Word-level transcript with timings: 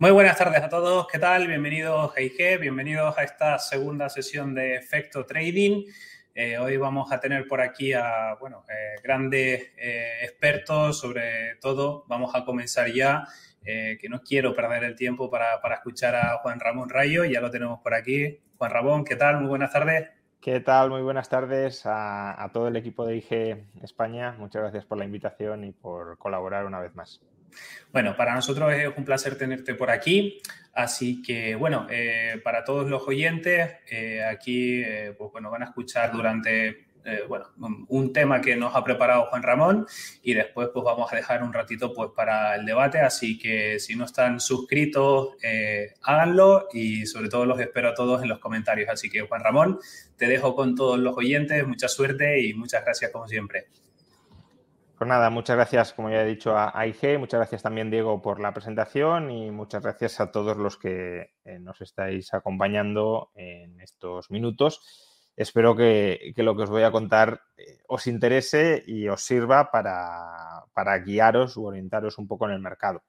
Muy 0.00 0.12
buenas 0.12 0.38
tardes 0.38 0.62
a 0.62 0.68
todos, 0.68 1.08
¿qué 1.08 1.18
tal? 1.18 1.48
Bienvenidos 1.48 2.16
a 2.16 2.20
IG, 2.20 2.60
bienvenidos 2.60 3.18
a 3.18 3.24
esta 3.24 3.58
segunda 3.58 4.08
sesión 4.08 4.54
de 4.54 4.76
Efecto 4.76 5.26
Trading. 5.26 5.86
Eh, 6.36 6.56
hoy 6.56 6.76
vamos 6.76 7.10
a 7.10 7.18
tener 7.18 7.48
por 7.48 7.60
aquí 7.60 7.92
a 7.92 8.36
bueno, 8.38 8.64
eh, 8.68 9.00
grandes 9.02 9.72
eh, 9.76 10.20
expertos 10.22 11.00
sobre 11.00 11.56
todo. 11.60 12.04
Vamos 12.06 12.32
a 12.36 12.44
comenzar 12.44 12.92
ya, 12.92 13.26
que 13.64 14.08
no 14.08 14.22
quiero 14.22 14.54
perder 14.54 14.84
el 14.84 14.94
tiempo 14.94 15.28
para, 15.28 15.60
para, 15.60 15.74
escuchar 15.74 16.14
a 16.14 16.38
Juan 16.42 16.60
Ramón 16.60 16.88
Rayo. 16.88 17.24
Ya 17.24 17.40
lo 17.40 17.50
tenemos 17.50 17.80
por 17.80 17.92
aquí. 17.92 18.38
Juan 18.56 18.70
Ramón, 18.70 19.04
¿qué 19.04 19.16
tal? 19.16 19.40
Muy 19.40 19.48
buenas 19.48 19.72
tardes. 19.72 20.10
¿Qué 20.40 20.60
tal? 20.60 20.90
Muy 20.90 21.02
buenas 21.02 21.28
tardes 21.28 21.84
a, 21.86 22.40
a 22.40 22.52
todo 22.52 22.68
el 22.68 22.76
equipo 22.76 23.04
de 23.04 23.16
IG 23.16 23.82
España. 23.82 24.36
Muchas 24.38 24.62
gracias 24.62 24.84
por 24.84 24.96
la 24.96 25.04
invitación 25.04 25.64
y 25.64 25.72
por 25.72 26.18
colaborar 26.18 26.66
una 26.66 26.78
vez 26.78 26.94
más. 26.94 27.20
Bueno, 27.92 28.16
para 28.16 28.34
nosotros 28.34 28.72
es 28.72 28.88
un 28.96 29.04
placer 29.04 29.36
tenerte 29.36 29.74
por 29.74 29.90
aquí. 29.90 30.40
Así 30.78 31.22
que, 31.22 31.56
bueno, 31.56 31.88
eh, 31.90 32.40
para 32.44 32.62
todos 32.62 32.88
los 32.88 33.02
oyentes, 33.08 33.72
eh, 33.90 34.22
aquí, 34.24 34.80
eh, 34.80 35.12
pues 35.18 35.32
bueno, 35.32 35.50
van 35.50 35.62
a 35.62 35.66
escuchar 35.66 36.12
durante, 36.12 36.86
bueno, 37.26 37.46
un 37.88 38.12
tema 38.12 38.40
que 38.40 38.54
nos 38.54 38.76
ha 38.76 38.84
preparado 38.84 39.26
Juan 39.26 39.42
Ramón 39.42 39.86
y 40.22 40.34
después, 40.34 40.68
pues 40.72 40.84
vamos 40.84 41.12
a 41.12 41.16
dejar 41.16 41.42
un 41.42 41.52
ratito, 41.52 41.92
pues, 41.94 42.10
para 42.14 42.54
el 42.54 42.66
debate. 42.66 43.00
Así 43.00 43.38
que, 43.38 43.80
si 43.80 43.96
no 43.96 44.04
están 44.04 44.38
suscritos, 44.38 45.30
háganlo 46.02 46.68
y 46.72 47.06
sobre 47.06 47.28
todo 47.28 47.46
los 47.46 47.58
espero 47.58 47.88
a 47.88 47.94
todos 47.94 48.22
en 48.22 48.28
los 48.28 48.38
comentarios. 48.38 48.88
Así 48.90 49.10
que, 49.10 49.22
Juan 49.22 49.42
Ramón, 49.42 49.80
te 50.16 50.26
dejo 50.26 50.54
con 50.54 50.76
todos 50.76 50.98
los 50.98 51.16
oyentes. 51.16 51.66
Mucha 51.66 51.88
suerte 51.88 52.40
y 52.40 52.54
muchas 52.54 52.84
gracias, 52.84 53.10
como 53.10 53.26
siempre. 53.26 53.66
Pues 54.98 55.06
nada, 55.06 55.30
muchas 55.30 55.54
gracias, 55.54 55.92
como 55.92 56.10
ya 56.10 56.22
he 56.22 56.26
dicho, 56.26 56.58
a 56.58 56.84
IG, 56.84 57.20
muchas 57.20 57.38
gracias 57.38 57.62
también, 57.62 57.88
Diego, 57.88 58.20
por 58.20 58.40
la 58.40 58.52
presentación 58.52 59.30
y 59.30 59.48
muchas 59.52 59.80
gracias 59.80 60.18
a 60.18 60.32
todos 60.32 60.56
los 60.56 60.76
que 60.76 61.34
eh, 61.44 61.60
nos 61.60 61.80
estáis 61.80 62.34
acompañando 62.34 63.30
en 63.36 63.80
estos 63.80 64.28
minutos. 64.32 65.30
Espero 65.36 65.76
que, 65.76 66.34
lo 66.38 66.56
que 66.56 66.64
os 66.64 66.70
voy 66.70 66.82
a 66.82 66.90
contar 66.90 67.42
eh, 67.56 67.78
os 67.86 68.08
interese 68.08 68.82
y 68.88 69.06
os 69.06 69.22
sirva 69.22 69.70
para, 69.70 70.64
guiaros 71.04 71.56
u 71.56 71.66
orientaros 71.66 72.18
un 72.18 72.26
poco 72.26 72.46
en 72.46 72.54
el 72.54 72.60
mercado. 72.60 73.04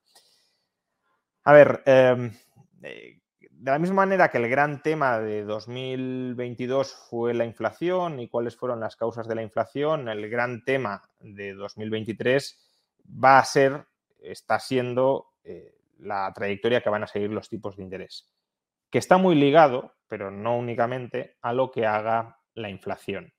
A 1.43 1.53
ver, 1.53 1.81
eh, 1.87 3.18
de 3.59 3.71
la 3.71 3.79
misma 3.79 3.97
manera 3.97 4.29
que 4.29 4.37
el 4.37 4.47
gran 4.47 4.81
tema 4.81 5.19
de 5.19 5.43
2022 5.43 6.93
fue 7.09 7.33
la 7.33 7.43
inflación 7.43 8.21
y 8.21 8.29
cuáles 8.29 8.55
fueron 8.55 8.79
las 8.79 8.95
causas 8.95 9.27
de 9.27 9.35
la 9.35 9.43
inflación, 9.43 10.07
el 10.07 10.29
gran 10.29 10.63
tema 10.63 11.03
de 11.19 11.53
2023 11.55 12.57
va 13.21 13.37
a 13.37 13.43
ser, 13.43 13.85
está 14.21 14.59
siendo 14.59 15.33
eh, 15.43 15.75
la 15.97 16.31
trayectoria 16.33 16.79
que 16.79 16.89
van 16.89 17.03
a 17.03 17.07
seguir 17.07 17.31
los 17.31 17.49
tipos 17.49 17.75
de 17.75 17.83
interés, 17.83 18.31
que 18.89 18.97
está 18.97 19.17
muy 19.17 19.35
ligado, 19.35 19.93
pero 20.07 20.31
no 20.31 20.57
únicamente, 20.57 21.35
a 21.41 21.51
lo 21.51 21.69
que 21.69 21.85
haga 21.85 22.39
la 22.53 22.69
inflación. 22.69 23.33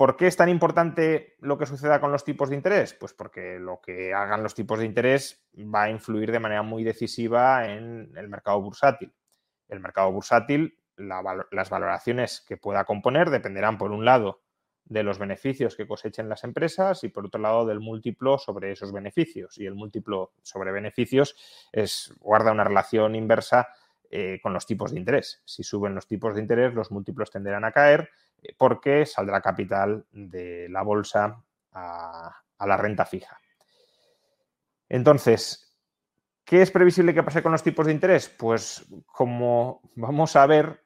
¿Por 0.00 0.16
qué 0.16 0.28
es 0.28 0.36
tan 0.38 0.48
importante 0.48 1.36
lo 1.40 1.58
que 1.58 1.66
suceda 1.66 2.00
con 2.00 2.10
los 2.10 2.24
tipos 2.24 2.48
de 2.48 2.56
interés? 2.56 2.94
Pues 2.94 3.12
porque 3.12 3.58
lo 3.58 3.82
que 3.82 4.14
hagan 4.14 4.42
los 4.42 4.54
tipos 4.54 4.78
de 4.78 4.86
interés 4.86 5.46
va 5.54 5.82
a 5.82 5.90
influir 5.90 6.32
de 6.32 6.40
manera 6.40 6.62
muy 6.62 6.84
decisiva 6.84 7.70
en 7.70 8.10
el 8.16 8.28
mercado 8.30 8.62
bursátil. 8.62 9.12
El 9.68 9.80
mercado 9.80 10.10
bursátil, 10.10 10.78
la, 10.96 11.44
las 11.50 11.68
valoraciones 11.68 12.40
que 12.40 12.56
pueda 12.56 12.86
componer 12.86 13.28
dependerán, 13.28 13.76
por 13.76 13.90
un 13.90 14.06
lado, 14.06 14.40
de 14.86 15.02
los 15.02 15.18
beneficios 15.18 15.76
que 15.76 15.86
cosechen 15.86 16.30
las 16.30 16.44
empresas 16.44 17.04
y, 17.04 17.10
por 17.10 17.26
otro 17.26 17.38
lado, 17.38 17.66
del 17.66 17.80
múltiplo 17.80 18.38
sobre 18.38 18.72
esos 18.72 18.92
beneficios. 18.92 19.58
Y 19.58 19.66
el 19.66 19.74
múltiplo 19.74 20.32
sobre 20.40 20.72
beneficios 20.72 21.36
es, 21.72 22.14
guarda 22.20 22.52
una 22.52 22.64
relación 22.64 23.14
inversa 23.16 23.68
eh, 24.10 24.40
con 24.42 24.52
los 24.52 24.66
tipos 24.66 24.92
de 24.92 24.98
interés. 24.98 25.40
Si 25.44 25.62
suben 25.62 25.94
los 25.94 26.06
tipos 26.06 26.34
de 26.34 26.40
interés, 26.40 26.74
los 26.74 26.90
múltiplos 26.90 27.30
tenderán 27.30 27.64
a 27.64 27.72
caer 27.72 28.10
eh, 28.42 28.54
porque 28.58 29.06
saldrá 29.06 29.40
capital 29.40 30.04
de 30.10 30.68
la 30.68 30.82
bolsa 30.82 31.42
a, 31.72 32.36
a 32.58 32.66
la 32.66 32.76
renta 32.76 33.06
fija. 33.06 33.40
Entonces, 34.88 35.76
¿qué 36.44 36.62
es 36.62 36.70
previsible 36.70 37.14
que 37.14 37.22
pase 37.22 37.42
con 37.42 37.52
los 37.52 37.62
tipos 37.62 37.86
de 37.86 37.92
interés? 37.92 38.28
Pues 38.28 38.84
como 39.06 39.80
vamos 39.94 40.34
a 40.34 40.46
ver, 40.46 40.84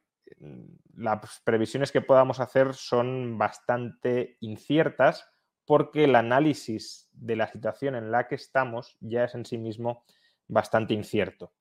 las 0.95 1.41
previsiones 1.43 1.91
que 1.91 2.01
podamos 2.01 2.39
hacer 2.39 2.73
son 2.73 3.37
bastante 3.37 4.37
inciertas 4.39 5.27
porque 5.65 6.03
el 6.03 6.15
análisis 6.15 7.09
de 7.13 7.35
la 7.35 7.47
situación 7.47 7.95
en 7.95 8.11
la 8.11 8.27
que 8.27 8.35
estamos 8.35 8.97
ya 8.99 9.23
es 9.25 9.35
en 9.35 9.45
sí 9.45 9.57
mismo 9.57 10.03
bastante 10.47 10.93
incierto. 10.93 11.53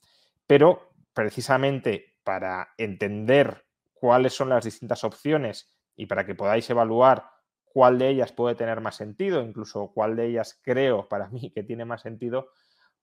Pero 0.47 0.94
precisamente 1.15 2.17
para 2.23 2.75
entender 2.77 3.65
cuáles 3.93 4.35
son 4.35 4.51
las 4.51 4.65
distintas 4.65 5.05
opciones 5.05 5.73
y 5.97 6.07
para 6.07 6.27
que 6.27 6.35
podáis 6.35 6.69
evaluar 6.69 7.25
cuál 7.65 7.99
de 7.99 8.09
ellas 8.09 8.33
puede 8.33 8.55
tener 8.55 8.81
más 8.81 8.97
sentido, 8.97 9.41
incluso 9.43 9.93
cuál 9.95 10.17
de 10.17 10.27
ellas 10.27 10.61
creo 10.63 11.09
para 11.09 11.29
mí 11.31 11.51
que 11.51 11.63
tiene 11.63 11.85
más 11.85 12.03
sentido, 12.03 12.51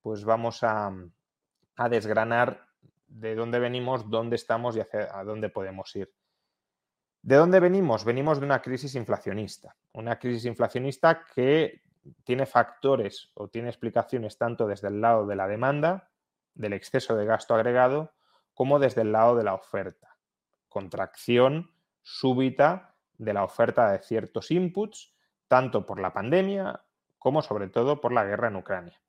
pues 0.02 0.24
vamos 0.24 0.64
a, 0.64 0.92
a 1.76 1.90
desgranar 1.90 2.68
de 3.08 3.36
dónde 3.36 3.60
venimos, 3.60 4.10
dónde 4.10 4.36
estamos 4.36 4.76
y 4.76 4.80
hacia 4.80 5.10
a 5.18 5.24
dónde 5.24 5.50
podemos 5.50 5.96
ir. 5.96 6.14
¿De 7.22 7.36
dónde 7.36 7.60
venimos? 7.60 8.04
Venimos 8.04 8.40
de 8.40 8.46
una 8.46 8.62
crisis 8.62 8.96
inflacionista. 8.96 9.76
Una 9.94 10.18
crisis 10.18 10.46
inflacionista 10.46 11.24
que 11.36 11.84
tiene 12.24 12.46
factores 12.46 13.30
o 13.36 13.48
tiene 13.48 13.70
explicaciones 13.70 14.38
tanto 14.38 14.66
desde 14.66 14.88
el 14.88 15.02
lado 15.02 15.28
de 15.28 15.36
la 15.36 15.48
demanda, 15.48 16.11
del 16.54 16.74
exceso 16.74 17.16
de 17.16 17.26
gasto 17.26 17.56
agregado, 17.56 18.14
como 18.54 18.80
desde 18.80 19.02
el 19.02 19.12
lado 19.12 19.36
de 19.36 19.44
la 19.44 19.54
oferta. 19.54 20.18
Contracción 20.68 21.72
súbita 22.02 22.96
de 23.18 23.34
la 23.34 23.44
oferta 23.44 23.92
de 23.92 24.00
ciertos 24.00 24.52
inputs, 24.52 25.14
tanto 25.48 25.86
por 25.86 26.00
la 26.00 26.14
pandemia 26.14 26.84
como 27.18 27.42
sobre 27.42 27.68
todo 27.68 28.02
por 28.02 28.12
la 28.12 28.24
guerra 28.24 28.48
en 28.48 28.56
Ucrania. 28.56 29.00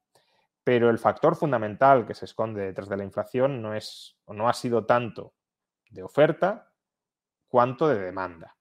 Pero 0.65 0.91
el 0.91 0.99
factor 0.99 1.35
fundamental 1.35 2.07
que 2.07 2.15
se 2.15 2.27
esconde 2.27 2.63
detrás 2.63 2.89
de 2.89 2.97
la 2.97 3.05
inflación 3.05 3.63
no 3.63 3.75
es 3.75 4.17
no 4.27 4.49
ha 4.49 4.53
sido 4.53 4.85
tanto 4.85 5.35
de 5.91 6.03
oferta 6.03 6.73
cuanto 7.49 7.89
de 7.89 7.99
demanda. 7.99 8.57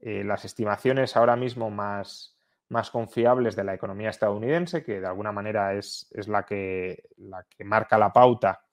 Eh, 0.00 0.24
las 0.24 0.44
estimaciones 0.44 1.16
ahora 1.16 1.36
mismo 1.36 1.70
más, 1.70 2.35
más, 2.68 2.90
confiables 2.90 3.56
de 3.56 3.64
la 3.64 3.74
economía 3.74 4.10
estadounidense, 4.10 4.82
que 4.82 5.00
de 5.00 5.06
alguna 5.06 5.32
manera 5.32 5.74
es, 5.74 6.08
es 6.12 6.28
la, 6.28 6.44
que, 6.44 7.04
la, 7.16 7.44
que, 7.44 7.64
marca 7.64 7.98
la 7.98 8.12
pauta 8.12 8.66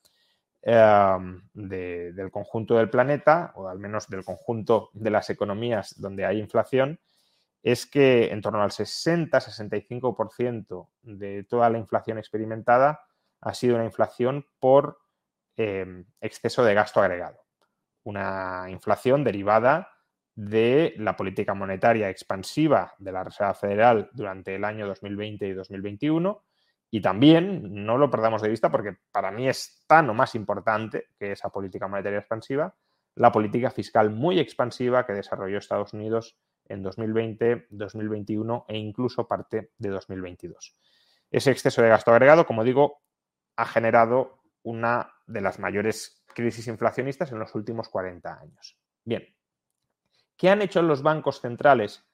Em, 0.66 1.42
de, 1.54 2.14
del 2.14 2.32
conjunto 2.32 2.76
del 2.76 2.90
planeta, 2.90 3.52
o 3.56 3.68
al 3.68 3.80
menos 3.80 4.08
del 4.08 4.24
conjunto 4.24 4.92
de 4.94 5.10
las 5.10 5.30
economías 5.30 6.00
donde 6.00 6.26
hay 6.26 6.40
inflación, 6.40 7.02
es 7.62 7.86
que 7.86 8.32
en 8.32 8.42
torno 8.42 8.64
al 8.64 8.72
60-65% 8.72 10.88
de 11.02 11.44
toda 11.44 11.70
la 11.70 11.80
inflación 11.80 12.18
experimentada 12.18 13.02
ha 13.42 13.54
sido 13.54 13.76
una 13.76 13.84
inflación 13.84 14.48
por 14.60 15.02
eh, 15.58 16.06
exceso 16.22 16.64
de 16.64 16.74
gasto 16.74 17.02
agregado. 17.02 17.44
Una 18.04 18.68
inflación 18.70 19.26
derivada 19.26 19.90
de 20.36 20.94
la 20.98 21.16
política 21.16 21.54
monetaria 21.54 22.10
expansiva 22.10 22.94
de 22.98 23.12
la 23.12 23.24
Reserva 23.24 23.54
Federal 23.54 24.10
durante 24.14 24.56
el 24.56 24.64
año 24.64 24.88
2020 24.88 25.48
y 25.48 25.54
2021 25.54 26.44
y 26.96 27.02
también, 27.02 27.86
no 27.86 27.98
lo 27.98 28.12
perdamos 28.12 28.44
de 28.44 28.50
vista 28.50 28.70
porque 28.70 28.96
para 29.12 29.32
mí 29.32 29.50
es 29.50 29.84
tan 29.88 30.12
o 30.12 30.14
más 30.14 30.36
importante 30.36 31.08
que 31.18 31.32
esa 31.32 31.50
política 31.50 31.88
monetaria 31.88 32.20
expansiva, 32.20 32.76
la 33.16 33.32
política 33.32 33.72
fiscal 33.72 34.12
muy 34.12 34.38
expansiva 34.38 35.04
que 35.04 35.14
desarrolló 35.14 35.58
Estados 35.58 35.94
Unidos 35.94 36.38
en 36.68 36.84
2020, 36.84 37.66
2021 37.72 38.66
e 38.68 38.78
incluso 38.78 39.28
parte 39.28 39.72
de 39.76 39.90
2022. 39.90 40.76
Ese 41.32 41.50
exceso 41.50 41.82
de 41.82 41.90
gasto 41.90 42.12
agregado, 42.12 42.46
como 42.46 42.64
digo, 42.64 43.02
ha 43.56 43.66
generado 43.66 44.44
una 44.62 45.16
de 45.26 45.42
las 45.42 45.58
mayores 45.58 46.24
crisis 46.36 46.68
inflacionistas 46.68 47.32
en 47.32 47.40
los 47.40 47.56
últimos 47.56 47.90
40 47.90 48.40
años. 48.40 48.78
Bien, 49.04 49.33
¿qué 50.38 50.50
han 50.50 50.62
hecho 50.62 50.82
los 50.82 51.02
bancos 51.02 51.42
centrales 51.42 52.06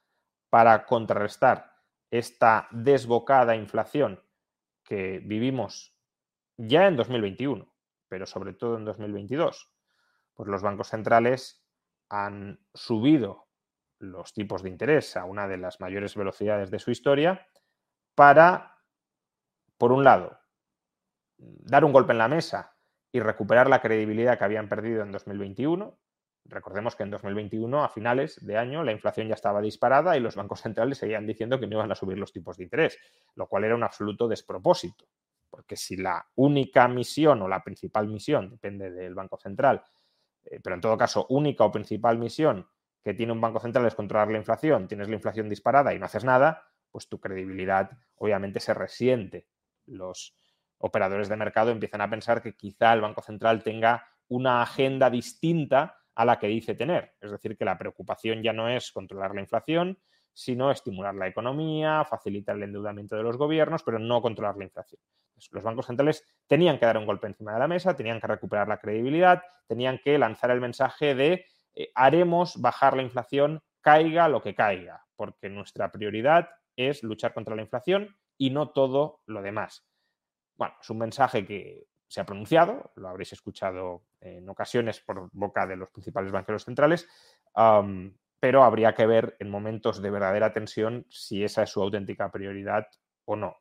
para 0.50 0.86
contrarrestar 0.86 1.74
esta 2.12 2.68
desbocada 2.72 3.56
inflación 3.56 4.24
que 4.84 5.20
vivimos 5.24 5.96
ya 6.58 6.88
en 6.88 6.96
2021, 6.96 7.72
pero 8.08 8.26
sobre 8.26 8.54
todo 8.54 8.78
en 8.78 8.86
2022, 8.86 9.72
pues 10.34 10.50
los 10.50 10.62
bancos 10.62 10.90
centrales 10.90 11.64
han 12.10 12.60
subido 12.74 13.48
los 14.00 14.34
tipos 14.34 14.64
de 14.64 14.70
interés 14.70 15.16
a 15.16 15.26
una 15.26 15.48
de 15.48 15.58
las 15.58 15.80
mayores 15.80 16.16
velocidades 16.16 16.72
de 16.72 16.80
su 16.80 16.92
historia 16.92 17.48
para, 18.16 18.78
por 19.78 19.92
un 19.92 20.04
lado, 20.04 20.40
dar 21.38 21.86
un 21.86 21.94
golpe 21.94 22.14
en 22.14 22.18
la 22.18 22.28
mesa 22.28 22.76
y 23.12 23.20
recuperar 23.20 23.70
la 23.70 23.82
credibilidad 23.82 24.38
que 24.38 24.44
habían 24.44 24.70
perdido 24.70 25.04
en 25.04 25.12
2021. 25.12 25.98
Recordemos 26.50 26.96
que 26.96 27.04
en 27.04 27.12
2021, 27.12 27.84
a 27.84 27.90
finales 27.90 28.44
de 28.46 28.58
año, 28.58 28.84
la 28.84 28.92
inflación 28.92 29.28
ya 29.28 29.36
estaba 29.36 29.62
disparada 29.62 30.18
y 30.18 30.20
los 30.20 30.36
bancos 30.36 30.62
centrales 30.62 30.98
seguían 30.98 31.28
diciendo 31.28 31.60
que 31.60 31.68
no 31.68 31.78
iban 31.78 31.92
a 31.92 31.96
subir 31.96 32.18
los 32.18 32.34
tipos 32.34 32.58
de 32.58 32.64
interés, 32.64 32.98
lo 33.36 33.48
cual 33.48 33.66
era 33.66 33.76
un 33.76 33.84
absoluto 33.84 34.28
despropósito, 34.28 35.06
porque 35.50 35.76
si 35.76 35.96
la 35.96 36.26
única 36.36 36.88
misión 36.88 37.42
o 37.44 37.48
la 37.48 37.64
principal 37.64 38.08
misión, 38.08 38.50
depende 38.50 38.92
del 38.92 39.14
Banco 39.14 39.38
Central, 39.38 39.84
eh, 40.46 40.60
pero 40.64 40.76
en 40.76 40.82
todo 40.82 40.98
caso, 40.98 41.28
única 41.30 41.64
o 41.64 41.72
principal 41.72 42.18
misión 42.18 42.68
que 43.04 43.14
tiene 43.14 43.32
un 43.32 43.42
Banco 43.42 43.60
Central 43.60 43.86
es 43.86 43.96
controlar 43.96 44.30
la 44.30 44.40
inflación, 44.40 44.88
tienes 44.88 45.08
la 45.08 45.16
inflación 45.16 45.50
disparada 45.50 45.94
y 45.94 46.00
no 46.00 46.06
haces 46.06 46.24
nada, 46.24 46.64
pues 46.92 47.08
tu 47.08 47.20
credibilidad 47.20 47.92
obviamente 48.16 48.60
se 48.60 48.74
resiente. 48.74 49.48
Los 49.86 50.36
operadores 50.80 51.30
de 51.30 51.36
mercado 51.36 51.72
empiezan 51.72 52.02
a 52.02 52.10
pensar 52.10 52.42
que 52.42 52.56
quizá 52.56 52.94
el 52.94 53.02
Banco 53.02 53.22
Central 53.22 53.64
tenga 53.64 54.06
una 54.28 54.62
agenda 54.62 55.10
distinta 55.10 55.99
a 56.20 56.26
la 56.26 56.38
que 56.38 56.48
dice 56.48 56.76
tener. 56.76 57.14
Es 57.22 57.32
decir, 57.32 57.56
que 57.56 57.64
la 57.64 57.78
preocupación 57.78 58.44
ya 58.44 58.52
no 58.52 58.68
es 58.68 58.92
controlar 58.92 59.34
la 59.34 59.40
inflación, 59.40 59.98
sino 60.34 60.70
estimular 60.70 61.16
la 61.16 61.30
economía, 61.30 62.04
facilitar 62.04 62.58
el 62.58 62.64
endeudamiento 62.64 63.16
de 63.16 63.24
los 63.24 63.38
gobiernos, 63.38 63.84
pero 63.84 64.00
no 64.00 64.22
controlar 64.22 64.58
la 64.58 64.66
inflación. 64.66 65.00
Los 65.52 65.64
bancos 65.64 65.86
centrales 65.86 66.26
tenían 66.46 66.78
que 66.78 66.86
dar 66.86 66.98
un 66.98 67.06
golpe 67.06 67.28
encima 67.28 67.54
de 67.54 67.60
la 67.60 67.70
mesa, 67.70 67.96
tenían 67.96 68.20
que 68.20 68.28
recuperar 68.28 68.68
la 68.68 68.80
credibilidad, 68.80 69.42
tenían 69.66 69.98
que 70.04 70.18
lanzar 70.18 70.52
el 70.52 70.60
mensaje 70.60 71.16
de 71.16 71.46
eh, 71.74 71.90
haremos 71.96 72.60
bajar 72.60 72.98
la 72.98 73.04
inflación, 73.04 73.62
caiga 73.80 74.28
lo 74.28 74.42
que 74.42 74.56
caiga, 74.56 75.06
porque 75.16 75.48
nuestra 75.48 75.90
prioridad 75.90 76.50
es 76.76 77.02
luchar 77.02 77.34
contra 77.34 77.56
la 77.56 77.62
inflación 77.62 78.14
y 78.38 78.50
no 78.50 78.72
todo 78.72 79.22
lo 79.26 79.42
demás. 79.42 79.88
Bueno, 80.58 80.76
es 80.82 80.90
un 80.90 80.98
mensaje 80.98 81.46
que 81.46 81.88
se 82.10 82.20
ha 82.20 82.26
pronunciado, 82.26 82.92
lo 82.96 83.08
habréis 83.08 83.32
escuchado 83.32 84.04
en 84.20 84.50
ocasiones 84.50 85.00
por 85.00 85.30
boca 85.32 85.66
de 85.66 85.78
los 85.78 85.90
principales 85.92 86.32
banqueros 86.32 86.66
centrales, 86.66 87.08
pero 88.40 88.64
habría 88.64 88.94
que 88.94 89.06
ver 89.06 89.38
en 89.40 89.50
momentos 89.50 90.02
de 90.02 90.10
verdadera 90.10 90.52
tensión 90.52 91.06
si 91.10 91.44
esa 91.44 91.64
es 91.64 91.70
su 91.70 91.82
auténtica 91.82 92.32
prioridad 92.32 92.88
o 93.26 93.36
no. 93.36 93.56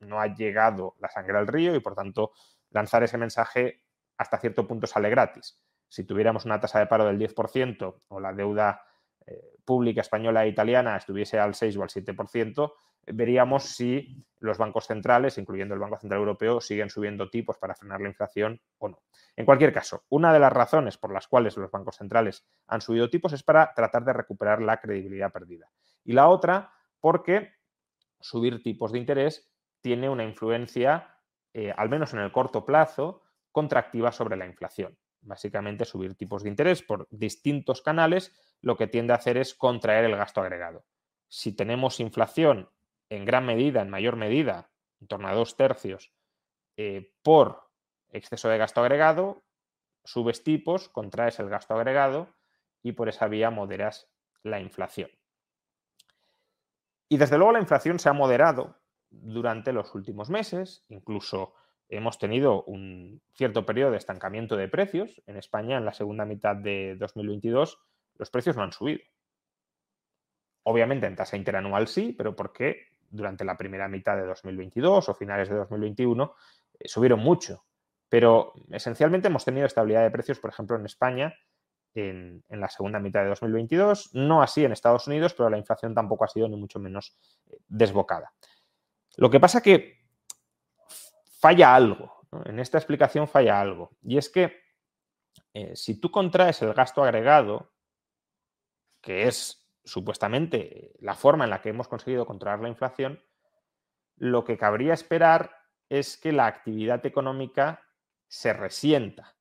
No 0.00 0.20
ha 0.20 0.28
llegado 0.28 0.94
la 1.00 1.10
sangre 1.10 1.36
al 1.36 1.46
río 1.46 1.74
y 1.74 1.80
por 1.80 1.94
tanto 1.94 2.32
lanzar 2.70 3.02
ese 3.02 3.18
mensaje 3.18 3.82
hasta 4.16 4.38
cierto 4.38 4.66
punto 4.66 4.86
sale 4.86 5.10
gratis 5.10 5.60
si 5.88 6.04
tuviéramos 6.04 6.44
una 6.44 6.60
tasa 6.60 6.78
de 6.78 6.86
paro 6.86 7.06
del 7.06 7.18
10% 7.18 8.02
o 8.08 8.20
la 8.20 8.32
deuda 8.32 8.82
eh, 9.26 9.56
pública 9.64 10.02
española 10.02 10.44
e 10.44 10.48
italiana 10.48 10.96
estuviese 10.96 11.38
al 11.38 11.54
6 11.54 11.76
o 11.78 11.82
al 11.82 11.88
7%, 11.88 12.72
veríamos 13.12 13.64
si 13.64 14.24
los 14.40 14.58
bancos 14.58 14.86
centrales, 14.86 15.38
incluyendo 15.38 15.74
el 15.74 15.80
Banco 15.80 15.98
Central 15.98 16.20
Europeo, 16.20 16.60
siguen 16.60 16.90
subiendo 16.90 17.28
tipos 17.28 17.58
para 17.58 17.74
frenar 17.74 18.00
la 18.00 18.08
inflación 18.08 18.60
o 18.78 18.88
no. 18.88 19.02
En 19.36 19.44
cualquier 19.44 19.72
caso, 19.72 20.04
una 20.08 20.32
de 20.32 20.38
las 20.38 20.52
razones 20.52 20.96
por 20.96 21.12
las 21.12 21.26
cuales 21.26 21.56
los 21.56 21.70
bancos 21.70 21.96
centrales 21.96 22.46
han 22.66 22.80
subido 22.80 23.10
tipos 23.10 23.32
es 23.32 23.42
para 23.42 23.72
tratar 23.74 24.04
de 24.04 24.12
recuperar 24.12 24.62
la 24.62 24.80
credibilidad 24.80 25.32
perdida. 25.32 25.70
Y 26.04 26.12
la 26.12 26.28
otra, 26.28 26.72
porque 27.00 27.54
subir 28.20 28.62
tipos 28.62 28.92
de 28.92 28.98
interés 28.98 29.50
tiene 29.80 30.08
una 30.08 30.24
influencia, 30.24 31.16
eh, 31.52 31.72
al 31.76 31.88
menos 31.88 32.12
en 32.14 32.20
el 32.20 32.32
corto 32.32 32.64
plazo, 32.64 33.22
contractiva 33.50 34.12
sobre 34.12 34.36
la 34.36 34.46
inflación 34.46 34.96
básicamente 35.20 35.84
subir 35.84 36.14
tipos 36.14 36.42
de 36.42 36.48
interés 36.48 36.82
por 36.82 37.06
distintos 37.10 37.82
canales, 37.82 38.32
lo 38.60 38.76
que 38.76 38.86
tiende 38.86 39.12
a 39.12 39.16
hacer 39.16 39.36
es 39.36 39.54
contraer 39.54 40.04
el 40.04 40.16
gasto 40.16 40.40
agregado. 40.40 40.84
Si 41.28 41.54
tenemos 41.54 42.00
inflación 42.00 42.68
en 43.10 43.24
gran 43.24 43.46
medida, 43.46 43.82
en 43.82 43.90
mayor 43.90 44.16
medida, 44.16 44.70
en 45.00 45.08
torno 45.08 45.28
a 45.28 45.34
dos 45.34 45.56
tercios, 45.56 46.12
eh, 46.76 47.14
por 47.22 47.70
exceso 48.10 48.48
de 48.48 48.58
gasto 48.58 48.80
agregado, 48.80 49.44
subes 50.04 50.42
tipos, 50.42 50.88
contraes 50.88 51.38
el 51.38 51.48
gasto 51.48 51.74
agregado 51.74 52.34
y 52.82 52.92
por 52.92 53.08
esa 53.08 53.28
vía 53.28 53.50
moderas 53.50 54.08
la 54.42 54.60
inflación. 54.60 55.10
Y 57.08 57.16
desde 57.16 57.38
luego 57.38 57.52
la 57.52 57.60
inflación 57.60 57.98
se 57.98 58.08
ha 58.08 58.12
moderado 58.12 58.78
durante 59.10 59.72
los 59.72 59.94
últimos 59.94 60.30
meses, 60.30 60.84
incluso 60.88 61.54
hemos 61.88 62.18
tenido 62.18 62.64
un 62.64 63.22
cierto 63.32 63.64
periodo 63.64 63.92
de 63.92 63.96
estancamiento 63.96 64.56
de 64.56 64.68
precios. 64.68 65.22
En 65.26 65.36
España, 65.36 65.78
en 65.78 65.84
la 65.84 65.94
segunda 65.94 66.24
mitad 66.24 66.54
de 66.54 66.96
2022, 66.96 67.78
los 68.16 68.30
precios 68.30 68.56
no 68.56 68.62
han 68.62 68.72
subido. 68.72 69.00
Obviamente 70.64 71.06
en 71.06 71.16
tasa 71.16 71.36
interanual 71.36 71.88
sí, 71.88 72.12
pero 72.12 72.36
porque 72.36 72.97
durante 73.08 73.44
la 73.44 73.56
primera 73.56 73.88
mitad 73.88 74.16
de 74.16 74.26
2022 74.26 75.08
o 75.08 75.14
finales 75.14 75.48
de 75.48 75.56
2021 75.56 76.34
eh, 76.78 76.88
subieron 76.88 77.20
mucho. 77.20 77.64
Pero 78.08 78.54
esencialmente 78.70 79.28
hemos 79.28 79.44
tenido 79.44 79.66
estabilidad 79.66 80.02
de 80.02 80.10
precios, 80.10 80.38
por 80.38 80.50
ejemplo, 80.50 80.76
en 80.76 80.86
España 80.86 81.34
en, 81.94 82.44
en, 82.48 82.60
la 82.60 82.68
segunda 82.68 83.00
mitad 83.00 83.22
de 83.22 83.28
2022, 83.30 84.14
no 84.14 84.40
así 84.40 84.64
en 84.64 84.72
Estados 84.72 85.06
Unidos, 85.06 85.34
pero 85.34 85.50
la 85.50 85.58
inflación 85.58 85.94
tampoco 85.94 86.24
ha 86.24 86.28
sido 86.28 86.48
ni 86.48 86.56
mucho 86.56 86.78
menos 86.78 87.16
eh, 87.50 87.58
desbocada. 87.66 88.32
Lo 89.16 89.30
que 89.30 89.40
pasa 89.40 89.60
que 89.60 89.98
falla 91.38 91.74
algo. 91.74 92.26
En 92.44 92.58
esta 92.58 92.78
explicación 92.78 93.26
falla 93.26 93.60
algo. 93.60 93.90
Y 94.02 94.18
es 94.18 94.28
que 94.28 94.60
eh, 95.54 95.74
si 95.74 96.00
tú 96.00 96.10
contraes 96.10 96.62
el 96.62 96.74
gasto 96.74 97.02
agregado, 97.02 97.72
que 99.00 99.26
es 99.28 99.67
supuestamente 99.88 100.92
la 101.00 101.14
forma 101.14 101.44
en 101.44 101.50
la 101.50 101.60
que 101.60 101.70
hemos 101.70 101.88
conseguido 101.88 102.26
controlar 102.26 102.60
la 102.60 102.68
inflación, 102.68 103.22
lo 104.16 104.44
que 104.44 104.58
cabría 104.58 104.94
esperar 104.94 105.50
es 105.88 106.16
que 106.16 106.32
la 106.32 106.46
actividad 106.46 107.04
económica 107.06 107.82
se 108.26 108.52
resienta. 108.52 109.34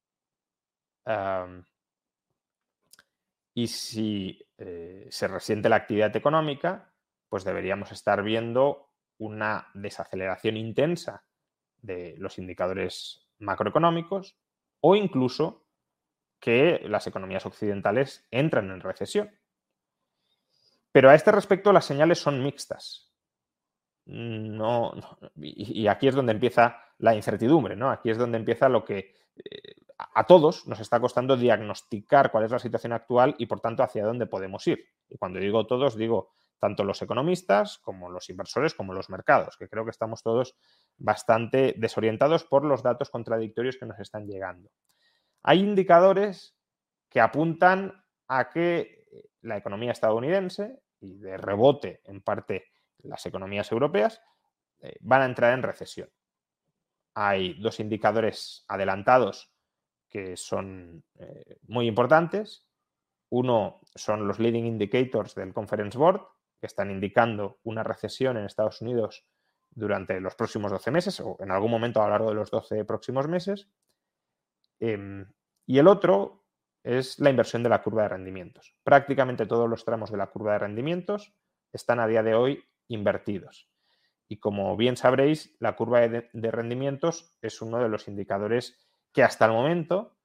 y 3.54 3.68
si 3.68 4.46
eh, 4.58 5.08
se 5.10 5.28
resiente 5.28 5.70
la 5.70 5.78
actividad 5.78 6.16
económica, 6.16 6.94
pues 7.30 7.44
deberíamos 7.44 7.92
estar 7.92 8.22
viendo 8.22 8.92
una 9.18 9.70
desaceleración 9.74 10.58
intensa 10.58 11.24
de 11.82 12.16
los 12.18 12.38
indicadores 12.38 13.28
macroeconómicos 13.40 14.38
o 14.82 14.96
incluso 14.96 15.66
que 16.40 16.82
las 16.86 17.08
economías 17.08 17.46
occidentales 17.46 18.28
entran 18.32 18.70
en 18.72 18.82
recesión. 18.82 19.32
Pero 20.92 21.10
a 21.10 21.16
este 21.16 21.32
respecto 21.32 21.74
las 21.74 21.86
señales 21.86 22.20
son 22.20 22.44
mixtas. 22.44 23.12
No, 24.06 24.94
y 25.36 25.88
aquí 25.88 26.08
es 26.08 26.16
donde 26.16 26.32
empieza 26.32 26.82
la 27.00 27.14
incertidumbre, 27.14 27.76
¿no? 27.76 27.92
Aquí 27.92 28.10
es 28.10 28.18
donde 28.18 28.38
empieza 28.38 28.70
lo 28.70 28.86
que 28.86 29.14
eh, 29.36 29.76
a 29.98 30.26
todos 30.26 30.68
nos 30.68 30.80
está 30.80 31.00
costando 31.00 31.36
diagnosticar 31.36 32.32
cuál 32.32 32.46
es 32.46 32.52
la 32.52 32.60
situación 32.60 32.94
actual 32.94 33.36
y 33.38 33.46
por 33.48 33.60
tanto 33.60 33.84
hacia 33.84 34.06
dónde 34.06 34.26
podemos 34.26 34.66
ir. 34.68 34.86
Y 35.10 35.18
cuando 35.18 35.40
digo 35.40 35.68
todos, 35.68 35.98
digo 35.98 36.32
tanto 36.60 36.84
los 36.84 37.02
economistas 37.02 37.78
como 37.80 38.10
los 38.10 38.30
inversores 38.30 38.74
como 38.74 38.94
los 38.94 39.10
mercados, 39.10 39.58
que 39.58 39.68
creo 39.68 39.84
que 39.84 39.92
estamos 39.92 40.24
todos 40.24 40.56
bastante 40.98 41.76
desorientados 41.78 42.44
por 42.46 42.64
los 42.64 42.82
datos 42.82 43.10
contradictorios 43.10 43.78
que 43.78 43.86
nos 43.86 44.00
están 44.00 44.26
llegando. 44.26 44.70
Hay 45.44 45.60
indicadores 45.60 46.56
que 47.10 47.22
apuntan 47.22 48.04
a 48.28 48.50
que 48.50 48.97
la 49.48 49.58
economía 49.58 49.92
estadounidense 49.92 50.82
y 51.00 51.18
de 51.18 51.38
rebote 51.38 52.02
en 52.06 52.22
parte 52.22 52.66
las 53.00 53.26
economías 53.26 53.72
europeas 53.72 54.22
eh, 54.80 54.98
van 55.02 55.22
a 55.22 55.26
entrar 55.26 55.54
en 55.54 55.64
recesión. 55.64 56.10
Hay 57.14 57.56
dos 57.56 57.80
indicadores 57.80 58.66
adelantados 58.68 59.52
que 60.10 60.38
son 60.38 61.04
eh, 61.16 61.58
muy 61.68 61.88
importantes. 61.88 62.68
Uno 63.30 63.82
son 63.96 64.28
los 64.28 64.40
leading 64.40 64.66
indicators 64.66 65.36
del 65.36 65.54
Conference 65.54 65.98
Board, 65.98 66.22
que 66.60 66.68
están 66.68 66.92
indicando 66.92 67.60
una 67.64 67.84
recesión 67.84 68.38
en 68.38 68.46
Estados 68.46 68.82
Unidos 68.82 69.26
durante 69.72 70.20
los 70.20 70.36
próximos 70.36 70.72
12 70.72 70.92
meses 70.92 71.20
o 71.20 71.38
en 71.40 71.52
algún 71.52 71.72
momento 71.72 72.02
a 72.02 72.06
lo 72.06 72.12
largo 72.12 72.30
de 72.30 72.36
los 72.36 72.50
12 72.52 72.86
próximos 72.86 73.28
meses. 73.28 73.68
Em, 74.80 75.26
y 75.66 75.78
el 75.80 75.88
otro 75.88 76.47
es 76.88 77.20
la 77.20 77.30
inversión 77.30 77.64
de 77.64 77.70
la 77.70 77.84
curva 77.84 78.04
de 78.04 78.10
rendimientos. 78.10 78.74
Prácticamente 78.82 79.46
todos 79.46 79.70
los 79.70 79.84
tramos 79.84 80.10
de 80.10 80.18
la 80.18 80.28
curva 80.28 80.54
de 80.54 80.60
rendimientos 80.60 81.34
están 81.74 82.00
a 82.00 82.08
día 82.08 82.24
de 82.24 82.34
hoy 82.34 82.64
invertidos. 82.88 83.70
Y 84.30 84.38
como 84.38 84.76
bien 84.78 84.96
sabréis, 84.96 85.54
la 85.60 85.76
curva 85.76 86.08
de, 86.08 86.30
rendimientos 86.34 87.38
es 87.42 87.62
uno 87.62 87.80
de 87.80 87.90
los 87.90 88.08
indicadores 88.08 88.80
que 89.12 89.22
hasta 89.22 89.46
el 89.46 89.52
momento 89.52 90.18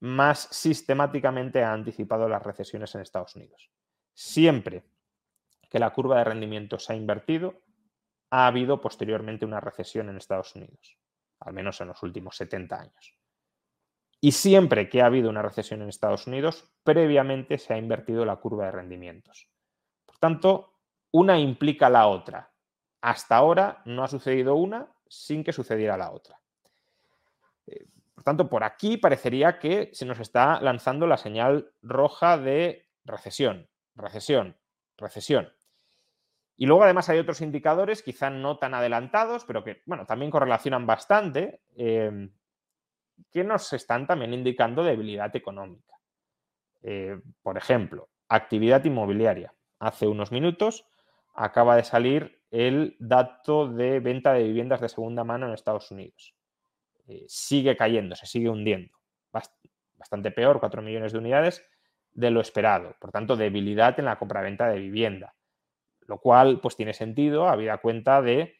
más 0.00 0.48
sistemáticamente 0.50 1.62
ha 1.62 1.74
anticipado 1.74 2.30
las 2.30 2.42
recesiones 2.42 2.94
en 2.94 3.02
Estados 3.02 3.36
Unidos. 3.36 3.70
Siempre 4.14 4.84
que 5.68 5.78
la 5.78 5.92
curva 5.92 6.18
de 6.18 6.24
rendimiento 6.24 6.78
se 6.78 6.94
ha 6.94 6.96
invertido, 6.96 7.60
ha 8.30 8.46
habido 8.46 8.80
posteriormente 8.80 9.44
una 9.44 9.60
recesión 9.60 10.08
en 10.08 10.16
Estados 10.16 10.56
Unidos, 10.56 10.96
al 11.40 11.52
menos 11.52 11.78
en 11.82 11.88
los 11.88 12.02
últimos 12.02 12.36
70 12.36 12.80
años. 12.80 13.19
Y 14.20 14.32
siempre 14.32 14.88
que 14.88 15.00
ha 15.00 15.06
habido 15.06 15.30
una 15.30 15.42
recesión 15.42 15.80
en 15.80 15.88
Estados 15.88 16.26
Unidos, 16.26 16.70
previamente 16.84 17.56
se 17.56 17.72
ha 17.72 17.78
invertido 17.78 18.24
la 18.24 18.36
curva 18.36 18.66
de 18.66 18.72
rendimientos. 18.72 19.48
Por 20.04 20.18
tanto, 20.18 20.74
una 21.12 21.38
implica 21.38 21.88
la 21.88 22.06
otra. 22.06 22.52
Hasta 23.00 23.36
ahora 23.36 23.82
no 23.86 24.04
ha 24.04 24.08
sucedido 24.08 24.56
una 24.56 24.88
sin 25.08 25.42
que 25.42 25.52
sucediera 25.52 25.96
la 25.96 26.12
otra. 26.12 26.38
Eh, 27.66 27.86
por 28.14 28.22
tanto, 28.22 28.48
por 28.50 28.62
aquí 28.62 28.98
parecería 28.98 29.58
que 29.58 29.90
se 29.94 30.04
nos 30.04 30.20
está 30.20 30.60
lanzando 30.60 31.06
la 31.06 31.16
señal 31.16 31.72
roja 31.80 32.36
de 32.36 32.86
recesión, 33.04 33.68
recesión, 33.94 34.56
recesión. 34.98 35.50
Y 36.56 36.66
luego 36.66 36.84
además 36.84 37.08
hay 37.08 37.18
otros 37.18 37.40
indicadores, 37.40 38.02
quizá 38.02 38.28
no 38.28 38.58
tan 38.58 38.74
adelantados, 38.74 39.46
pero 39.46 39.64
que 39.64 39.82
bueno, 39.86 40.04
también 40.04 40.30
correlacionan 40.30 40.86
bastante, 40.86 41.62
eh, 41.74 42.28
que 43.30 43.44
nos 43.44 43.72
están 43.72 44.06
también 44.06 44.34
indicando 44.34 44.82
debilidad 44.82 45.34
económica. 45.34 45.94
Eh, 46.82 47.20
por 47.42 47.56
ejemplo, 47.56 48.08
actividad 48.28 48.84
inmobiliaria. 48.84 49.54
Hace 49.78 50.06
unos 50.06 50.32
minutos 50.32 50.86
acaba 51.34 51.76
de 51.76 51.84
salir 51.84 52.42
el 52.50 52.96
dato 52.98 53.68
de 53.68 54.00
venta 54.00 54.32
de 54.32 54.44
viviendas 54.44 54.80
de 54.80 54.88
segunda 54.88 55.24
mano 55.24 55.46
en 55.46 55.54
Estados 55.54 55.90
Unidos. 55.90 56.34
Eh, 57.06 57.24
sigue 57.28 57.76
cayendo, 57.76 58.16
se 58.16 58.26
sigue 58.26 58.48
hundiendo. 58.48 58.96
Bastante 59.94 60.30
peor, 60.30 60.60
4 60.60 60.80
millones 60.80 61.12
de 61.12 61.18
unidades 61.18 61.64
de 62.12 62.30
lo 62.30 62.40
esperado. 62.40 62.96
Por 62.98 63.12
tanto, 63.12 63.36
debilidad 63.36 63.98
en 63.98 64.06
la 64.06 64.18
compraventa 64.18 64.68
de 64.68 64.78
vivienda 64.78 65.34
lo 66.10 66.18
cual 66.18 66.60
pues 66.60 66.74
tiene 66.74 66.92
sentido 66.92 67.48
habida 67.48 67.78
cuenta 67.78 68.20
de 68.20 68.56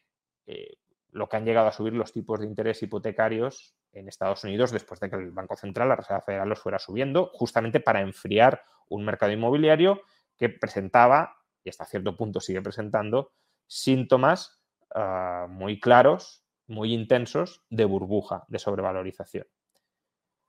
eh, 0.47 0.77
lo 1.11 1.29
que 1.29 1.37
han 1.37 1.45
llegado 1.45 1.67
a 1.67 1.73
subir 1.73 1.93
los 1.95 2.13
tipos 2.13 2.39
de 2.39 2.47
interés 2.47 2.81
hipotecarios 2.81 3.75
en 3.93 4.09
Estados 4.09 4.45
Unidos 4.45 4.71
después 4.71 5.01
de 5.01 5.11
que 5.11 5.17
el 5.17 5.31
Banco 5.31 5.57
Central, 5.57 5.89
la 5.89 5.97
Reserva 5.97 6.21
Federal, 6.21 6.49
los 6.49 6.61
fuera 6.61 6.79
subiendo, 6.79 7.31
justamente 7.35 7.81
para 7.81 8.01
enfriar 8.01 8.63
un 8.89 9.05
mercado 9.05 9.33
inmobiliario 9.33 10.03
que 10.37 10.49
presentaba, 10.49 11.37
y 11.65 11.71
hasta 11.71 11.85
cierto 11.85 12.17
punto 12.17 12.41
sigue 12.41 12.63
presentando, 12.63 13.33
síntomas 13.67 14.61
ah, 14.95 15.47
muy 15.49 15.79
claros, 15.81 16.45
muy 16.67 16.93
intensos 16.93 17.65
de 17.69 17.85
burbuja, 17.85 18.45
de 18.49 18.59
sobrevalorización. 18.59 19.47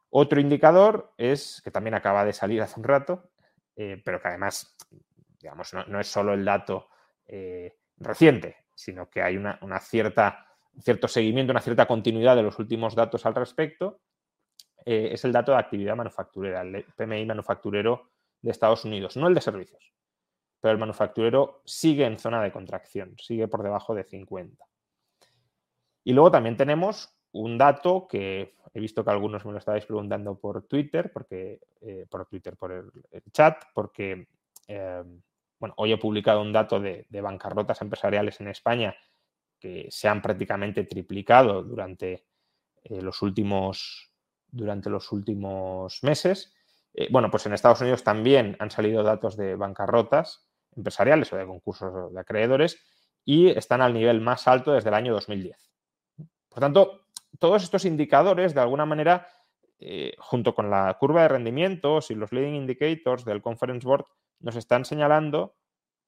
Otro 0.09 0.39
indicador 0.39 1.13
es, 1.17 1.61
que 1.63 1.71
también 1.71 1.95
acaba 1.95 2.25
de 2.25 2.33
salir 2.33 2.61
hace 2.61 2.79
un 2.79 2.83
rato, 2.83 3.31
eh, 3.75 4.01
pero 4.03 4.21
que 4.21 4.27
además 4.27 4.75
digamos, 5.41 5.73
no, 5.73 5.99
es 5.99 6.07
solo 6.07 6.33
el 6.33 6.45
dato 6.45 6.89
eh, 7.25 7.77
reciente, 7.97 8.57
sino 8.75 9.09
que 9.09 9.21
hay 9.21 9.37
una, 9.37 9.57
cierta, 9.79 10.45
un 10.47 10.50
cierto 10.79 11.07
seguimiento, 11.07 11.51
una 11.51 11.61
cierta 11.61 11.87
continuidad 11.87 12.35
de 12.35 12.43
los 12.43 12.57
últimos 12.59 12.95
datos 12.95 13.25
al 13.25 13.35
respecto, 13.35 13.99
eh, 14.85 15.09
es 15.11 15.23
el 15.25 15.31
dato 15.31 15.51
de 15.51 15.59
actividad 15.59 15.95
manufacturera, 15.95 16.61
el 16.61 16.85
PMI 16.95 17.25
manufacturero 17.25 18.09
de 18.41 18.51
Estados 18.51 18.85
Unidos, 18.85 19.17
no 19.17 19.27
el 19.27 19.35
de 19.35 19.41
servicios, 19.41 19.93
pero 20.59 20.71
el 20.71 20.79
manufacturero 20.79 21.61
sigue 21.65 22.05
en 22.05 22.17
zona 22.17 22.41
de 22.41 22.51
contracción, 22.51 23.15
sigue 23.17 23.47
por 23.47 23.63
debajo 23.63 23.93
de 23.93 24.03
50. 24.03 24.65
Y 26.03 26.13
luego 26.13 26.31
también 26.31 26.57
tenemos 26.57 27.15
un 27.33 27.57
dato 27.57 28.07
que 28.07 28.55
he 28.73 28.79
visto 28.79 29.03
que 29.03 29.11
algunos 29.11 29.45
me 29.45 29.51
lo 29.51 29.59
estabais 29.59 29.85
preguntando 29.85 30.39
por 30.39 30.63
Twitter, 30.63 31.11
porque, 31.11 31.59
eh, 31.81 32.07
por 32.09 32.25
Twitter, 32.25 32.57
por 32.57 32.71
el, 32.71 32.91
chat, 33.31 33.63
porque 33.73 34.27
bueno, 35.61 35.75
hoy 35.77 35.93
he 35.93 35.97
publicado 35.97 36.41
un 36.41 36.51
dato 36.51 36.79
de, 36.79 37.05
bancarrotas 37.11 37.81
empresariales 37.83 38.41
en 38.41 38.47
España 38.47 38.95
que 39.61 39.87
se 39.89 40.07
han 40.07 40.21
prácticamente 40.21 40.83
triplicado 40.83 41.63
durante, 41.63 42.25
eh, 42.83 43.01
los, 43.01 43.21
últimos, 43.21 44.11
durante 44.49 44.89
los 44.89 45.11
últimos 45.11 46.03
meses. 46.03 46.53
Eh, 46.93 47.07
bueno, 47.11 47.29
pues 47.29 47.45
en 47.45 47.53
Estados 47.53 47.79
Unidos 47.81 48.03
también 48.03 48.57
han 48.59 48.71
salido 48.71 49.03
datos 49.03 49.37
de 49.37 49.55
bancarrotas 49.55 50.47
empresariales 50.75 51.31
o 51.31 51.37
de 51.37 51.45
concursos 51.45 52.13
de 52.13 52.19
acreedores 52.19 52.81
y 53.23 53.49
están 53.49 53.81
al 53.81 53.93
nivel 53.93 54.19
más 54.19 54.47
alto 54.47 54.73
desde 54.73 54.89
el 54.89 54.95
año 54.95 55.13
2010. 55.13 55.71
Por 56.49 56.59
tanto, 56.59 57.05
todos 57.39 57.63
estos 57.63 57.85
indicadores, 57.85 58.53
de 58.53 58.61
alguna 58.61 58.85
manera, 58.85 59.27
eh, 59.79 60.15
junto 60.17 60.55
con 60.55 60.69
la 60.69 60.97
curva 60.99 61.23
de 61.23 61.27
rendimientos 61.27 62.09
y 62.09 62.15
los 62.15 62.31
leading 62.31 62.55
indicators 62.55 63.25
del 63.25 63.41
Conference 63.41 63.85
Board, 63.85 64.05
nos 64.39 64.55
están 64.55 64.85
señalando 64.85 65.55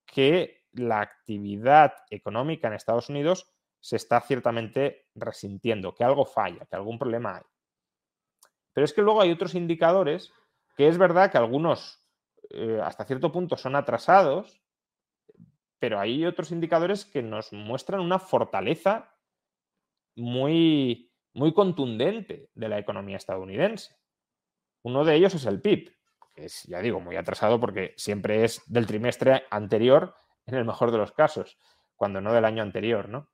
que 0.06 0.63
la 0.74 1.02
actividad 1.02 1.94
económica 2.10 2.68
en 2.68 2.74
Estados 2.74 3.10
Unidos 3.10 3.52
se 3.80 3.96
está 3.96 4.22
ciertamente 4.22 5.08
resintiendo, 5.16 5.94
que 5.94 6.04
algo 6.04 6.26
falla, 6.26 6.66
que 6.66 6.76
algún 6.76 6.98
problema 6.98 7.38
hay. 7.38 7.44
Pero 8.74 8.86
es 8.86 8.94
que 8.94 9.02
luego 9.02 9.22
hay 9.22 9.32
otros 9.32 9.56
indicadores 9.56 10.32
que 10.76 10.88
es 10.88 10.98
verdad 10.98 11.32
que 11.32 11.38
algunos 11.38 12.04
eh, 12.50 12.80
hasta 12.84 13.06
cierto 13.06 13.32
punto 13.32 13.58
son 13.58 13.76
atrasados, 13.76 14.62
pero 15.80 16.00
hay 16.00 16.26
otros 16.26 16.52
indicadores 16.52 17.06
que 17.06 17.22
nos 17.22 17.52
muestran 17.52 18.00
una 18.00 18.20
fortaleza 18.20 19.14
muy, 20.16 21.12
muy 21.34 21.54
contundente 21.54 22.50
de 22.54 22.70
la 22.70 22.80
economía 22.80 23.18
estadounidense. 23.18 23.96
Uno 24.82 25.04
de 25.04 25.16
ellos 25.16 25.36
es 25.36 25.46
el 25.46 25.62
PIB 25.62 25.94
que 26.34 26.46
es, 26.46 26.64
ya 26.64 26.82
digo, 26.82 27.00
muy 27.00 27.16
atrasado 27.16 27.60
porque 27.60 27.94
siempre 27.98 28.44
es 28.44 28.62
del 28.66 28.88
trimestre 28.88 29.44
anterior, 29.50 30.16
en 30.46 30.56
el 30.56 30.66
mejor 30.66 30.92
de 30.92 30.98
los 30.98 31.12
casos, 31.12 31.58
cuando 31.96 32.22
no 32.22 32.34
del 32.34 32.46
año 32.46 32.64
anterior, 32.64 33.10
¿no? 33.10 33.30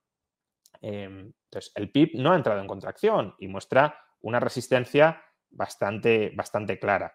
Em, 0.80 1.32
entonces, 1.44 1.72
el 1.74 1.90
PIB 1.90 2.12
no 2.14 2.32
ha 2.32 2.36
entrado 2.36 2.60
en 2.60 2.68
contracción 2.68 3.34
y 3.38 3.48
muestra 3.48 3.98
una 4.20 4.40
resistencia 4.40 5.22
bastante, 5.50 6.32
bastante 6.34 6.78
clara. 6.78 7.14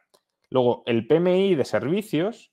Luego, 0.49 0.83
el 0.85 1.07
PMI 1.07 1.55
de 1.55 1.65
servicios, 1.65 2.51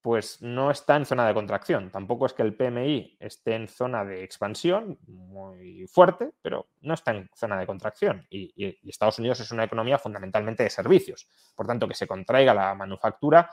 pues 0.00 0.40
no 0.40 0.70
está 0.70 0.96
en 0.96 1.04
zona 1.04 1.26
de 1.26 1.34
contracción. 1.34 1.90
Tampoco 1.90 2.26
es 2.26 2.32
que 2.32 2.42
el 2.42 2.56
PMI 2.56 3.18
esté 3.20 3.54
en 3.54 3.68
zona 3.68 4.04
de 4.04 4.24
expansión 4.24 4.98
muy 5.06 5.86
fuerte, 5.88 6.32
pero 6.40 6.68
no 6.80 6.94
está 6.94 7.10
en 7.12 7.28
zona 7.34 7.58
de 7.58 7.66
contracción. 7.66 8.26
Y, 8.30 8.78
Estados 8.88 9.18
Unidos 9.18 9.40
es 9.40 9.50
una 9.50 9.64
economía 9.64 9.98
fundamentalmente 9.98 10.62
de 10.62 10.70
servicios. 10.70 11.28
Por 11.54 11.66
tanto, 11.66 11.86
que 11.86 11.94
se 11.94 12.06
contraiga 12.06 12.54
la 12.54 12.74
manufactura, 12.74 13.50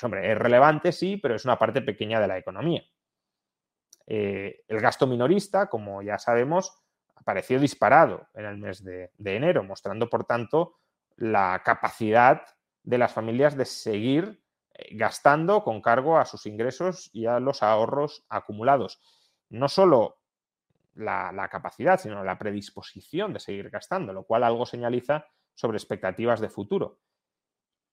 pues 0.00 0.04
hombre, 0.04 0.32
es 0.32 0.38
relevante, 0.38 0.92
sí, 0.92 1.18
pero 1.18 1.34
es 1.34 1.44
una 1.44 1.58
parte 1.58 1.82
pequeña 1.82 2.20
de 2.20 2.26
la 2.26 2.38
economía. 2.38 2.82
Eh, 4.06 4.64
el 4.66 4.80
gasto 4.80 5.06
minorista, 5.06 5.68
como 5.68 6.00
ya 6.00 6.18
sabemos, 6.18 6.82
apareció 7.14 7.60
disparado 7.60 8.26
en 8.32 8.46
el 8.46 8.56
mes 8.56 8.82
de 8.82 9.10
enero, 9.18 9.62
mostrando, 9.62 10.08
por 10.08 10.24
tanto, 10.24 10.76
la 11.16 11.60
capacidad 11.64 12.42
de 12.82 12.98
las 12.98 13.12
familias 13.12 13.56
de 13.56 13.66
seguir 13.66 14.42
eh, 14.72 14.96
gastando 14.96 15.62
con 15.62 15.82
cargo 15.82 16.18
a 16.18 16.24
sus 16.24 16.46
ingresos 16.46 17.10
y 17.12 17.26
a 17.26 17.38
los 17.38 17.62
ahorros 17.62 18.24
acumulados. 18.30 19.02
No 19.50 19.68
solo 19.68 20.18
la, 20.94 21.48
capacidad, 21.50 22.00
sino 22.00 22.24
la 22.24 22.38
predisposición 22.38 23.32
de 23.32 23.40
seguir 23.40 23.70
gastando, 23.70 24.12
lo 24.12 24.24
cual 24.24 24.44
algo 24.44 24.64
señaliza 24.64 25.26
sobre 25.54 25.76
expectativas 25.76 26.40
de 26.40 26.48
futuro. 26.48 26.98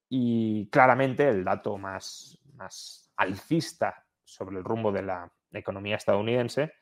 Y 0.10 0.70
claramente 0.70 1.28
el 1.28 1.44
dato 1.44 1.78
más, 1.78 2.40
más 2.54 3.12
alcista 3.16 4.06
sobre 4.24 4.58
el 4.58 4.64
rumbo 4.64 4.92
de 4.92 5.02
la 5.02 5.32
economía 5.52 5.96
estadounidense 5.96 6.74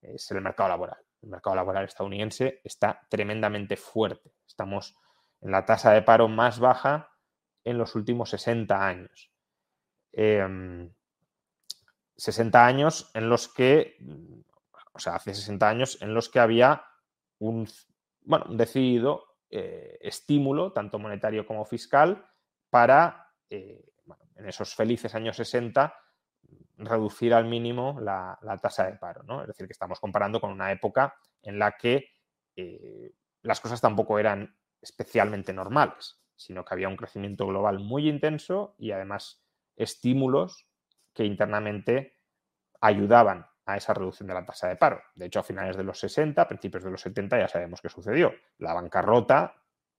es 0.00 0.30
el 0.30 0.40
mercado 0.40 0.68
laboral. 0.68 0.98
El 1.22 1.30
mercado 1.30 1.56
laboral 1.56 1.84
estadounidense 1.84 2.60
está 2.62 3.00
tremendamente 3.08 3.76
fuerte. 3.76 4.32
Estamos 4.46 4.94
en 5.40 5.50
la 5.50 5.64
tasa 5.64 5.92
de 5.92 6.02
paro 6.02 6.28
más 6.28 6.60
baja 6.60 7.10
en 7.64 7.78
los 7.78 7.94
últimos 7.94 8.30
60 8.30 8.86
años. 8.86 9.32
60 10.12 12.58
em, 12.58 12.66
años 12.66 13.10
en 13.14 13.28
los 13.28 13.48
que, 13.48 13.96
o 14.92 14.98
sea, 14.98 15.16
hace 15.16 15.34
60 15.34 15.68
años 15.68 15.98
en 16.00 16.14
los 16.14 16.28
que 16.28 16.40
había 16.40 16.84
un, 17.38 17.68
bueno, 18.22 18.46
un 18.48 18.56
decidido 18.56 19.36
eh, 19.50 19.98
estímulo, 20.00 20.72
tanto 20.72 20.98
monetario 20.98 21.46
como 21.46 21.64
fiscal, 21.64 22.26
para, 22.70 23.32
eh, 23.50 23.84
en 24.36 24.48
esos 24.48 24.74
felices 24.74 25.14
años 25.14 25.36
60, 25.36 25.94
reducir 26.78 27.34
al 27.34 27.46
mínimo 27.46 27.98
la, 28.00 28.38
tasa 28.62 28.86
de 28.86 28.96
paro. 28.96 29.42
Es 29.42 29.48
decir, 29.48 29.66
que 29.66 29.72
estamos 29.72 30.00
comparando 30.00 30.40
con 30.40 30.50
una 30.50 30.70
época 30.70 31.14
en 31.42 31.58
la 31.58 31.72
que 31.72 32.10
eh, 32.56 33.12
las 33.42 33.60
cosas 33.60 33.80
tampoco 33.80 34.18
eran 34.18 34.56
especialmente 34.80 35.52
normales, 35.52 36.20
sino 36.36 36.64
que 36.64 36.74
había 36.74 36.88
un 36.88 36.96
crecimiento 36.96 37.46
global 37.46 37.80
muy 37.80 38.08
intenso 38.08 38.74
y 38.78 38.92
además 38.92 39.42
estímulos 39.76 40.66
que 41.12 41.24
internamente 41.24 42.18
ayudaban 42.80 43.46
a 43.66 43.76
esa 43.76 43.92
reducción 43.92 44.28
de 44.28 44.34
la 44.34 44.44
tasa 44.44 44.68
de 44.68 44.76
paro. 44.76 45.02
De 45.14 45.26
hecho, 45.26 45.40
a 45.40 45.42
finales 45.42 45.76
de 45.76 45.82
los 45.82 45.98
60, 45.98 46.46
principios 46.48 46.84
de 46.84 46.90
los 46.90 47.00
70, 47.00 47.38
ya 47.38 47.48
sabemos 47.48 47.80
qué 47.82 47.88
sucedió. 47.88 48.32
La 48.58 48.72
bancarrota 48.72 49.54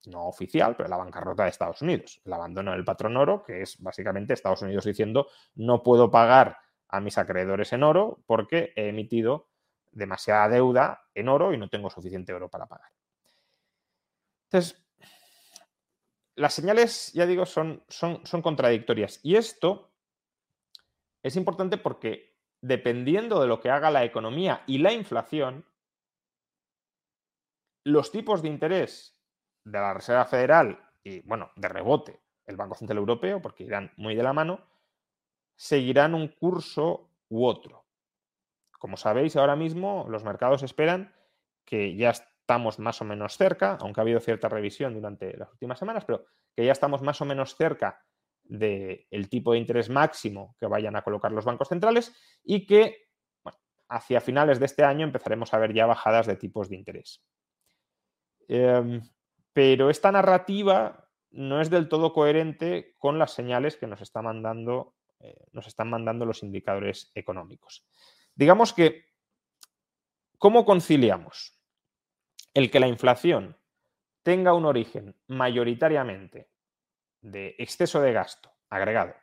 no 0.05 0.27
oficial, 0.27 0.75
pero 0.75 0.89
la 0.89 0.97
bancarrota 0.97 1.43
de 1.43 1.49
Estados 1.49 1.81
Unidos, 1.81 2.21
el 2.25 2.33
abandono 2.33 2.71
del 2.71 2.85
patrón 2.85 3.17
oro, 3.17 3.43
que 3.43 3.61
es 3.61 3.81
básicamente 3.81 4.33
Estados 4.33 4.61
Unidos 4.61 4.85
diciendo 4.85 5.27
no 5.55 5.83
puedo 5.83 6.09
pagar 6.09 6.57
a 6.87 6.99
mis 6.99 7.17
acreedores 7.17 7.73
en 7.73 7.83
oro 7.83 8.23
porque 8.25 8.73
he 8.75 8.89
emitido 8.89 9.49
demasiada 9.91 10.49
deuda 10.49 11.03
en 11.13 11.29
oro 11.29 11.53
y 11.53 11.57
no 11.57 11.69
tengo 11.69 11.89
suficiente 11.89 12.33
oro 12.33 12.49
para 12.49 12.67
pagar. 12.67 12.91
Entonces, 14.45 14.81
las 16.35 16.53
señales, 16.53 17.11
ya 17.13 17.25
digo, 17.25 17.45
son, 17.45 17.83
son, 17.89 18.25
son 18.25 18.41
contradictorias. 18.41 19.19
Y 19.23 19.35
esto 19.35 19.91
es 21.21 21.35
importante 21.35 21.77
porque 21.77 22.37
dependiendo 22.61 23.41
de 23.41 23.47
lo 23.47 23.59
que 23.59 23.69
haga 23.69 23.91
la 23.91 24.03
economía 24.03 24.63
y 24.65 24.79
la 24.79 24.93
inflación, 24.93 25.65
los 27.83 28.11
tipos 28.11 28.41
de 28.41 28.49
interés 28.49 29.18
de 29.63 29.79
la 29.79 29.93
Reserva 29.93 30.25
Federal 30.25 30.79
y, 31.03 31.21
bueno, 31.21 31.51
de 31.55 31.67
rebote, 31.67 32.19
el 32.45 32.57
Banco 32.57 32.75
Central 32.75 32.97
Europeo, 32.97 33.41
porque 33.41 33.63
irán 33.63 33.91
muy 33.97 34.15
de 34.15 34.23
la 34.23 34.33
mano, 34.33 34.65
seguirán 35.55 36.15
un 36.15 36.29
curso 36.29 37.09
u 37.29 37.45
otro. 37.45 37.85
Como 38.79 38.97
sabéis, 38.97 39.35
ahora 39.35 39.55
mismo 39.55 40.05
los 40.09 40.23
mercados 40.23 40.63
esperan 40.63 41.13
que 41.65 41.95
ya 41.95 42.09
estamos 42.09 42.79
más 42.79 43.01
o 43.01 43.05
menos 43.05 43.37
cerca, 43.37 43.77
aunque 43.81 44.01
ha 44.01 44.03
habido 44.03 44.19
cierta 44.19 44.49
revisión 44.49 44.93
durante 44.93 45.37
las 45.37 45.51
últimas 45.51 45.77
semanas, 45.77 46.05
pero 46.05 46.25
que 46.55 46.65
ya 46.65 46.71
estamos 46.71 47.01
más 47.01 47.21
o 47.21 47.25
menos 47.25 47.55
cerca 47.55 48.03
del 48.43 49.29
tipo 49.29 49.51
de 49.51 49.59
interés 49.59 49.89
máximo 49.89 50.55
que 50.59 50.65
vayan 50.65 50.95
a 50.95 51.03
colocar 51.03 51.31
los 51.31 51.45
bancos 51.45 51.67
centrales 51.67 52.11
y 52.43 52.65
que 52.65 53.09
hacia 53.89 54.21
finales 54.21 54.59
de 54.59 54.65
este 54.65 54.83
año 54.83 55.05
empezaremos 55.05 55.53
a 55.53 55.59
ver 55.59 55.73
ya 55.73 55.85
bajadas 55.85 56.25
de 56.25 56.35
tipos 56.35 56.69
de 56.69 56.75
interés. 56.75 57.23
Em, 58.47 59.01
pero 59.53 59.89
esta 59.89 60.11
narrativa 60.11 61.09
no 61.31 61.61
es 61.61 61.69
del 61.69 61.89
todo 61.89 62.13
coherente 62.13 62.95
con 62.97 63.19
las 63.19 63.33
señales 63.33 63.77
que 63.77 63.87
nos, 63.87 64.01
está 64.01 64.21
mandando, 64.21 64.95
eh, 65.19 65.45
nos 65.51 65.67
están 65.67 65.89
mandando 65.89 66.25
los 66.25 66.43
indicadores 66.43 67.11
económicos. 67.15 67.85
Digamos 68.35 68.73
que, 68.73 69.05
¿cómo 70.37 70.65
conciliamos 70.65 71.59
el 72.53 72.71
que 72.71 72.79
la 72.79 72.87
inflación 72.87 73.57
tenga 74.23 74.53
un 74.53 74.65
origen 74.65 75.15
mayoritariamente 75.27 76.49
de 77.21 77.55
exceso 77.57 78.01
de 78.01 78.13
gasto 78.13 78.51
agregado 78.69 79.15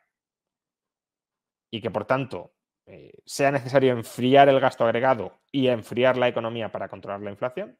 y 1.71 1.81
que 1.81 1.91
por 1.91 2.05
tanto 2.05 2.53
eh, 2.85 3.13
sea 3.25 3.51
necesario 3.51 3.91
enfriar 3.91 4.49
el 4.49 4.59
gasto 4.59 4.85
agregado 4.85 5.41
y 5.51 5.67
enfriar 5.67 6.17
la 6.17 6.27
economía 6.27 6.71
para 6.71 6.87
controlar 6.87 7.21
la 7.21 7.31
inflación, 7.31 7.77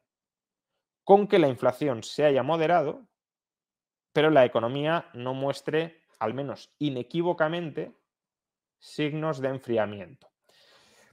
con 1.08 1.26
que 1.26 1.38
la 1.38 1.48
inflación 1.48 2.02
se 2.02 2.26
haya 2.26 2.42
moderado, 2.42 3.08
pero 4.12 4.28
la 4.28 4.44
economía 4.44 5.08
no 5.14 5.32
muestre, 5.32 6.02
al 6.18 6.34
menos 6.34 6.74
inequívocamente, 6.78 7.96
signos 8.78 9.40
de 9.40 9.48
enfriamiento. 9.48 10.28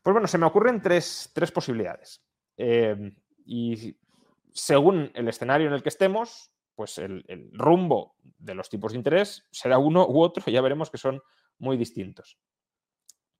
Pues 0.03 0.13
bueno, 0.13 0.27
se 0.27 0.37
me 0.37 0.47
ocurren 0.47 0.81
tres, 0.81 1.31
posibilidades. 1.53 2.21
Eh, 2.57 3.15
y 3.45 3.97
según 4.51 5.11
el 5.13 5.29
escenario 5.29 5.67
en 5.67 5.73
el 5.73 5.81
que 5.81 5.87
estemos, 5.87 6.51
pues 6.75 6.97
el, 6.97 7.23
rumbo 7.53 8.17
de 8.21 8.53
los 8.53 8.67
tipos 8.67 8.91
de 8.91 8.97
interés 8.97 9.47
será 9.49 9.77
uno 9.77 10.05
u 10.09 10.21
otro, 10.21 10.43
ya 10.51 10.59
veremos 10.59 10.89
que 10.89 10.97
son 10.97 11.21
muy 11.57 11.77
distintos. 11.77 12.37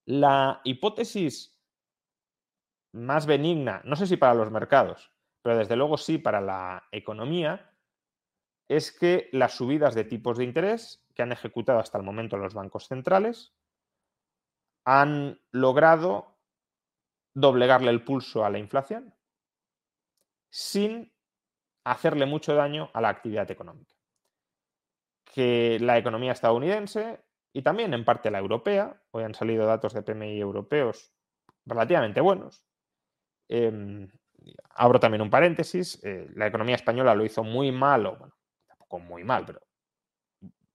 La 0.06 0.62
hipótesis 0.64 1.60
más 2.94 3.26
benigna, 3.26 3.82
no 3.84 3.98
sé 3.98 4.08
si 4.08 4.16
para 4.16 4.36
los 4.36 4.50
mercados, 4.52 5.12
pero 5.46 5.60
desde 5.60 5.75
luego 5.75 5.96
sí 5.96 6.18
para 6.18 6.42
la 6.42 6.88
economía, 6.92 7.72
es 8.68 8.92
que 8.92 9.30
las 9.32 9.54
subidas 9.54 9.94
de 9.94 10.04
tipos 10.04 10.40
de 10.40 10.44
interés 10.44 11.06
que 11.14 11.22
han 11.22 11.32
ejecutado 11.32 11.78
hasta 11.78 12.00
el 12.00 12.04
momento 12.04 12.36
los 12.36 12.56
bancos 12.56 12.88
centrales 12.88 13.54
han 14.86 15.40
logrado 15.52 16.40
doblegarle 17.36 17.92
el 17.92 18.04
pulso 18.04 18.44
a 18.44 18.50
la 18.50 18.58
inflación 18.58 19.14
sin 20.50 21.14
hacerle 21.84 22.25
mucho 22.25 22.56
daño 22.56 22.89
a 22.91 23.02
la 23.02 23.10
actividad 23.10 23.52
económica. 23.52 23.93
Que 25.32 25.78
la 25.80 26.00
economía 26.00 26.32
estadounidense 26.32 27.24
y 27.54 27.62
también 27.62 27.93
en 27.93 28.04
parte 28.04 28.32
la 28.32 28.39
europea, 28.39 29.00
hoy 29.12 29.24
han 29.24 29.36
salido 29.36 29.67
datos 29.67 29.93
de 29.93 30.02
PMI 30.02 30.39
europeos 30.39 31.13
relativamente 31.67 32.19
buenos. 32.19 32.65
Em, 33.48 34.10
abro 34.75 34.99
también 34.99 35.21
un 35.21 35.29
paréntesis, 35.29 35.99
eh, 36.03 36.29
la 36.36 36.47
economía 36.47 36.75
española 36.75 37.15
lo 37.15 37.25
hizo 37.25 37.43
muy 37.43 37.71
mal, 37.71 38.05
o 38.05 38.17
bueno, 38.17 38.36
tampoco 38.67 38.99
muy 38.99 39.23
mal, 39.23 39.45
pero 39.45 39.62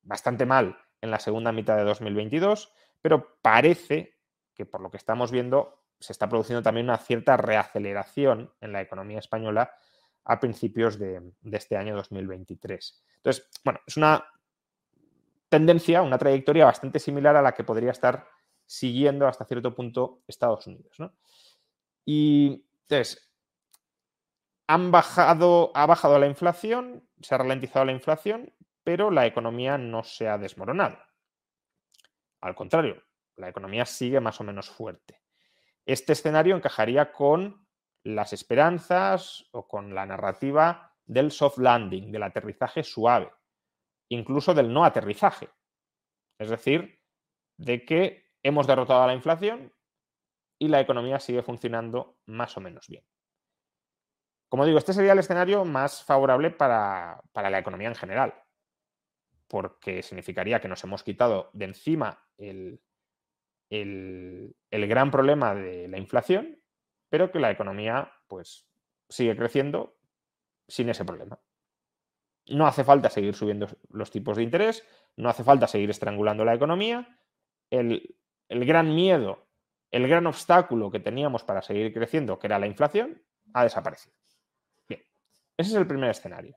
bastante 0.03 0.47
mal 0.47 0.77
en 1.01 1.11
la 1.11 1.19
segunda 1.19 1.53
mitad 1.53 1.77
de 1.77 1.85
2022, 1.85 2.73
pero 3.01 3.39
parece 3.43 4.19
que 4.55 4.67
por 4.67 4.81
lo 4.81 4.91
que 4.91 4.97
estamos 4.97 5.31
viendo 5.31 5.85
se 5.99 6.13
está 6.13 6.29
produciendo 6.29 6.63
también 6.63 6.87
una 6.87 6.99
cierta 6.99 7.37
reaceleración 7.37 8.53
en 8.61 8.73
la 8.73 8.81
economía 8.81 9.19
española 9.19 9.73
a 10.25 10.41
principios 10.41 10.99
de, 10.99 11.33
este 11.53 11.77
año 11.77 11.95
2023. 11.97 13.05
Entonces, 13.17 13.49
bueno, 13.65 13.81
es 13.87 13.97
una 13.97 14.25
tendencia, 15.49 16.03
una 16.03 16.19
trayectoria 16.19 16.65
bastante 16.65 16.99
similar 16.99 17.37
a 17.37 17.43
la 17.43 17.53
que 17.53 17.65
podría 17.65 17.91
estar 17.91 18.27
siguiendo 18.65 19.27
hasta 19.27 19.45
cierto 19.45 19.75
punto 19.75 20.23
Estados 20.27 20.67
Unidos. 20.67 20.97
Y 22.05 22.65
entonces, 22.83 23.30
bajado, 24.77 25.73
ha 25.75 25.87
bajado 25.87 26.19
la 26.19 26.27
inflación, 26.27 27.09
se 27.21 27.35
ha 27.35 27.39
ralentizado 27.39 27.85
la 27.85 27.93
inflación, 27.93 28.53
pero 28.85 29.11
la 29.11 29.27
economía 29.27 29.79
no 29.79 30.05
se 30.05 30.29
ha 30.29 30.39
desmoronado. 30.39 30.99
Al 32.41 32.55
contrario, 32.55 33.03
la 33.37 33.49
economía 33.49 33.87
sigue 33.87 34.21
más 34.21 34.41
o 34.41 34.45
menos 34.45 34.71
fuerte. 34.71 35.21
Este 35.87 36.13
escenario 36.13 36.57
encajaría 36.57 37.13
con 37.13 37.67
las 38.05 38.33
esperanzas 38.33 39.47
o 39.53 39.67
con 39.67 39.95
la 39.95 40.07
narrativa 40.07 40.95
del 41.05 41.31
soft 41.31 41.59
landing, 41.59 42.13
del 42.13 42.23
aterrizaje 42.23 42.83
suave, 42.83 43.31
incluso 44.09 44.55
del 44.55 44.73
no 44.73 44.85
aterrizaje. 44.85 45.51
Es 46.39 46.49
decir, 46.49 47.03
de 47.57 47.85
que 47.85 48.31
hemos 48.43 48.67
derrotado 48.67 49.03
a 49.03 49.07
la 49.07 49.15
inflación 49.15 49.73
y 50.59 50.69
la 50.69 50.81
economía 50.81 51.19
sigue 51.19 51.43
funcionando 51.43 52.19
más 52.27 52.57
o 52.57 52.61
menos 52.61 52.87
bien. 52.89 53.05
Como 54.51 54.67
digo, 54.67 54.77
este 54.77 54.93
sería 54.93 55.13
el 55.13 55.19
escenario 55.19 55.65
más 55.65 56.05
favorable 56.05 56.51
para, 56.51 57.23
la 57.35 57.59
economía 57.59 57.89
en 57.89 57.95
general, 57.95 58.35
porque 59.49 60.03
significaría 60.03 60.61
que 60.61 60.69
nos 60.69 60.85
hemos 60.85 61.03
quitado 61.03 61.49
de 61.55 61.65
encima 61.65 62.29
el, 62.37 62.83
el 63.71 64.87
gran 64.89 65.11
problema 65.11 65.55
de 65.55 65.89
la 65.89 65.97
inflación 65.97 66.61
pero 67.11 67.31
que 67.31 67.41
la 67.41 67.51
economía 67.51 68.11
pues 68.29 68.67
sigue 69.09 69.37
creciendo 69.37 69.99
sin 70.67 70.89
ese 70.89 71.05
problema. 71.05 71.39
No 72.47 72.67
hace 72.67 72.85
falta 72.85 73.11
seguir 73.11 73.35
subiendo 73.35 73.69
los 73.91 74.11
tipos 74.11 74.37
de 74.37 74.45
interés, 74.45 74.87
no 75.17 75.29
hace 75.29 75.45
falta 75.45 75.67
seguir 75.67 75.91
estrangulando 75.91 76.45
la 76.45 76.55
economía. 76.55 77.19
El, 77.69 78.17
el 78.49 78.65
gran 78.65 78.95
miedo, 78.95 79.47
el 79.91 80.09
gran 80.09 80.27
obstáculo 80.27 80.91
que 80.91 81.01
teníamos 81.01 81.45
para 81.45 81.63
seguir 81.63 81.93
creciendo, 81.93 82.39
que 82.39 82.47
era 82.47 82.59
la 82.59 82.67
inflación, 82.67 83.23
ha 83.53 83.65
desaparecido. 83.65 84.17
Ese 85.61 85.73
es 85.73 85.77
el 85.77 85.87
primer 85.87 86.09
escenario. 86.09 86.57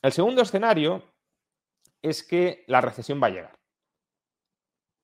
El 0.00 0.12
segundo 0.12 0.42
escenario 0.42 1.02
es 2.00 2.22
que 2.22 2.62
la 2.68 2.80
recesión 2.80 3.20
va 3.20 3.26
a 3.26 3.30
llegar, 3.30 3.58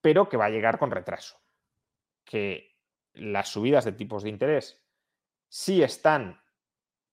pero 0.00 0.28
que 0.28 0.36
va 0.36 0.44
a 0.44 0.50
llegar 0.50 0.78
con 0.78 0.92
retraso. 0.92 1.36
Que 2.24 2.78
las 3.14 3.48
subidas 3.48 3.84
de 3.84 3.90
tipos 3.90 4.22
de 4.22 4.28
interés 4.28 4.80
sí 5.48 5.82
están 5.82 6.40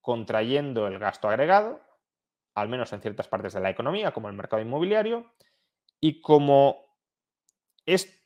contrayendo 0.00 0.86
el 0.86 1.00
gasto 1.00 1.28
agregado, 1.28 1.80
al 2.54 2.68
menos 2.68 2.92
en 2.92 3.00
ciertas 3.00 3.26
partes 3.26 3.52
de 3.52 3.60
la 3.60 3.70
economía, 3.70 4.12
como 4.12 4.28
el 4.28 4.36
mercado 4.36 4.62
inmobiliario, 4.62 5.34
y 5.98 6.20
como 6.20 6.86
es, 7.84 8.16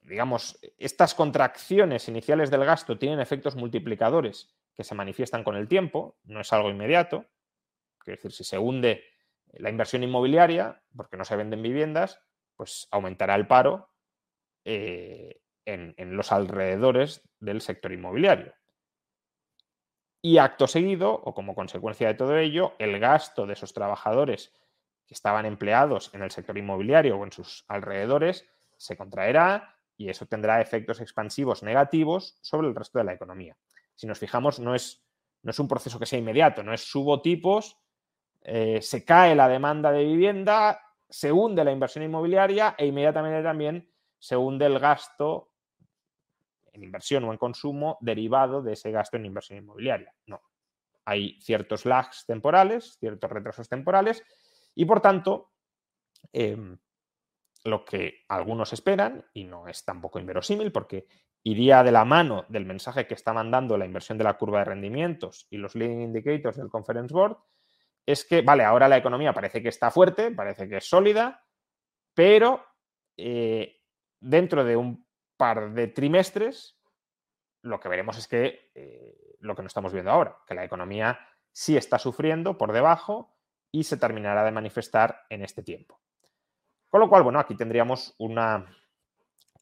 digamos, 0.00 0.58
estas 0.78 1.14
contracciones 1.14 2.08
iniciales 2.08 2.50
del 2.50 2.64
gasto 2.64 2.98
tienen 2.98 3.20
efectos 3.20 3.56
multiplicadores 3.56 4.57
que 4.78 4.84
se 4.84 4.94
manifiestan 4.94 5.42
con 5.42 5.56
el 5.56 5.66
tiempo, 5.66 6.16
no 6.22 6.40
es 6.40 6.52
algo 6.52 6.70
inmediato, 6.70 7.26
es 7.98 8.06
decir, 8.06 8.30
si 8.30 8.44
se 8.44 8.58
hunde 8.58 9.02
la 9.54 9.70
inversión 9.70 10.04
inmobiliaria, 10.04 10.84
porque 10.96 11.16
no 11.16 11.24
se 11.24 11.34
venden 11.34 11.62
viviendas, 11.62 12.20
pues 12.54 12.86
aumentará 12.92 13.34
el 13.34 13.48
paro 13.48 13.90
eh, 14.64 15.40
en, 15.64 16.16
los 16.16 16.30
alrededores 16.30 17.28
del 17.40 17.60
sector 17.60 17.90
inmobiliario. 17.90 18.54
Y 20.22 20.38
acto 20.38 20.68
seguido, 20.68 21.12
o 21.12 21.34
como 21.34 21.56
consecuencia 21.56 22.06
de 22.06 22.14
todo 22.14 22.36
ello, 22.36 22.76
el 22.78 23.00
gasto 23.00 23.46
de 23.46 23.54
esos 23.54 23.74
trabajadores 23.74 24.54
que 25.06 25.14
estaban 25.14 25.44
empleados 25.44 26.14
en 26.14 26.22
el 26.22 26.30
sector 26.30 26.56
inmobiliario 26.56 27.18
o 27.18 27.24
en 27.24 27.32
sus 27.32 27.64
alrededores 27.66 28.48
se 28.76 28.96
contraerá 28.96 29.76
y 29.96 30.08
eso 30.08 30.26
tendrá 30.26 30.60
efectos 30.60 31.00
expansivos 31.00 31.64
negativos 31.64 32.38
sobre 32.42 32.68
el 32.68 32.76
resto 32.76 33.00
de 33.00 33.04
la 33.06 33.14
economía. 33.14 33.56
Si 33.98 34.06
nos 34.06 34.20
fijamos, 34.20 34.60
no 34.60 34.74
es, 34.76 35.04
no 35.42 35.50
es 35.50 35.58
un 35.58 35.66
proceso 35.66 35.98
que 35.98 36.06
sea 36.06 36.18
inmediato, 36.18 36.62
no 36.62 36.72
es 36.72 36.80
subo 36.80 37.20
tipos 37.20 37.76
eh, 38.42 38.80
se 38.80 39.04
cae 39.04 39.34
la 39.34 39.48
demanda 39.48 39.90
de 39.90 40.04
vivienda, 40.04 40.80
se 41.08 41.32
hunde 41.32 41.64
la 41.64 41.72
inversión 41.72 42.04
inmobiliaria 42.04 42.74
e 42.78 42.86
inmediatamente 42.86 43.42
también 43.42 43.90
se 44.18 44.36
hunde 44.36 44.66
el 44.66 44.78
gasto 44.78 45.52
en 46.72 46.82
inversión 46.82 47.24
o 47.24 47.32
en 47.32 47.38
consumo 47.38 47.98
derivado 48.00 48.62
de 48.62 48.74
ese 48.74 48.90
gasto 48.90 49.16
en 49.16 49.26
inversión 49.26 49.58
inmobiliaria. 49.58 50.14
No. 50.26 50.40
Hay 51.04 51.40
ciertos 51.40 51.84
lags 51.84 52.24
temporales, 52.26 52.96
ciertos 52.98 53.30
retrasos 53.30 53.68
temporales 53.68 54.22
y 54.74 54.84
por 54.84 55.00
tanto 55.00 55.52
em, 56.32 56.78
lo 57.64 57.84
que 57.84 58.24
algunos 58.28 58.72
esperan, 58.72 59.26
y 59.32 59.44
no 59.44 59.66
es 59.66 59.84
tampoco 59.84 60.18
inverosímil 60.18 60.70
porque 60.70 61.06
iría 61.42 61.82
de 61.82 61.92
la 61.92 62.04
mano 62.04 62.44
del 62.48 62.66
mensaje 62.66 63.06
que 63.06 63.14
está 63.14 63.32
mandando 63.32 63.78
la 63.78 63.86
inversión 63.86 64.18
de 64.18 64.24
la 64.24 64.34
curva 64.34 64.60
de 64.60 64.66
rendimientos 64.66 65.46
y 65.50 65.56
los 65.56 65.74
leading 65.74 66.02
indicators 66.02 66.56
del 66.56 66.68
Conference 66.68 67.12
Board, 67.12 67.36
es 68.04 68.24
que, 68.24 68.42
vale, 68.42 68.64
ahora 68.64 68.88
la 68.88 68.96
economía 68.96 69.32
parece 69.32 69.62
que 69.62 69.68
está 69.68 69.90
fuerte, 69.90 70.30
parece 70.30 70.68
que 70.68 70.78
es 70.78 70.88
sólida, 70.88 71.44
pero 72.14 72.64
eh, 73.16 73.80
dentro 74.20 74.64
de 74.64 74.76
un 74.76 75.06
par 75.36 75.72
de 75.72 75.88
trimestres 75.88 76.78
lo 77.62 77.80
que 77.80 77.88
veremos 77.88 78.16
es 78.18 78.28
que 78.28 78.70
eh, 78.74 79.36
lo 79.40 79.54
que 79.54 79.62
no 79.62 79.68
estamos 79.68 79.92
viendo 79.92 80.10
ahora, 80.10 80.36
que 80.46 80.54
la 80.54 80.64
economía 80.64 81.18
sí 81.52 81.76
está 81.76 81.98
sufriendo 81.98 82.56
por 82.56 82.72
debajo 82.72 83.36
y 83.70 83.84
se 83.84 83.96
terminará 83.96 84.44
de 84.44 84.52
manifestar 84.52 85.26
en 85.28 85.42
este 85.42 85.62
tiempo. 85.62 86.00
Con 86.88 87.00
lo 87.00 87.08
cual, 87.08 87.22
bueno, 87.22 87.38
aquí 87.38 87.54
tendríamos 87.54 88.14
una, 88.18 88.64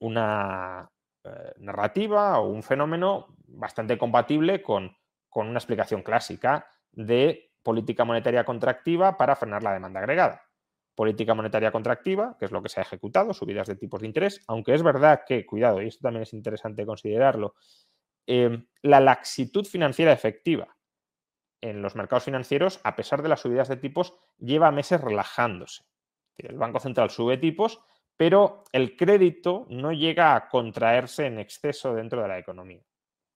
una 0.00 0.88
eh, 1.26 1.52
narrativa 1.58 2.38
o 2.38 2.48
un 2.48 2.62
fenómeno 2.62 3.36
bastante 3.48 3.98
compatible 3.98 4.62
con, 4.62 4.96
con 5.28 5.48
una 5.48 5.58
explicación 5.58 6.02
clásica 6.02 6.68
de 6.92 7.52
política 7.62 8.04
monetaria 8.04 8.44
contractiva 8.44 9.16
para 9.16 9.34
frenar 9.34 9.62
la 9.62 9.72
demanda 9.72 9.98
agregada. 9.98 10.42
Política 10.94 11.34
monetaria 11.34 11.72
contractiva, 11.72 12.36
que 12.38 12.44
es 12.44 12.52
lo 12.52 12.62
que 12.62 12.68
se 12.68 12.78
ha 12.78 12.84
ejecutado, 12.84 13.34
subidas 13.34 13.66
de 13.66 13.74
tipos 13.74 14.00
de 14.00 14.06
interés, 14.06 14.42
aunque 14.46 14.72
es 14.72 14.84
verdad 14.84 15.22
que, 15.26 15.44
cuidado, 15.44 15.82
y 15.82 15.88
esto 15.88 16.02
también 16.02 16.22
es 16.22 16.32
interesante 16.32 16.86
considerarlo, 16.86 17.54
em, 18.26 18.66
la 18.82 19.00
laxitud 19.00 19.66
financiera 19.66 20.12
efectiva 20.12 20.76
en 21.60 21.82
los 21.82 21.96
mercados 21.96 22.24
financieros, 22.24 22.80
a 22.84 22.94
pesar 22.94 23.22
de 23.22 23.28
las 23.28 23.40
subidas 23.40 23.68
de 23.68 23.76
tipos, 23.76 24.14
lleva 24.38 24.70
meses 24.70 25.00
relajándose. 25.00 25.84
El 26.38 26.56
Banco 26.56 26.78
Central 26.78 27.10
sube 27.10 27.36
tipos, 27.36 27.80
pero 28.16 28.64
el 28.72 28.96
crédito 28.96 29.66
no 29.68 29.92
llega 29.92 30.34
a 30.34 30.48
contraerse 30.48 31.26
en 31.26 31.38
exceso 31.38 31.94
dentro 31.94 32.22
de 32.22 32.28
la 32.28 32.38
economía. 32.38 32.82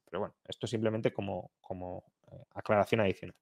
Pero 0.04 0.20
bueno, 0.20 0.34
esto 0.46 0.66
simplemente 0.66 1.12
como, 1.12 1.52
como 1.60 2.04
eh, 2.32 2.44
aclaración 2.54 3.02
adicional. 3.02 3.36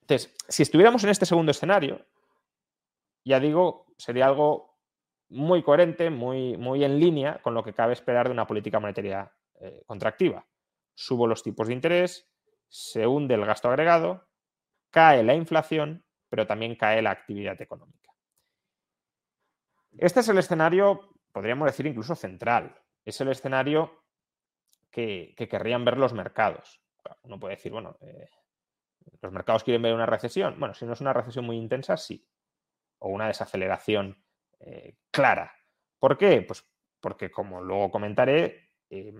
entonces, 0.00 0.34
si 0.48 0.62
estuviéramos 0.62 1.02
en 1.04 1.10
este 1.10 1.26
segundo 1.26 1.50
escenario, 1.50 2.04
ya 3.24 3.40
digo, 3.40 3.86
sería 3.96 4.26
algo 4.26 4.72
muy 5.28 5.62
coherente, 5.62 6.10
muy, 6.10 6.56
muy 6.56 6.84
en 6.84 6.98
línea 6.98 7.40
con 7.42 7.54
lo 7.54 7.64
que 7.64 7.72
cabe 7.72 7.94
esperar 7.94 8.26
de 8.26 8.32
una 8.32 8.46
política 8.46 8.78
monetaria 8.78 9.32
eh, 9.60 9.82
contractiva. 9.86 10.46
Subo 10.94 11.26
los 11.26 11.42
tipos 11.42 11.68
de 11.68 11.74
interés, 11.74 12.28
se 12.68 13.06
hunde 13.06 13.34
el 13.34 13.46
gasto 13.46 13.68
agregado, 13.68 14.28
cae 14.90 15.22
la 15.22 15.34
inflación, 15.34 16.04
pero 16.28 16.46
también 16.46 16.76
cae 16.76 17.00
la 17.00 17.10
actividad 17.10 17.60
económica. 17.60 18.01
Este 19.98 20.20
es 20.20 20.28
el 20.28 20.38
escenario, 20.38 21.14
podríamos 21.32 21.66
decir 21.66 21.86
incluso 21.86 22.14
central. 22.14 22.74
Es 23.04 23.20
el 23.20 23.28
escenario 23.28 24.04
que, 24.90 25.34
querrían 25.36 25.84
ver 25.84 25.98
los 25.98 26.12
mercados. 26.12 26.80
Uno 27.22 27.38
puede 27.38 27.56
decir, 27.56 27.72
bueno, 27.72 27.96
eh, 28.00 28.28
¿los 29.20 29.32
mercados 29.32 29.64
quieren 29.64 29.82
ver 29.82 29.94
una 29.94 30.06
recesión? 30.06 30.58
Bueno, 30.58 30.74
si 30.74 30.86
no 30.86 30.92
es 30.92 31.00
una 31.00 31.12
recesión 31.12 31.44
muy 31.44 31.56
intensa, 31.56 31.96
sí. 31.96 32.26
O 32.98 33.08
una 33.08 33.26
desaceleración 33.26 34.22
eh, 34.60 34.96
clara. 35.10 35.52
¿Por 35.98 36.16
qué? 36.16 36.42
Pues 36.42 36.64
porque, 37.00 37.30
como 37.30 37.60
luego 37.62 37.90
comentaré, 37.90 38.70
eh, 38.88 39.12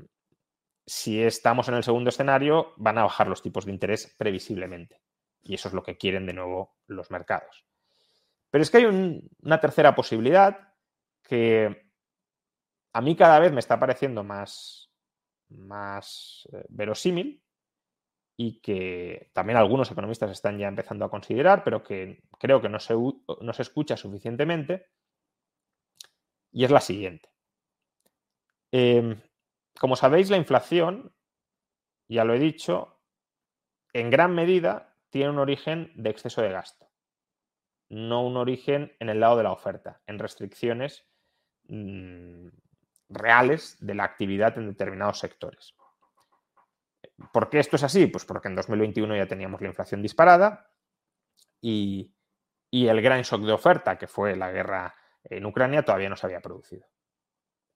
si 0.86 1.22
estamos 1.22 1.68
en 1.68 1.74
el 1.74 1.84
segundo 1.84 2.10
escenario, 2.10 2.74
van 2.76 2.98
a 2.98 3.04
bajar 3.04 3.28
los 3.28 3.42
tipos 3.42 3.64
de 3.66 3.72
interés 3.72 4.14
previsiblemente. 4.16 5.02
Y 5.42 5.54
eso 5.54 5.68
es 5.68 5.74
lo 5.74 5.82
que 5.82 5.96
quieren 5.96 6.26
de 6.26 6.34
nuevo 6.34 6.76
los 6.86 7.10
mercados. 7.10 7.66
Pero 8.52 8.62
es 8.62 8.70
que 8.70 8.76
hay 8.76 8.84
una 8.84 9.60
tercera 9.60 9.94
posibilidad 9.94 10.74
que 11.22 11.86
a 12.92 13.00
mí 13.00 13.16
cada 13.16 13.38
vez 13.38 13.50
me 13.50 13.60
está 13.60 13.80
pareciendo 13.80 14.22
más, 14.24 14.92
más 15.48 16.46
eh, 16.52 16.62
verosímil 16.68 17.42
y 18.36 18.60
que 18.60 19.30
también 19.32 19.56
algunos 19.56 19.90
economistas 19.90 20.30
están 20.30 20.58
ya 20.58 20.68
empezando 20.68 21.06
a 21.06 21.10
considerar, 21.10 21.64
pero 21.64 21.82
que 21.82 22.24
creo 22.38 22.60
que 22.60 22.68
no 22.68 22.78
se, 22.78 22.94
no 22.94 23.52
se 23.54 23.62
escucha 23.62 23.96
suficientemente, 23.96 24.90
y 26.50 26.64
es 26.64 26.70
la 26.70 26.80
siguiente. 26.80 27.30
Em, 28.70 29.18
como 29.80 29.96
sabéis, 29.96 30.28
la 30.28 30.36
inflación, 30.36 31.14
ya 32.06 32.24
lo 32.24 32.34
he 32.34 32.38
dicho, 32.38 33.00
en 33.94 34.10
gran 34.10 34.34
medida 34.34 34.94
tiene 35.08 35.30
un 35.30 35.38
origen 35.38 35.90
de 35.94 36.10
exceso 36.10 36.42
de 36.42 36.52
gasto 36.52 36.91
no 37.92 38.24
un 38.26 38.38
origen 38.38 38.96
en 39.00 39.10
el 39.10 39.20
lado 39.20 39.36
de 39.36 39.42
la 39.42 39.52
oferta, 39.52 40.00
en 40.06 40.18
restricciones 40.18 41.06
mm, 41.68 42.48
reales 43.10 43.76
de 43.80 43.94
la 43.94 44.04
actividad 44.04 44.56
en 44.56 44.68
determinados 44.68 45.18
sectores. 45.18 45.74
¿Por 47.34 47.50
qué 47.50 47.58
esto 47.58 47.76
es 47.76 47.82
así? 47.82 48.06
Pues 48.06 48.24
porque 48.24 48.48
en 48.48 48.54
2021 48.56 49.14
ya 49.14 49.26
teníamos 49.26 49.60
la 49.60 49.68
inflación 49.68 50.00
disparada 50.00 50.70
y, 51.60 52.14
y 52.70 52.88
el 52.88 53.02
gran 53.02 53.20
shock 53.22 53.42
de 53.42 53.52
oferta, 53.52 53.98
que 53.98 54.06
fue 54.06 54.36
la 54.36 54.50
guerra 54.50 54.94
en 55.24 55.44
Ucrania, 55.44 55.84
todavía 55.84 56.08
no 56.08 56.16
se 56.16 56.26
había 56.26 56.40
producido. 56.40 56.86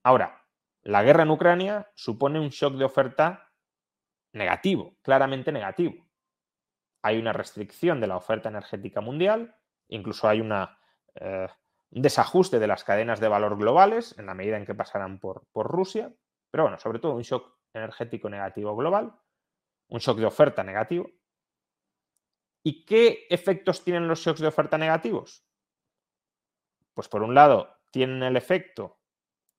Ahora, 0.02 0.46
la 0.83 1.02
guerra 1.02 1.24
en 1.24 1.31
Ucrania 1.31 1.90
supone 1.94 2.40
un 2.40 2.48
shock 2.48 2.76
de 2.76 2.87
oferta 2.87 3.52
negativo, 4.33 4.96
claramente 5.02 5.52
negativo. 5.52 6.07
Hay 7.02 7.18
una 7.18 7.35
restricción 7.35 8.00
de 8.00 8.07
la 8.07 8.16
oferta 8.16 8.48
energética 8.48 9.02
mundial, 9.02 9.55
Incluso 9.88 10.29
hay 10.29 10.40
eh, 10.40 11.49
un 11.90 12.03
desajuste 12.03 12.59
de 12.59 12.66
las 12.66 12.85
cadenas 12.85 13.20
de 13.20 13.29
valor 13.29 13.57
globales 13.57 14.16
en 14.18 14.27
la 14.27 14.35
medida 14.35 14.57
en 14.57 14.66
que 14.66 14.75
pasarán 14.75 15.18
por, 15.18 15.46
por 15.53 15.68
Rusia. 15.68 16.12
Pero 16.51 16.64
bueno, 16.64 16.79
sobre 16.79 16.99
todo 16.99 17.14
un 17.14 17.22
shock 17.22 17.57
energético 17.72 18.29
negativo 18.29 18.75
global, 18.77 19.14
un 19.88 19.99
shock 20.01 20.18
de 20.18 20.27
oferta 20.27 20.64
negativo. 20.64 21.11
¿Y 22.64 22.85
qué 22.85 23.27
efectos 23.31 23.85
tienen 23.85 24.09
los 24.09 24.20
shocks 24.20 24.40
de 24.40 24.49
oferta 24.49 24.77
negativos? 24.77 25.46
Pues 26.94 27.09
por 27.09 27.22
un 27.22 27.35
lado, 27.35 27.77
tienen 27.92 28.22
el 28.22 28.37
efecto 28.37 28.99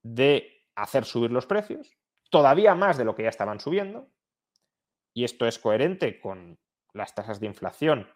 de 0.03 0.65
hacer 0.75 1.05
subir 1.05 1.31
los 1.31 1.45
precios, 1.45 1.97
todavía 2.29 2.75
más 2.75 2.97
de 2.97 3.05
lo 3.05 3.15
que 3.15 3.23
ya 3.23 3.29
estaban 3.29 3.59
subiendo, 3.59 4.11
y 5.13 5.23
esto 5.23 5.47
es 5.47 5.57
coherente 5.57 6.19
con 6.19 6.59
las 6.93 7.15
tasas 7.15 7.39
de 7.39 7.47
inflación 7.47 8.07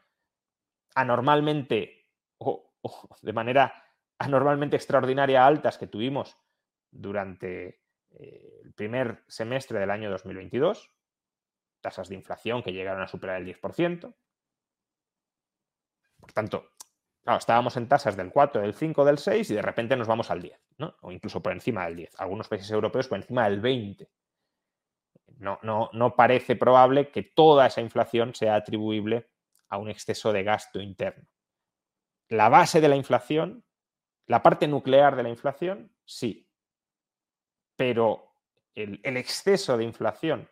anormalmente 0.95 2.00
de 3.21 3.33
manera 3.33 3.73
anormalmente 4.17 4.75
extraordinaria 4.75 5.45
altas 5.45 5.77
que 5.77 5.87
tuvimos 5.87 6.37
durante 6.91 7.81
eh, 8.11 8.61
el 8.63 8.73
primer 8.73 9.23
semestre 9.27 9.79
del 9.79 9.89
año 9.89 10.11
2022, 10.11 10.91
tasas 11.81 12.09
de 12.09 12.15
inflación 12.15 12.61
que 12.61 12.73
llegaron 12.73 13.01
a 13.01 13.07
superar 13.07 13.41
el 13.41 13.47
10%. 13.47 14.13
Por 16.19 16.33
tanto, 16.33 16.69
estábamos 17.25 17.77
en 17.77 17.87
tasas 17.87 18.15
del 18.15 18.31
4, 18.31 18.61
del 18.61 18.75
5, 18.75 19.05
del 19.05 19.17
6 19.17 19.49
y 19.49 19.55
de 19.55 19.61
repente 19.61 19.95
nos 19.95 20.07
vamos 20.07 20.29
al 20.29 20.41
10, 20.41 20.59
¿no? 20.77 20.95
o 21.01 21.11
incluso 21.11 21.41
por 21.41 21.53
encima 21.53 21.85
del 21.85 21.95
10. 21.95 22.19
Algunos 22.19 22.47
países 22.47 22.69
europeos 22.69 23.07
por 23.07 23.17
encima 23.17 23.49
del 23.49 23.59
20. 23.59 24.07
No, 25.39 25.57
no, 25.63 25.89
no 25.93 26.15
parece 26.15 26.55
probable 26.55 27.09
que 27.09 27.23
toda 27.23 27.65
esa 27.65 27.81
inflación 27.81 28.35
sea 28.35 28.55
atribuible 28.55 29.31
a 29.69 29.77
un 29.77 29.89
exceso 29.89 30.31
de 30.31 30.43
gasto 30.43 30.79
interno 30.79 31.27
la 32.31 32.47
base 32.47 32.79
de 32.79 32.87
la 32.87 32.95
inflación, 32.95 33.65
la 34.25 34.41
parte 34.41 34.65
nuclear 34.65 35.17
de 35.17 35.23
la 35.23 35.29
inflación, 35.29 35.91
sí. 36.05 36.49
Pero 37.75 38.37
el, 38.73 39.01
exceso 39.17 39.77
de 39.77 39.83
inflación 39.83 40.49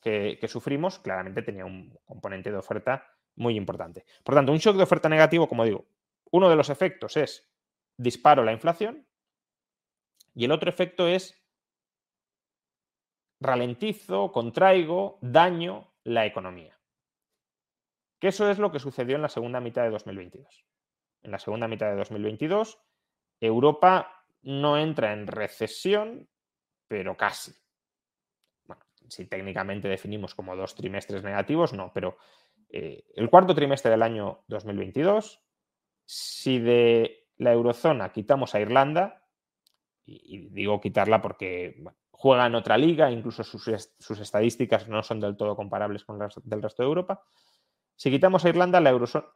que, 0.00 0.36
sufrimos 0.48 0.98
claramente 0.98 1.42
tenía 1.42 1.64
un 1.64 1.96
componente 2.04 2.50
de 2.50 2.56
oferta 2.56 3.06
muy 3.36 3.54
importante. 3.54 4.04
Por 4.24 4.34
tanto, 4.34 4.50
un 4.50 4.58
shock 4.58 4.76
de 4.76 4.82
oferta 4.82 5.08
negativo, 5.08 5.48
como 5.48 5.64
digo, 5.64 5.86
uno 6.32 6.50
de 6.50 6.56
los 6.56 6.70
efectos 6.70 7.16
es 7.16 7.48
disparo 7.96 8.42
la 8.42 8.52
inflación 8.52 9.06
y 10.34 10.46
el 10.46 10.50
otro 10.50 10.68
efecto 10.68 11.06
es 11.06 11.40
ralentizo, 13.38 14.32
contraigo, 14.32 15.20
daño 15.22 15.94
la 16.02 16.26
economía. 16.26 16.76
Que 18.18 18.28
eso 18.28 18.50
es 18.50 18.58
lo 18.58 18.72
que 18.72 18.80
sucedió 18.80 19.14
en 19.14 19.22
la 19.22 19.28
segunda 19.28 19.60
mitad 19.60 19.84
de 19.84 19.90
2022 19.90 20.64
en 21.22 21.30
la 21.30 21.38
segunda 21.38 21.68
mitad 21.68 21.90
de 21.90 21.96
2022. 21.96 22.78
Europa 23.40 24.24
no 24.42 24.78
entra 24.78 25.12
en 25.12 25.26
recesión, 25.26 26.28
pero 26.88 27.16
casi. 27.16 27.52
Bueno, 28.66 28.82
si 29.08 29.26
técnicamente 29.26 29.88
definimos 29.88 30.34
como 30.34 30.56
dos 30.56 30.74
trimestres 30.74 31.22
negativos, 31.22 31.72
no, 31.72 31.92
pero 31.92 32.16
eh, 32.68 33.04
el 33.14 33.28
cuarto 33.28 33.54
trimestre 33.54 33.90
del 33.90 34.02
año 34.02 34.44
2022, 34.48 35.40
si 36.04 36.58
de 36.58 37.28
la 37.38 37.52
eurozona 37.52 38.12
quitamos 38.12 38.54
a 38.54 38.60
Irlanda, 38.60 39.22
y, 40.04 40.48
digo 40.48 40.80
quitarla 40.80 41.22
porque 41.22 41.82
juega 42.10 42.46
en 42.46 42.54
otra 42.54 42.78
liga, 42.78 43.10
incluso 43.10 43.44
sus, 43.44 43.68
estadísticas 44.20 44.88
no 44.88 45.02
son 45.02 45.20
del 45.20 45.36
todo 45.36 45.56
comparables 45.56 46.04
con 46.04 46.18
las 46.18 46.34
del 46.44 46.62
resto 46.62 46.82
de 46.82 46.88
Europa, 46.88 47.22
si 48.02 48.10
quitamos 48.10 48.44
a 48.44 48.48
Irlanda, 48.48 48.80
la, 48.80 48.90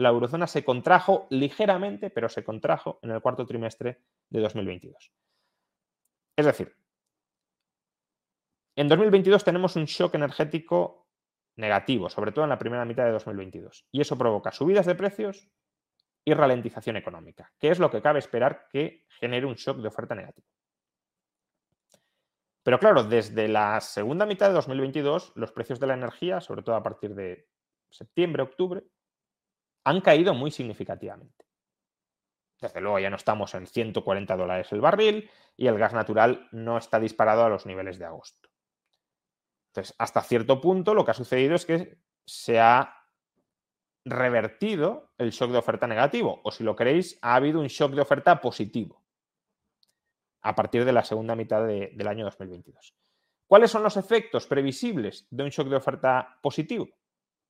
eurozona 0.09 0.49
se 0.49 0.65
contrajo 0.65 1.29
ligeramente, 1.31 2.11
pero 2.11 2.29
se 2.29 2.43
contrajo 2.43 2.99
en 3.01 3.13
el 3.13 3.21
cuarto 3.21 3.47
trimestre 3.47 4.03
de 4.29 4.41
2022. 4.41 5.13
Es 6.37 6.47
decir, 6.47 6.77
en 8.75 8.89
2022 8.89 9.45
tenemos 9.45 9.77
un 9.77 9.85
shock 9.85 10.17
energético 10.17 11.07
negativo, 11.55 12.09
sobre 12.09 12.33
todo 12.33 12.43
en 12.45 12.49
la 12.49 12.59
primera 12.59 12.85
mitad 12.85 13.05
de 13.05 13.13
2022. 13.13 13.87
Y 13.93 14.01
eso 14.01 14.19
provoca 14.19 14.51
subidas 14.51 14.87
de 14.87 14.97
precios 14.97 15.49
y 16.25 16.35
ralentización 16.35 16.97
económica, 16.97 17.53
que 17.61 17.69
es 17.69 17.79
lo 17.79 17.89
que 17.89 18.03
cabe 18.03 18.19
esperar 18.19 18.67
que 18.73 19.05
genere 19.21 19.47
un 19.47 19.55
shock 19.55 19.77
de 19.77 19.87
oferta 19.87 20.17
negativo. 20.17 20.49
Pero 22.65 22.81
claro, 22.81 23.05
desde 23.05 23.47
la 23.47 23.81
segunda 23.81 24.27
mitad 24.27 24.49
de 24.49 24.55
2022, 24.55 25.35
los 25.37 25.53
precios 25.53 25.79
de 25.79 25.87
la 25.87 25.95
energía, 25.95 26.41
sobre 26.41 26.65
todo 26.65 26.75
a 26.75 26.83
partir 26.83 27.15
de 27.15 27.47
septiembre, 27.97 28.43
octubre, 28.43 28.83
han 29.85 30.01
caído 30.01 30.35
muy 30.35 30.51
significativamente. 30.51 31.47
Desde 32.61 32.81
luego 32.81 32.99
ya 32.99 33.11
no 33.11 33.17
estamos 33.17 33.55
en 33.55 33.67
140 33.67 34.37
dólares 34.37 34.73
el 34.73 34.81
barril 34.81 35.31
y 35.57 35.67
el 35.67 35.79
gas 35.79 35.93
natural 35.93 36.49
no 36.53 36.79
está 36.79 36.99
disparado 36.99 37.45
a 37.45 37.49
los 37.49 37.67
niveles 37.67 37.99
de 37.99 38.07
agosto. 38.07 38.49
Entonces, 39.71 39.95
hasta 39.99 40.23
cierto 40.23 40.61
punto 40.61 40.95
lo 40.95 41.05
que 41.05 41.11
ha 41.11 41.15
sucedido 41.15 41.55
es 41.55 41.67
que 41.67 41.99
se 42.25 42.59
ha 42.59 42.97
revertido 44.07 45.13
el 45.19 45.31
shock 45.31 45.51
de 45.51 45.59
oferta 45.59 45.87
negativo, 45.87 46.41
o 46.45 46.51
si 46.51 46.65
lo 46.65 46.77
queréis, 46.77 47.19
ha 47.23 47.35
habido 47.35 47.61
un 47.61 47.67
shock 47.67 47.93
de 47.93 48.01
oferta 48.01 48.41
positivo 48.41 49.05
a 50.43 50.55
partir 50.55 50.85
de 50.85 50.93
la 50.93 51.05
segunda 51.05 51.35
mitad 51.35 51.67
del 51.67 52.07
año 52.07 52.25
2022. 52.25 52.95
¿Cuáles 53.49 53.71
son 53.71 53.83
los 53.83 53.97
efectos 53.97 54.47
previsibles 54.47 55.27
de 55.31 55.43
un 55.43 55.51
shock 55.51 55.69
de 55.69 55.77
oferta 55.77 56.39
positivo? 56.41 56.89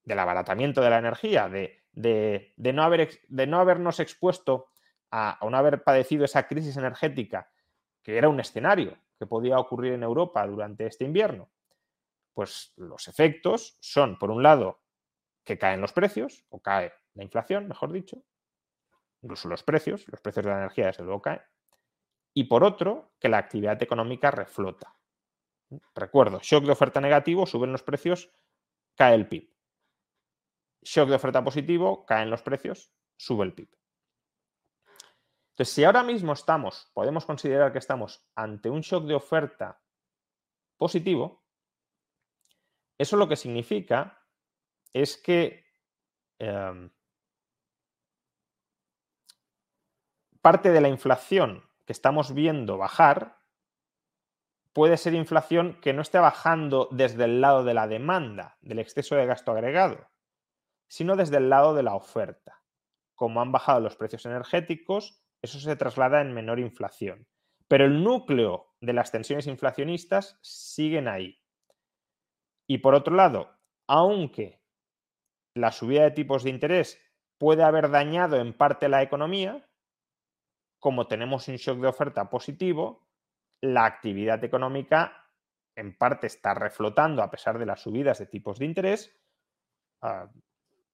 Del 0.06 0.18
abaratamiento 0.18 0.80
de 0.80 0.90
la 0.90 0.98
energía, 0.98 1.50
de, 1.50 2.54
no, 2.56 2.82
habernos 2.82 4.00
expuesto 4.00 4.68
a, 5.10 5.44
a 5.44 5.50
no 5.50 5.56
haber 5.58 5.82
padecido 5.84 6.24
esa 6.24 6.48
crisis 6.48 6.78
energética, 6.78 7.50
que 8.02 8.16
era 8.16 8.30
un 8.30 8.40
escenario 8.40 8.96
que 9.18 9.26
podía 9.26 9.58
ocurrir 9.58 9.92
en 9.92 10.02
Europa 10.02 10.46
durante 10.46 10.86
este 10.86 11.04
invierno, 11.04 11.50
pues 12.32 12.72
los 12.76 13.08
efectos 13.08 13.76
son, 13.80 14.18
por 14.18 14.30
un 14.30 14.42
lado, 14.42 14.80
que 15.42 15.58
caen 15.58 15.80
los 15.80 15.92
precios, 15.92 16.44
o 16.50 16.60
cae 16.60 16.92
la 17.14 17.24
inflación, 17.24 17.66
mejor 17.66 17.92
dicho, 17.92 18.22
incluso 19.22 19.48
los 19.48 19.62
precios, 19.62 20.06
los 20.08 20.20
precios 20.20 20.44
de 20.44 20.52
la 20.52 20.58
energía 20.58 20.86
desde 20.86 21.02
luego 21.02 21.22
caen, 21.22 21.42
y 22.34 22.44
por 22.44 22.62
otro, 22.62 23.12
que 23.18 23.30
la 23.30 23.38
actividad 23.38 23.82
económica 23.82 24.30
reflota. 24.30 24.94
Recuerdo, 25.94 26.38
shock 26.42 26.64
de 26.64 26.72
oferta 26.72 27.00
negativo, 27.00 27.46
suben 27.46 27.72
los 27.72 27.82
precios, 27.82 28.30
cae 28.94 29.14
el 29.14 29.26
PIB. 29.26 29.55
Shock 30.82 31.08
de 31.08 31.16
oferta 31.16 31.42
positivo, 31.42 32.04
caen 32.06 32.30
los 32.30 32.42
precios, 32.42 32.92
sube 33.16 33.44
el 33.44 33.54
PIB. 33.54 33.68
Entonces, 35.50 35.74
si 35.74 35.84
ahora 35.84 36.02
mismo 36.02 36.34
estamos, 36.34 36.90
podemos 36.92 37.24
considerar 37.24 37.72
que 37.72 37.78
estamos 37.78 38.26
ante 38.34 38.68
un 38.68 38.82
shock 38.82 39.06
de 39.06 39.14
oferta 39.14 39.80
positivo, 40.76 41.46
eso 42.98 43.16
lo 43.16 43.26
que 43.26 43.36
significa 43.36 44.22
es 44.92 45.16
que 45.16 45.64
em, 46.38 46.90
parte 50.42 50.70
de 50.70 50.80
la 50.80 50.88
inflación 50.88 51.68
que 51.86 51.92
estamos 51.92 52.34
viendo 52.34 52.78
bajar 52.78 53.38
puede 54.72 54.98
ser 54.98 55.14
inflación 55.14 55.80
que 55.80 55.94
no 55.94 56.02
esté 56.02 56.18
bajando 56.18 56.88
desde 56.92 57.24
el 57.24 57.40
lado 57.40 57.64
de 57.64 57.72
la 57.72 57.86
demanda, 57.86 58.58
del 58.60 58.78
exceso 58.78 59.16
de 59.16 59.24
gasto 59.24 59.52
agregado, 59.52 60.06
sino 60.88 61.16
desde 61.16 61.38
el 61.38 61.50
lado 61.50 61.74
de 61.74 61.82
la 61.82 61.94
oferta. 61.94 62.62
Como 63.14 63.40
han 63.40 63.52
bajado 63.52 63.80
los 63.80 63.96
precios 63.96 64.26
energéticos, 64.26 65.22
eso 65.42 65.58
se 65.58 65.76
traslada 65.76 66.20
en 66.20 66.34
menor 66.34 66.58
inflación. 66.58 67.26
Pero 67.68 67.84
el 67.84 68.02
núcleo 68.02 68.74
de 68.80 68.92
las 68.92 69.10
tensiones 69.10 69.46
inflacionistas 69.46 70.38
siguen 70.42 71.08
ahí. 71.08 71.42
Y 72.68 72.78
por 72.78 72.94
otro 72.94 73.14
lado, 73.14 73.50
aunque 73.86 74.60
la 75.54 75.72
subida 75.72 76.02
de 76.02 76.10
tipos 76.10 76.44
de 76.44 76.50
interés 76.50 77.00
puede 77.38 77.62
haber 77.62 77.90
dañado 77.90 78.36
en 78.36 78.56
parte 78.56 78.88
la 78.88 79.02
economía, 79.02 79.68
como 80.78 81.06
tenemos 81.06 81.48
un 81.48 81.56
shock 81.56 81.78
de 81.78 81.88
oferta 81.88 82.28
positivo, 82.28 83.08
la 83.62 83.86
actividad 83.86 84.42
económica 84.44 85.26
en 85.76 85.96
parte 85.96 86.26
está 86.26 86.54
reflotando 86.54 87.22
a 87.22 87.30
pesar 87.30 87.58
de 87.58 87.66
las 87.66 87.82
subidas 87.82 88.18
de 88.18 88.26
tipos 88.26 88.58
de 88.58 88.66
interés, 88.66 89.18
ah, 90.02 90.30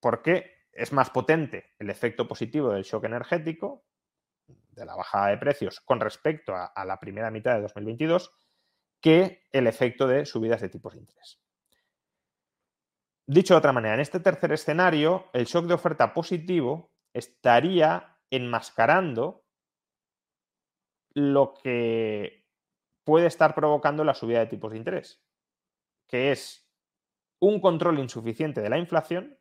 porque 0.03 0.67
es 0.73 0.93
más 0.93 1.11
potente 1.11 1.75
el 1.79 1.89
efecto 1.89 2.27
positivo 2.27 2.73
del 2.73 2.83
shock 2.83 3.05
energético, 3.05 3.85
de 4.47 4.85
la 4.85 4.97
bajada 4.97 5.29
de 5.29 5.39
precios 5.39 5.81
con 5.81 6.01
respecto 6.01 6.55
a, 6.57 6.67
a 6.67 6.85
la 6.85 6.99
primera 6.99 7.31
mitad 7.31 7.55
de 7.55 7.63
2022, 7.63 8.35
que 9.01 9.45
el 9.53 9.69
efecto 9.69 10.09
de 10.09 10.27
subidas 10.27 10.61
de 10.61 10.69
tipos 10.69 10.95
de 10.95 11.01
interés. 11.01 11.41
Dicho 13.27 13.55
de 13.55 13.59
otra 13.59 13.73
manera, 13.73 13.95
en 13.95 14.01
este 14.01 14.19
tercer 14.19 14.53
escenario, 14.53 15.31
el 15.33 15.45
shock 15.45 15.67
de 15.67 15.75
oferta 15.75 16.13
positivo 16.13 16.93
estaría 17.15 18.19
enmascarando 18.29 19.45
lo 21.15 21.55
que 21.55 22.45
puede 23.05 23.27
estar 23.27 23.55
provocando 23.55 24.03
la 24.03 24.15
subida 24.15 24.41
de 24.41 24.47
tipos 24.47 24.73
de 24.73 24.79
interés, 24.79 25.23
que 26.09 26.33
es 26.33 26.69
un 27.41 27.61
control 27.61 28.01
insuficiente 28.01 28.61
de 28.61 28.71
la 28.71 28.79
inflación 28.79 29.39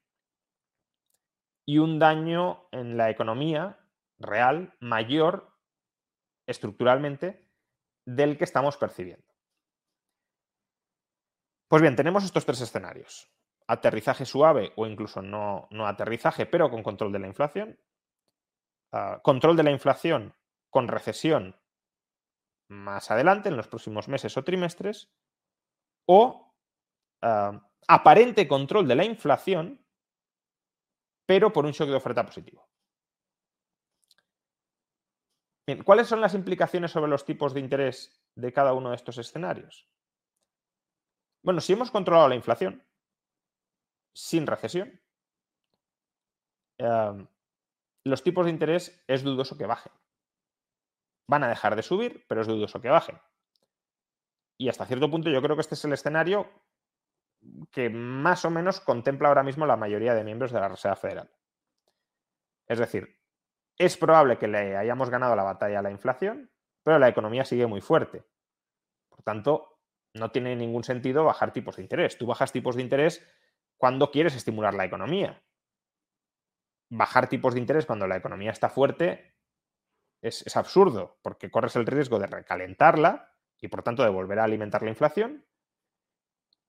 y 1.66 1.78
un 1.78 2.00
daño 2.00 2.68
en 2.72 2.98
la 2.98 3.10
economía 3.10 3.80
real 4.20 4.76
mayor 4.80 5.56
estructuralmente 6.48 7.48
del 8.06 8.38
que 8.38 8.44
estamos 8.44 8.78
percibiendo. 8.78 9.28
Pues 11.68 11.82
bien, 11.82 11.96
tenemos 11.96 12.24
estos 12.24 12.46
tres 12.46 12.62
escenarios 12.62 13.32
aterrizaje 13.72 14.26
suave 14.26 14.74
o 14.76 14.86
incluso 14.86 15.22
no, 15.22 15.70
aterrizaje, 15.88 16.46
pero 16.46 16.70
con 16.70 16.84
control 16.84 17.12
de 17.12 17.20
la 17.20 17.28
inflación. 17.28 17.80
Ah, 18.92 19.22
control 19.24 19.56
de 19.56 19.64
la 19.64 19.72
inflación 19.72 20.36
con 20.70 20.90
recesión 20.90 21.56
más 22.68 23.12
adelante, 23.12 23.50
en 23.50 23.58
los 23.58 23.68
próximos 23.68 24.10
meses 24.10 24.36
o 24.36 24.44
trimestres. 24.44 25.10
O 26.06 26.54
ah, 27.22 27.62
aparente 27.88 28.48
control 28.48 28.88
de 28.88 28.96
la 28.96 29.06
inflación, 29.06 29.81
pero 31.26 31.52
por 31.54 31.66
un 31.66 31.72
shock 31.72 31.90
de 31.90 31.96
oferta 31.96 32.26
positivo. 32.26 32.68
¿cuáles 35.86 36.08
son 36.08 36.22
las 36.22 36.34
implicaciones 36.34 36.92
sobre 36.92 37.10
los 37.10 37.26
tipos 37.26 37.54
de 37.54 37.60
interés 37.60 38.22
de 38.36 38.52
cada 38.52 38.74
uno 38.74 38.90
de 38.90 38.96
estos 38.96 39.18
escenarios? 39.18 39.88
Bueno, 41.44 41.62
si 41.62 41.74
hemos 41.74 41.92
controlado 41.92 42.28
la 42.28 42.36
inflación, 42.36 42.86
sin 44.14 44.46
recesión, 44.46 45.02
em, 46.78 47.28
los 48.04 48.24
tipos 48.24 48.46
de 48.46 48.52
interés 48.52 49.04
es 49.08 49.24
dudoso 49.24 49.58
que 49.58 49.66
bajen. 49.66 49.94
Van 51.28 51.44
a 51.44 51.50
dejar 51.50 51.76
de 51.76 51.84
subir, 51.84 52.26
pero 52.28 52.42
es 52.42 52.48
dudoso 52.48 52.82
que 52.82 52.90
bajen. 52.90 53.20
Y 54.58 54.70
hasta 54.70 54.86
cierto 54.86 55.10
punto 55.10 55.30
yo 55.30 55.42
creo 55.42 55.56
que 55.56 55.62
este 55.62 55.76
es 55.76 55.86
el 55.86 55.94
escenario 55.94 56.50
que 57.72 57.90
más 57.90 58.46
o 58.46 58.50
menos 58.50 58.80
contempla 58.80 59.28
ahora 59.28 59.44
mismo 59.44 59.66
la 59.66 59.78
mayoría 59.78 60.14
de 60.14 60.24
miembros 60.24 60.52
de 60.52 60.60
la 60.60 60.70
Reserva 60.70 60.96
Federal. 60.96 61.32
Es 62.68 62.80
decir, 62.80 63.20
es 63.78 63.98
probable 63.98 64.38
que 64.38 64.48
le 64.48 64.78
hayamos 64.78 65.10
ganado 65.10 65.36
la 65.36 65.44
batalla 65.44 65.80
a 65.80 65.82
la 65.82 65.92
inflación, 65.92 66.52
pero 66.84 67.00
la 67.00 67.10
economía 67.10 67.46
sigue 67.46 67.68
muy 67.68 67.82
fuerte. 67.82 68.24
Por 69.10 69.24
tanto, 69.24 69.80
no 70.14 70.32
tiene 70.32 70.56
ningún 70.56 70.84
sentido 70.84 71.24
bajar 71.24 71.54
tipos 71.54 71.76
de 71.78 71.84
interés. 71.84 72.18
Tú 72.18 72.26
bajas 72.26 72.52
tipos 72.52 72.76
de 72.76 72.82
interés 72.82 73.26
cuando 73.78 74.12
quieres 74.12 74.36
estimular 74.36 74.74
la 74.74 74.86
economía. 74.86 75.44
Bajar 76.90 77.28
tipos 77.30 77.54
de 77.54 77.60
interés 77.60 77.86
cuando 77.86 78.08
la 78.08 78.18
economía 78.18 78.52
está 78.52 78.70
fuerte 78.70 79.36
es, 80.22 80.56
absurdo, 80.56 81.18
porque 81.22 81.50
corres 81.50 81.76
el 81.76 81.88
riesgo 81.88 82.20
de 82.20 82.28
recalentarla 82.28 83.34
y 83.60 83.68
por 83.68 83.84
tanto 83.84 84.04
de 84.04 84.10
volver 84.10 84.40
a 84.40 84.44
alimentar 84.44 84.84
la 84.84 84.90
inflación. 84.90 85.46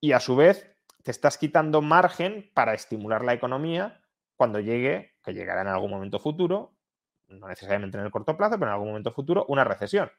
Y 0.04 0.12
a 0.12 0.18
su 0.18 0.34
vez 0.34 0.76
te 1.04 1.12
estás 1.12 1.38
quitando 1.38 1.80
margen 1.80 2.50
para 2.54 2.74
estimular 2.74 3.24
la 3.24 3.34
economía 3.34 4.02
cuando 4.36 4.58
llegue, 4.58 5.14
que 5.22 5.32
llegará 5.32 5.60
en 5.60 5.68
algún 5.68 5.92
momento 5.92 6.18
futuro, 6.18 6.74
no 7.28 7.46
necesariamente 7.46 7.98
en 7.98 8.04
el 8.04 8.10
corto 8.10 8.36
plazo, 8.36 8.58
pero 8.58 8.66
en 8.66 8.72
algún 8.72 8.88
momento 8.88 9.12
futuro, 9.12 9.46
una 9.48 9.62
recesión. 9.62 10.10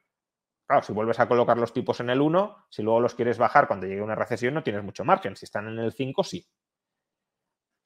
Claro, 0.67 0.83
si 0.83 0.93
vuelves 0.93 1.19
a 1.19 1.27
colocar 1.27 1.57
los 1.57 1.73
tipos 1.73 1.99
en 1.99 2.09
el 2.09 2.21
1, 2.21 2.67
si 2.69 2.81
luego 2.81 3.01
los 3.01 3.15
quieres 3.15 3.37
bajar 3.37 3.67
cuando 3.67 3.85
llegue 3.85 4.01
una 4.01 4.15
recesión, 4.15 4.53
no 4.53 4.63
tienes 4.63 4.83
mucho 4.83 5.03
margen. 5.03 5.35
Si 5.35 5.45
están 5.45 5.67
en 5.67 5.79
el 5.79 5.91
5, 5.91 6.23
sí. 6.23 6.47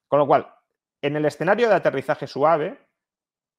Con 0.09 0.19
lo 0.19 0.27
cual, 0.27 0.53
En 1.01 1.15
el 1.15 1.25
escenario 1.25 1.69
de 1.69 1.75
aterrizaje 1.75 2.27
suave, 2.27 2.89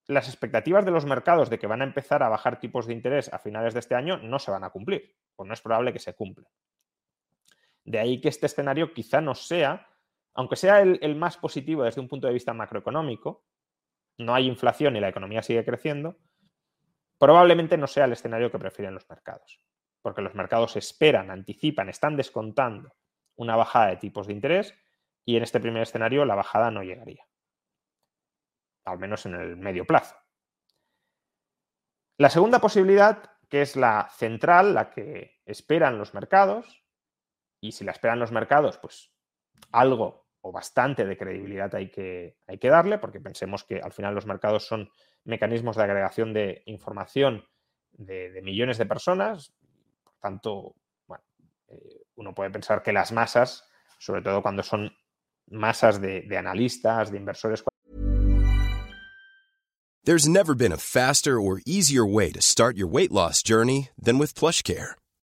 las 0.09 0.29
expectativas 0.29 0.85
de 0.85 0.90
los 0.90 1.05
mercados 1.07 1.51
de 1.51 1.59
que 1.59 1.66
van 1.68 1.83
a 1.83 1.85
empezar 1.85 2.22
a 2.22 2.29
bajar 2.29 2.61
tipos 2.61 2.87
de 2.87 2.94
interés 2.94 3.33
a 3.33 3.38
finales 3.38 3.74
de 3.74 3.81
este 3.81 3.94
año 3.94 4.18
no 4.18 4.38
se 4.38 4.51
van 4.51 4.64
a 4.64 4.70
cumplir, 4.70 5.16
o 5.37 5.44
no 5.44 5.55
es 5.55 5.62
probable 5.62 5.92
que 5.92 6.01
se 6.01 6.14
cumplan. 6.14 6.48
De 7.88 7.98
ahí 7.98 8.20
que 8.20 8.29
este 8.29 8.44
escenario 8.44 8.92
quizá 8.92 9.22
no 9.22 9.35
sea, 9.35 9.88
aunque 10.35 10.57
sea 10.57 10.83
el, 10.83 11.16
más 11.16 11.38
positivo 11.38 11.85
desde 11.85 12.03
un 12.03 12.09
punto 12.09 12.27
de 12.27 12.35
vista 12.35 12.53
macroeconómico, 12.53 13.46
no 14.18 14.35
hay 14.35 14.46
inflación 14.46 14.94
y 14.94 15.01
la 15.01 15.09
economía 15.09 15.42
sigue 15.42 15.64
creciendo, 15.64 16.18
probablemente 17.18 17.79
no 17.79 17.87
sea 17.87 18.05
el 18.05 18.12
escenario 18.12 18.51
que 18.51 18.59
prefieren 18.59 18.92
los 18.92 19.09
mercados, 19.09 19.64
porque 20.03 20.20
los 20.20 20.35
mercados 20.35 20.77
esperan, 20.77 21.31
anticipan, 21.31 21.88
están 21.88 22.14
descontando 22.14 22.94
una 23.37 23.57
bajada 23.57 23.87
de 23.87 23.96
tipos 23.96 24.27
de 24.27 24.35
interés 24.35 24.74
y 25.24 25.38
en 25.38 25.44
este 25.44 25.59
primer 25.59 25.81
escenario 25.81 26.27
la 26.27 26.35
bajada 26.35 26.70
no 26.70 26.83
llegaría 26.83 27.24
al 28.85 28.98
menos 28.98 29.24
en 29.24 29.35
el 29.35 29.57
medio 29.57 29.87
plazo. 29.87 30.14
La 32.18 32.31
segunda 32.31 32.59
posibilidad, 32.59 33.31
que 33.48 33.62
es 33.62 33.77
la 33.77 34.11
central, 34.11 34.74
la 34.74 34.90
que 34.90 35.40
esperan 35.46 35.98
los 35.98 36.14
mercados, 36.14 36.83
y 37.60 37.72
si 37.72 37.84
la 37.84 37.92
esperan 37.92 38.18
los 38.18 38.32
mercados, 38.32 38.78
pues 38.78 39.12
algo 39.72 40.28
o 40.40 40.52
bastante 40.52 41.04
de 41.04 41.16
credibilidad 41.16 41.74
hay 41.74 41.90
que, 41.90 42.38
hay 42.46 42.58
que 42.58 42.68
darle, 42.68 42.98
porque 42.98 43.20
pensemos 43.20 43.64
que 43.64 43.80
al 43.80 43.92
final 43.92 44.14
los 44.14 44.26
mercados 44.26 44.66
son 44.66 44.90
mecanismos 45.24 45.76
de 45.76 45.82
agregación 45.82 46.32
de 46.32 46.62
información 46.66 47.44
de, 47.92 48.40
millones 48.42 48.78
de 48.78 48.86
personas, 48.86 49.52
por 50.02 50.14
tanto, 50.20 50.76
bueno, 51.06 51.24
eh, 51.68 52.02
uno 52.14 52.34
puede 52.34 52.50
pensar 52.50 52.82
que 52.82 52.92
las 52.92 53.12
masas, 53.12 53.68
sobre 53.98 54.22
todo 54.22 54.42
cuando 54.42 54.62
son 54.62 54.96
masas 55.48 56.00
de, 56.00 56.36
analistas, 56.36 57.10
de 57.10 57.18
inversores 57.18 57.64
There's 60.04 60.26
never 60.26 60.54
been 60.54 60.72
a 60.72 60.78
faster 60.78 61.38
or 61.38 61.60
easier 61.66 62.06
way 62.06 62.32
to 62.32 62.40
start 62.40 62.78
your 62.78 62.88
weight 62.88 63.12
loss 63.12 63.42
journey 63.42 63.90
than 64.02 64.16
with 64.16 64.32
PlushCare. 64.34 64.94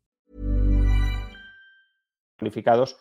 Calificados 2.39 2.97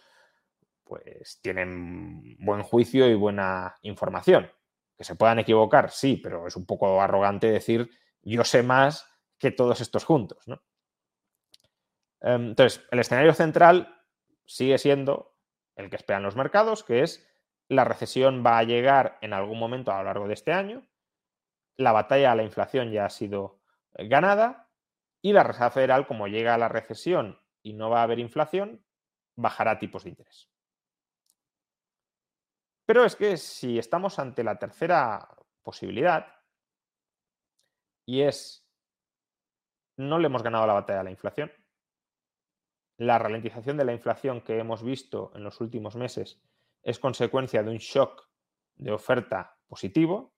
pues 0.83 1.39
tienen 1.41 2.35
buen 2.39 2.63
juicio 2.63 3.07
y 3.07 3.15
buena 3.15 3.77
información. 3.83 4.51
Que 4.97 5.05
se 5.05 5.15
puedan 5.15 5.39
equivocar, 5.39 5.89
sí, 5.89 6.19
pero 6.21 6.47
es 6.47 6.57
un 6.57 6.65
poco 6.65 7.01
arrogante 7.01 7.49
decir 7.49 7.89
yo 8.23 8.43
sé 8.43 8.61
más 8.61 9.07
que 9.39 9.51
todos 9.51 9.79
estos 9.79 10.03
juntos, 10.03 10.45
¿no? 10.49 10.61
Em, 12.19 12.49
entonces, 12.49 12.85
el 12.91 12.99
escenario 12.99 13.33
central 13.33 14.03
sigue 14.45 14.77
siendo 14.77 15.33
el 15.77 15.89
que 15.89 15.95
esperan 15.95 16.23
los 16.23 16.35
mercados, 16.35 16.83
que 16.83 17.03
es 17.03 17.25
la 17.69 17.83
recesión 17.83 18.43
va 18.45 18.57
a 18.57 18.63
llegar 18.63 19.17
en 19.21 19.33
algún 19.33 19.59
momento 19.59 19.91
a 19.91 19.99
lo 19.99 20.05
largo 20.05 20.27
de 20.27 20.33
este 20.33 20.53
año, 20.53 20.85
la 21.77 21.91
batalla 21.91 22.31
a 22.31 22.35
la 22.35 22.43
inflación 22.43 22.91
ya 22.91 23.05
ha 23.05 23.09
sido 23.09 23.59
eh, 23.95 24.07
ganada 24.07 24.69
y 25.21 25.33
la 25.33 25.43
Reserva 25.43 25.71
Federal, 25.71 26.07
como 26.07 26.27
llega 26.27 26.53
a 26.53 26.57
la 26.57 26.67
recesión 26.67 27.39
y 27.63 27.73
no 27.73 27.89
va 27.89 28.01
a 28.01 28.03
haber 28.03 28.19
inflación, 28.19 28.85
bajará 29.35 29.79
tipos 29.79 30.03
de 30.03 30.09
interés. 30.09 30.49
Pero 32.85 33.05
es 33.05 33.15
que 33.15 33.37
si 33.37 33.79
estamos 33.79 34.19
ante 34.19 34.43
la 34.43 34.59
tercera 34.59 35.29
posibilidad, 35.63 36.27
y 38.05 38.21
es 38.21 38.67
no 39.97 40.19
le 40.19 40.25
hemos 40.25 40.43
ganado 40.43 40.67
la 40.67 40.73
batalla 40.73 40.99
a 40.99 41.03
la 41.03 41.11
inflación, 41.11 41.51
la 42.97 43.17
ralentización 43.17 43.77
de 43.77 43.85
la 43.85 43.93
inflación 43.93 44.41
que 44.41 44.59
hemos 44.59 44.83
visto 44.83 45.31
en 45.35 45.43
los 45.43 45.61
últimos 45.61 45.95
meses 45.95 46.41
es 46.83 46.99
consecuencia 46.99 47.63
de 47.63 47.69
un 47.69 47.77
shock 47.77 48.27
de 48.75 48.91
oferta 48.91 49.57
positivo, 49.67 50.35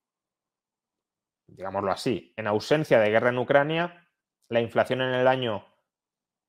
digámoslo 1.46 1.90
así, 1.90 2.32
en 2.36 2.46
ausencia 2.46 2.98
de 3.00 3.10
guerra 3.10 3.30
en 3.30 3.38
Ucrania, 3.38 4.08
la 4.48 4.60
inflación 4.60 5.02
en 5.02 5.14
el 5.14 5.28
año 5.28 5.66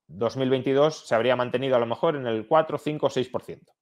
2022 0.07 1.07
se 1.07 1.15
habría 1.15 1.35
mantenido 1.35 1.75
a 1.75 1.79
lo 1.79 1.85
mejor 1.85 2.15
en 2.15 2.27
el 2.27 2.47
4, 2.47 2.77
5 2.77 3.09
6%. 3.09 3.73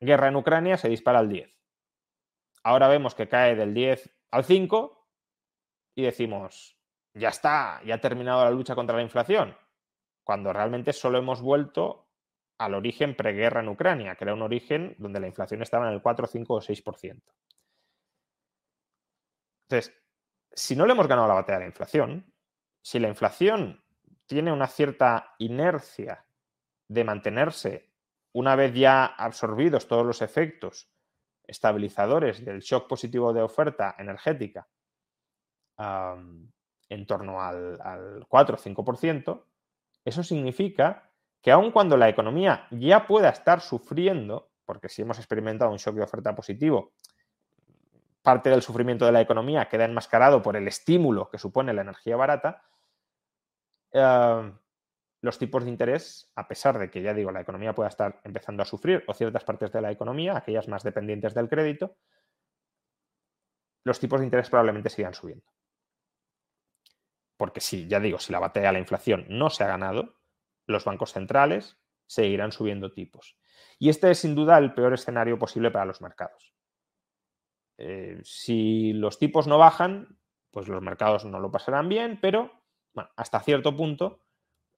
Guerra 0.00 0.28
en 0.28 0.36
Ucrania 0.36 0.76
se 0.76 0.88
dispara 0.88 1.20
al 1.20 1.28
10. 1.28 1.54
Ahora 2.64 2.88
vemos 2.88 3.14
que 3.14 3.28
cae 3.28 3.54
del 3.54 3.72
10 3.72 4.10
al 4.32 4.44
5 4.44 5.08
y 5.94 6.02
decimos, 6.02 6.78
ya 7.14 7.28
está, 7.28 7.80
ya 7.84 7.94
ha 7.94 8.00
terminado 8.00 8.44
la 8.44 8.50
lucha 8.50 8.74
contra 8.74 8.96
la 8.96 9.02
inflación 9.02 9.56
cuando 10.26 10.52
realmente 10.52 10.92
solo 10.92 11.18
hemos 11.18 11.40
vuelto 11.40 12.05
al 12.58 12.74
origen 12.74 13.14
preguerra 13.14 13.60
en 13.60 13.68
Ucrania, 13.68 14.14
que 14.14 14.24
era 14.24 14.34
un 14.34 14.42
origen 14.42 14.94
donde 14.98 15.20
la 15.20 15.26
inflación 15.26 15.62
estaba 15.62 15.88
en 15.88 15.94
el 15.94 16.02
4, 16.02 16.26
5 16.26 16.54
o 16.54 16.60
6%. 16.60 17.22
Entonces, 19.68 19.94
si 20.52 20.76
no 20.76 20.86
le 20.86 20.92
hemos 20.92 21.08
ganado 21.08 21.28
la 21.28 21.34
batalla 21.34 21.56
a 21.56 21.60
la 21.60 21.66
inflación, 21.66 22.32
si 22.82 22.98
la 22.98 23.08
inflación 23.08 23.84
tiene 24.26 24.52
una 24.52 24.66
cierta 24.66 25.34
inercia 25.38 26.24
de 26.88 27.04
mantenerse 27.04 27.92
una 28.32 28.54
vez 28.54 28.74
ya 28.74 29.06
absorbidos 29.06 29.88
todos 29.88 30.06
los 30.06 30.22
efectos 30.22 30.90
estabilizadores 31.44 32.44
del 32.44 32.60
shock 32.60 32.88
positivo 32.88 33.32
de 33.32 33.42
oferta 33.42 33.94
energética 33.98 34.68
en 35.78 37.06
torno 37.06 37.42
al, 37.42 37.80
al 37.80 38.26
4 38.28 38.56
o 38.56 38.58
5%, 38.58 39.44
eso 40.04 40.22
significa 40.22 41.05
que 41.46 41.52
aun 41.52 41.70
cuando 41.70 41.96
la 41.96 42.08
economía 42.08 42.66
ya 42.72 43.06
pueda 43.06 43.28
estar 43.28 43.60
sufriendo, 43.60 44.50
porque 44.64 44.88
si 44.88 45.02
hemos 45.02 45.16
experimentado 45.18 45.70
un 45.70 45.76
shock 45.76 45.94
de 45.94 46.02
oferta 46.02 46.34
positivo, 46.34 46.94
parte 48.20 48.50
del 48.50 48.62
sufrimiento 48.62 49.06
de 49.06 49.12
la 49.12 49.20
economía 49.20 49.68
queda 49.68 49.84
enmascarado 49.84 50.42
por 50.42 50.56
el 50.56 50.66
estímulo 50.66 51.30
que 51.30 51.38
supone 51.38 51.72
la 51.72 51.82
energía 51.82 52.16
barata, 52.16 52.64
eh, 53.92 54.52
los 55.20 55.38
tipos 55.38 55.62
de 55.62 55.70
interés, 55.70 56.32
a 56.34 56.48
pesar 56.48 56.80
de 56.80 56.90
que 56.90 57.00
ya 57.00 57.14
digo, 57.14 57.30
la 57.30 57.42
economía 57.42 57.72
pueda 57.72 57.90
estar 57.90 58.20
empezando 58.24 58.64
a 58.64 58.66
sufrir, 58.66 59.04
o 59.06 59.14
ciertas 59.14 59.44
partes 59.44 59.70
de 59.70 59.80
la 59.80 59.92
economía, 59.92 60.36
aquellas 60.36 60.66
más 60.66 60.82
dependientes 60.82 61.32
del 61.32 61.48
crédito, 61.48 61.94
los 63.84 64.00
tipos 64.00 64.18
de 64.18 64.26
interés 64.26 64.50
probablemente 64.50 64.90
sigan 64.90 65.14
subiendo. 65.14 65.46
Porque 67.36 67.60
si, 67.60 67.86
ya 67.86 68.00
digo, 68.00 68.18
si 68.18 68.32
la 68.32 68.40
batalla 68.40 68.70
a 68.70 68.72
la 68.72 68.80
inflación 68.80 69.26
no 69.28 69.48
se 69.48 69.62
ha 69.62 69.68
ganado, 69.68 70.16
los 70.66 70.84
bancos 70.84 71.12
centrales 71.12 71.78
seguirán 72.06 72.52
subiendo 72.52 72.92
tipos. 72.92 73.36
Y 73.78 73.88
este 73.88 74.10
es 74.10 74.18
sin 74.18 74.34
duda 74.34 74.58
el 74.58 74.74
peor 74.74 74.94
escenario 74.94 75.38
posible 75.38 75.70
para 75.70 75.84
los 75.84 76.00
mercados. 76.00 76.54
Eh, 77.78 78.20
si 78.22 78.92
los 78.92 79.18
tipos 79.18 79.46
no 79.46 79.58
bajan, 79.58 80.18
pues 80.50 80.68
los 80.68 80.82
mercados 80.82 81.24
no 81.24 81.40
lo 81.40 81.50
pasarán 81.50 81.88
bien, 81.88 82.18
pero 82.20 82.50
hasta 83.16 83.40
cierto 83.40 83.76
punto, 83.76 84.22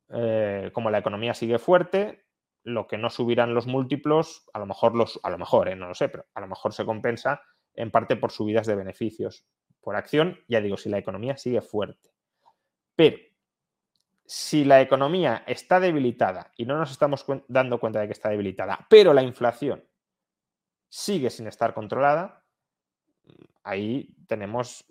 eh, 0.09 0.71
como 0.73 0.91
la 0.91 0.99
economía 0.99 1.35
sigue 1.35 1.59
fuerte, 1.59 2.25
lo 2.65 2.89
que 2.89 2.99
no 2.99 3.11
subirán 3.11 3.55
los 3.55 3.67
múltiplos, 3.67 4.49
a 4.53 4.59
lo 4.59 4.67
mejor 4.67 4.97
los, 4.97 5.21
a 5.23 5.31
lo 5.31 5.39
mejor, 5.39 5.75
no 5.77 5.89
lo 5.89 5.95
sé, 5.95 6.09
pero 6.09 6.27
a 6.35 6.41
lo 6.41 6.49
mejor 6.49 6.73
se 6.73 6.85
compensa 6.85 7.41
en 7.75 7.91
parte 7.91 8.17
por 8.17 8.33
subidas 8.33 8.67
de 8.67 8.75
beneficios 8.75 9.47
por 9.81 9.95
acción, 9.95 10.41
ya 10.49 10.61
digo, 10.61 10.77
si 10.77 10.89
la 10.89 10.99
economía 10.99 11.37
sigue 11.37 11.63
fuerte. 11.63 12.11
Pero 12.97 13.17
si 14.31 14.63
la 14.67 14.83
economía 14.83 15.43
está 15.47 15.81
debilitada 15.81 16.53
y 16.55 16.67
no 16.67 16.77
nos 16.77 16.91
estamos 16.91 17.25
dando 17.49 17.81
cuenta 17.81 18.01
de 18.01 18.09
que 18.09 18.13
está 18.13 18.29
debilitada, 18.29 18.87
pero 18.91 19.15
la 19.15 19.23
inflación 19.23 19.83
sigue 20.91 21.31
sin 21.31 21.47
estar 21.47 21.73
controlada, 21.73 22.45
ahí 23.63 24.15
tenemos 24.27 24.85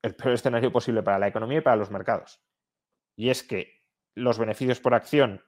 el 0.00 0.14
peor 0.14 0.32
escenario 0.32 0.72
posible 0.72 1.02
para 1.02 1.18
la 1.18 1.28
economía 1.28 1.58
y 1.58 1.60
para 1.60 1.76
los 1.76 1.90
mercados. 1.90 2.42
Y 3.14 3.28
es 3.28 3.42
que 3.42 3.84
los 4.14 4.38
beneficios 4.38 4.80
por 4.80 4.94
acción, 4.94 5.44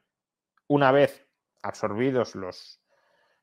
una 0.68 0.93
vez 0.93 1.27
absorbidos 1.62 2.35
los, 2.35 2.83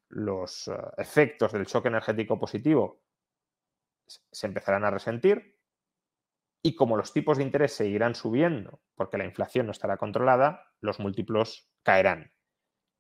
los 0.10 0.68
eh, 0.68 0.74
efectos 0.98 1.54
del 1.54 1.66
choque 1.66 1.88
energético 1.88 2.40
positivo, 2.40 3.02
se 4.06 4.46
empezarán 4.46 4.86
a 4.86 4.92
resentir 4.92 5.60
y 6.64 6.76
como 6.76 6.98
los 6.98 7.14
tipos 7.14 7.38
de 7.38 7.44
interés 7.44 7.74
seguirán 7.74 8.16
subiendo 8.16 8.82
porque 8.96 9.18
la 9.18 9.26
inflación 9.26 9.66
no 9.66 9.72
estará 9.72 9.98
controlada, 9.98 10.72
los 10.80 11.00
múltiplos 11.00 11.70
caerán. 11.84 12.32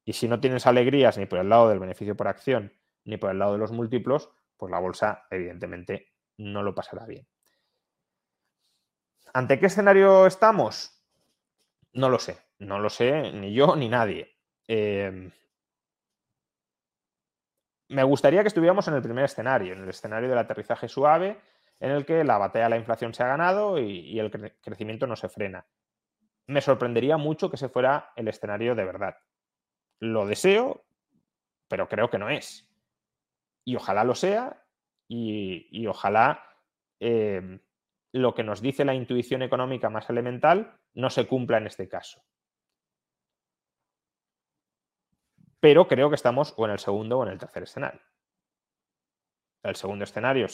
Y 0.03 0.13
si 0.13 0.27
no 0.27 0.39
tienes 0.39 0.65
alegrías 0.65 1.17
ni 1.17 1.27
por 1.27 1.39
el 1.39 1.49
lado 1.49 1.69
del 1.69 1.79
beneficio 1.79 2.15
por 2.15 2.27
acción 2.27 2.73
ni 3.03 3.17
por 3.17 3.31
el 3.31 3.39
lado 3.39 3.53
de 3.53 3.59
los 3.59 3.71
múltiplos, 3.71 4.31
pues 4.57 4.71
la 4.71 4.79
bolsa 4.79 5.25
evidentemente 5.29 6.13
no 6.37 6.63
lo 6.63 6.73
pasará 6.73 7.05
bien. 7.05 7.27
¿Ante 9.33 9.59
qué 9.59 9.67
escenario 9.67 10.25
estamos? 10.27 11.03
No 11.93 12.09
lo 12.09 12.19
sé, 12.19 12.37
no 12.59 12.79
lo 12.79 12.89
sé 12.89 13.31
ni 13.31 13.53
yo 13.53 13.75
ni 13.75 13.89
nadie. 13.89 14.35
Em, 14.67 15.31
me 17.89 18.03
gustaría 18.03 18.41
que 18.41 18.47
estuviéramos 18.47 18.87
en 18.87 18.95
el 18.95 19.01
primer 19.01 19.25
escenario, 19.25 19.73
en 19.73 19.83
el 19.83 19.89
escenario 19.89 20.29
del 20.29 20.37
aterrizaje 20.37 20.87
suave, 20.87 21.39
en 21.81 21.89
el 21.89 22.05
que 22.05 22.23
la 22.23 22.37
batalla 22.37 22.67
a 22.67 22.69
la 22.69 22.77
inflación 22.77 23.13
se 23.13 23.23
ha 23.23 23.27
ganado 23.27 23.79
y, 23.79 24.19
el 24.19 24.31
crecimiento 24.61 25.07
no 25.07 25.15
se 25.15 25.29
frena. 25.29 25.65
Me 26.45 26.61
sorprendería 26.61 27.17
mucho 27.17 27.49
que 27.49 27.57
se 27.57 27.69
fuera 27.69 28.13
el 28.15 28.27
escenario 28.27 28.75
de 28.75 28.85
verdad. 28.85 29.17
Lo 29.99 30.27
deseo, 30.27 30.85
pero 31.67 31.89
creo 31.89 32.09
que 32.09 32.19
no 32.19 32.29
es. 32.29 32.69
Y 33.65 33.75
ojalá 33.75 34.03
lo 34.03 34.13
sea 34.13 34.63
y, 35.07 35.87
ojalá 35.87 36.43
em, 36.99 37.59
lo 38.11 38.35
que 38.35 38.43
nos 38.43 38.61
dice 38.61 38.85
la 38.85 38.93
intuición 38.93 39.41
económica 39.41 39.89
más 39.89 40.07
elemental 40.09 40.79
no 40.93 41.09
se 41.09 41.27
cumpla 41.27 41.57
en 41.57 41.65
este 41.65 41.89
caso. 41.89 42.23
Pero 45.59 45.87
creo 45.87 46.09
que 46.09 46.15
estamos 46.15 46.53
o 46.57 46.65
en 46.65 46.71
el 46.71 46.79
segundo 46.79 47.17
o 47.17 47.23
en 47.23 47.29
el 47.29 47.39
tercer 47.39 47.63
escenario. 47.63 48.01
El 49.63 49.75
segundo 49.75 50.03
escenario 50.03 50.45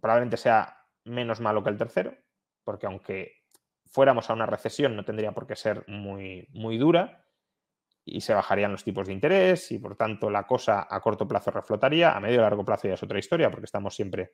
probablemente 0.00 0.36
sea 0.36 0.76
menos 1.04 1.40
malo 1.40 1.62
que 1.62 1.70
el 1.70 1.78
tercero, 1.78 2.14
porque 2.64 2.86
aunque 2.86 3.32
fuéramos 3.86 4.28
a 4.28 4.34
una 4.34 4.46
recesión 4.46 4.96
no 4.96 5.04
tendría 5.04 5.32
por 5.32 5.46
qué 5.46 5.56
ser 5.56 5.84
muy, 5.88 6.46
muy 6.50 6.78
dura 6.78 7.24
y 8.04 8.20
se 8.20 8.34
bajarían 8.34 8.72
los 8.72 8.84
tipos 8.84 9.06
de 9.06 9.12
interés 9.12 9.70
y 9.72 9.78
por 9.78 9.96
tanto 9.96 10.30
la 10.30 10.46
cosa 10.46 10.86
a 10.88 11.00
corto 11.00 11.26
plazo 11.26 11.50
reflotaría, 11.50 12.12
a 12.12 12.20
medio 12.20 12.36
y 12.36 12.40
largo 12.40 12.64
plazo 12.64 12.88
ya 12.88 12.94
es 12.94 13.02
otra 13.02 13.18
historia 13.18 13.50
porque 13.50 13.66
estamos 13.66 13.94
siempre 13.94 14.32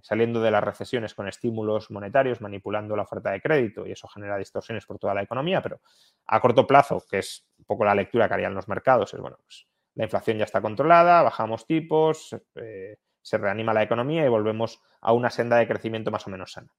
saliendo 0.00 0.40
de 0.40 0.50
las 0.50 0.64
recesiones 0.64 1.14
con 1.14 1.28
estímulos 1.28 1.90
monetarios, 1.90 2.40
manipulando 2.40 2.96
la 2.96 3.02
oferta 3.02 3.30
de 3.30 3.40
crédito 3.40 3.86
y 3.86 3.92
eso 3.92 4.08
genera 4.08 4.38
distorsiones 4.38 4.86
por 4.86 4.98
toda 4.98 5.14
la 5.14 5.22
economía, 5.22 5.60
pero 5.62 5.80
a 6.26 6.40
corto 6.40 6.66
plazo, 6.66 7.04
que 7.08 7.18
es 7.18 7.46
un 7.58 7.64
poco 7.64 7.84
la 7.84 7.94
lectura 7.94 8.26
que 8.26 8.34
harían 8.34 8.54
los 8.54 8.68
mercados, 8.68 9.12
es 9.12 9.20
bueno, 9.20 9.38
pues 9.42 9.66
la 9.94 10.04
inflación 10.04 10.38
ya 10.38 10.44
está 10.44 10.60
controlada, 10.60 11.22
bajamos 11.22 11.66
tipos, 11.66 12.36
eh, 12.54 12.96
se 13.26 13.38
reanima 13.38 13.74
la 13.74 13.82
economía 13.82 14.24
y 14.24 14.28
volvemos 14.28 14.80
a 15.00 15.12
una 15.12 15.30
senda 15.30 15.56
de 15.56 15.66
crecimiento 15.66 16.10
más 16.10 16.26
o 16.26 16.30
menos 16.30 16.52
sana. 16.52 16.72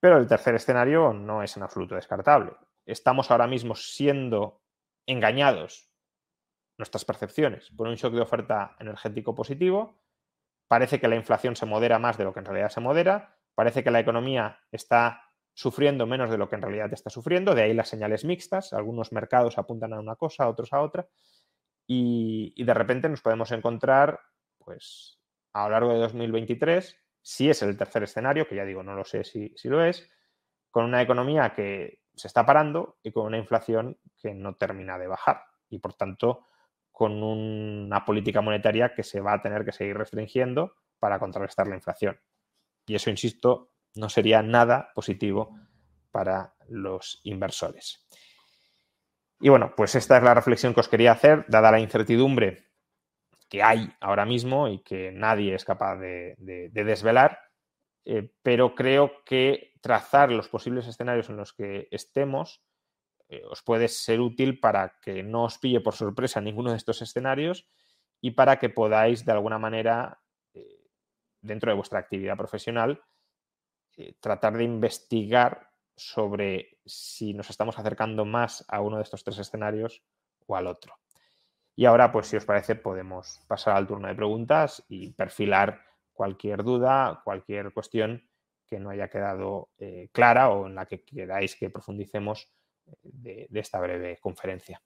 Pero 0.00 0.18
el 0.18 0.26
tercer 0.26 0.54
escenario 0.54 1.12
no 1.12 1.42
es 1.42 1.56
en 1.56 1.62
absoluto 1.62 1.94
descartable. 1.94 2.52
Estamos 2.84 3.30
ahora 3.30 3.46
mismo 3.46 3.74
siendo 3.76 4.60
engañados 5.06 5.90
nuestras 6.78 7.04
percepciones 7.04 7.70
por 7.70 7.86
un 7.86 7.94
shock 7.94 8.14
de 8.14 8.22
oferta 8.22 8.76
energético 8.80 9.34
positivo 9.34 10.02
Parece 10.72 10.98
que 10.98 11.06
la 11.06 11.16
inflación 11.16 11.54
se 11.54 11.66
modera 11.66 11.98
más 11.98 12.16
de 12.16 12.24
lo 12.24 12.32
que 12.32 12.38
en 12.38 12.46
realidad 12.46 12.70
se 12.70 12.80
modera. 12.80 13.36
Parece 13.54 13.84
que 13.84 13.90
la 13.90 14.00
economía 14.00 14.58
está 14.70 15.22
sufriendo 15.52 16.06
menos 16.06 16.30
de 16.30 16.38
lo 16.38 16.48
que 16.48 16.54
en 16.54 16.62
realidad 16.62 16.90
está 16.94 17.10
sufriendo. 17.10 17.54
De 17.54 17.60
ahí 17.60 17.74
las 17.74 17.90
señales 17.90 18.24
mixtas. 18.24 18.72
Algunos 18.72 19.12
mercados 19.12 19.58
apuntan 19.58 19.92
a 19.92 20.00
una 20.00 20.16
cosa, 20.16 20.48
otros 20.48 20.72
a 20.72 20.80
otra. 20.80 21.06
Y, 21.86 22.64
de 22.64 22.72
repente 22.72 23.10
nos 23.10 23.20
podemos 23.20 23.52
encontrar, 23.52 24.20
pues, 24.64 25.18
a 25.52 25.64
lo 25.64 25.70
largo 25.70 25.92
de 25.92 26.00
2023, 26.00 26.96
si 27.20 27.50
es 27.50 27.62
el 27.62 27.76
tercer 27.76 28.02
escenario, 28.02 28.46
que 28.48 28.56
ya 28.56 28.64
digo, 28.64 28.82
no 28.82 28.94
lo 28.94 29.04
sé 29.04 29.24
si, 29.24 29.52
si 29.56 29.68
lo 29.68 29.84
es, 29.84 30.10
con 30.70 30.84
una 30.84 31.02
economía 31.02 31.54
que 31.54 32.00
se 32.14 32.28
está 32.28 32.44
parando 32.44 32.98
y 33.02 33.12
con 33.12 33.26
una 33.26 33.38
inflación 33.38 33.98
que 34.16 34.34
no 34.34 34.54
termina 34.56 34.98
de 34.98 35.06
bajar. 35.06 35.44
Y 35.68 35.78
por 35.78 35.94
tanto, 35.94 36.46
con 36.90 37.22
una 37.22 38.04
política 38.04 38.40
monetaria 38.40 38.94
que 38.94 39.02
se 39.02 39.20
va 39.20 39.34
a 39.34 39.42
tener 39.42 39.64
que 39.64 39.72
seguir 39.72 39.96
restringiendo 39.96 40.74
para 40.98 41.18
contrarrestar 41.18 41.66
la 41.66 41.76
inflación. 41.76 42.20
Y 42.86 42.94
eso, 42.94 43.10
insisto, 43.10 43.72
no 43.94 44.08
sería 44.08 44.42
nada 44.42 44.90
positivo 44.94 45.58
para 46.10 46.54
los 46.68 47.20
inversores. 47.24 48.06
Y 49.40 49.48
bueno, 49.48 49.74
pues 49.76 49.94
esta 49.94 50.18
es 50.18 50.22
la 50.22 50.34
reflexión 50.34 50.74
que 50.74 50.80
os 50.80 50.88
quería 50.88 51.12
hacer, 51.12 51.44
dada 51.48 51.72
la 51.72 51.80
incertidumbre 51.80 52.71
que 53.52 53.62
hay 53.62 53.94
ahora 54.00 54.24
mismo 54.24 54.66
y 54.66 54.78
que 54.78 55.12
nadie 55.12 55.54
es 55.54 55.66
capaz 55.66 55.98
de, 55.98 56.34
desvelar, 56.72 57.38
eh, 58.06 58.32
pero 58.42 58.74
creo 58.74 59.22
que 59.26 59.74
trazar 59.82 60.32
los 60.32 60.48
posibles 60.48 60.86
escenarios 60.86 61.28
en 61.28 61.36
los 61.36 61.52
que 61.52 61.86
estemos 61.90 62.62
eh, 63.28 63.42
os 63.44 63.62
puede 63.62 63.88
ser 63.88 64.20
útil 64.20 64.58
para 64.58 64.98
que 65.02 65.22
no 65.22 65.44
os 65.44 65.58
pille 65.58 65.82
por 65.82 65.94
sorpresa 65.94 66.40
ninguno 66.40 66.70
de 66.70 66.78
estos 66.78 67.02
escenarios 67.02 67.66
y 68.22 68.30
para 68.30 68.58
que 68.58 68.70
podáis 68.70 69.26
de 69.26 69.32
alguna 69.32 69.58
manera, 69.58 70.22
eh, 70.54 70.86
dentro 71.42 71.70
de 71.70 71.76
vuestra 71.76 71.98
actividad 71.98 72.38
profesional, 72.38 73.02
tratar 74.20 74.56
de 74.56 74.64
investigar 74.64 75.68
sobre 75.94 76.78
si 76.86 77.34
nos 77.34 77.50
estamos 77.50 77.78
acercando 77.78 78.24
más 78.24 78.64
a 78.66 78.80
uno 78.80 78.96
de 78.96 79.02
estos 79.02 79.22
tres 79.22 79.38
escenarios 79.38 80.02
o 80.46 80.56
al 80.56 80.68
otro. 80.68 81.01
Y 81.74 81.86
ahora, 81.86 82.12
pues 82.12 82.26
si 82.26 82.36
os 82.36 82.44
parece, 82.44 82.74
podemos 82.74 83.40
pasar 83.46 83.76
al 83.76 83.86
turno 83.86 84.08
de 84.08 84.14
preguntas 84.14 84.84
y 84.88 85.12
perfilar 85.12 85.80
cualquier 86.12 86.62
duda, 86.62 87.22
cualquier 87.24 87.72
cuestión 87.72 88.22
que 88.66 88.78
no 88.78 88.90
haya 88.90 89.08
quedado 89.08 89.70
clara 90.12 90.50
o 90.50 90.66
en 90.66 90.74
la 90.74 90.86
que 90.86 91.02
queráis 91.02 91.56
que 91.56 91.70
profundicemos 91.70 92.50
de, 93.02 93.48
esta 93.52 93.80
breve 93.80 94.18
conferencia. 94.20 94.80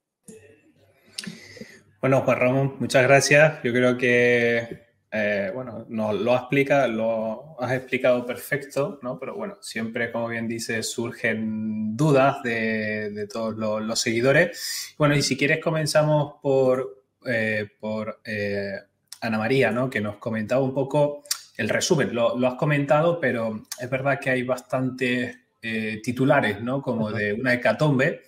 Bueno, 2.00 2.20
Juan 2.22 2.38
Ramón, 2.38 2.76
muchas 2.78 3.02
gracias. 3.02 3.62
Yo 3.62 3.72
creo 3.72 3.96
que, 3.96 4.85
eh, 5.10 5.50
bueno, 5.54 5.86
nos 5.88 6.20
lo, 6.20 6.34
explica, 6.34 6.86
lo 6.88 7.60
has 7.60 7.72
explicado 7.72 8.26
perfecto, 8.26 8.98
¿no? 9.02 9.18
Pero 9.18 9.34
bueno, 9.34 9.56
siempre, 9.60 10.10
como 10.12 10.28
bien 10.28 10.48
dices, 10.48 10.90
surgen 10.90 11.96
dudas 11.96 12.42
de, 12.42 13.26
todos 13.32 13.56
los, 13.56 14.00
seguidores. 14.00 14.94
Bueno, 14.98 15.14
y 15.14 15.22
si 15.22 15.36
quieres 15.36 15.62
comenzamos 15.62 16.34
por, 16.42 17.04
eh, 17.24 17.68
por 17.80 18.20
eh, 18.24 18.74
Ana 19.20 19.38
María, 19.38 19.70
¿no? 19.70 19.88
Que 19.88 20.00
nos 20.00 20.16
comentaba 20.16 20.62
un 20.62 20.74
poco 20.74 21.22
el 21.56 21.68
resumen. 21.68 22.14
Lo, 22.14 22.36
lo 22.36 22.48
has 22.48 22.54
comentado, 22.54 23.20
pero 23.20 23.62
es 23.78 23.88
verdad 23.88 24.18
que 24.20 24.30
hay 24.30 24.42
bastante 24.42 25.46
eh, 25.68 26.00
titulares, 26.00 26.62
¿no? 26.62 26.80
Como 26.80 27.10
de 27.10 27.32
una 27.32 27.52
hecatombe. 27.52 28.22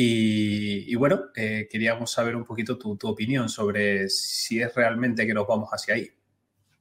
Y, 0.00 0.94
bueno, 0.94 1.24
eh, 1.34 1.66
queríamos 1.68 2.12
saber 2.12 2.36
un 2.36 2.44
poquito 2.44 2.78
tu, 2.78 2.96
opinión 3.02 3.48
sobre 3.48 4.08
si 4.08 4.62
es 4.62 4.72
realmente 4.72 5.26
que 5.26 5.34
nos 5.34 5.44
vamos 5.44 5.70
hacia 5.72 5.94
ahí. 5.94 6.08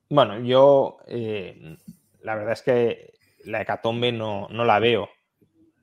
Bueno, 0.08 0.40
yo 0.42 1.00
eh, 1.08 1.78
la 2.22 2.36
verdad 2.36 2.54
es 2.54 2.62
que 2.62 3.14
la 3.46 3.64
hecatombe 3.64 4.12
no, 4.12 4.48
la 4.52 4.78
veo. 4.78 5.10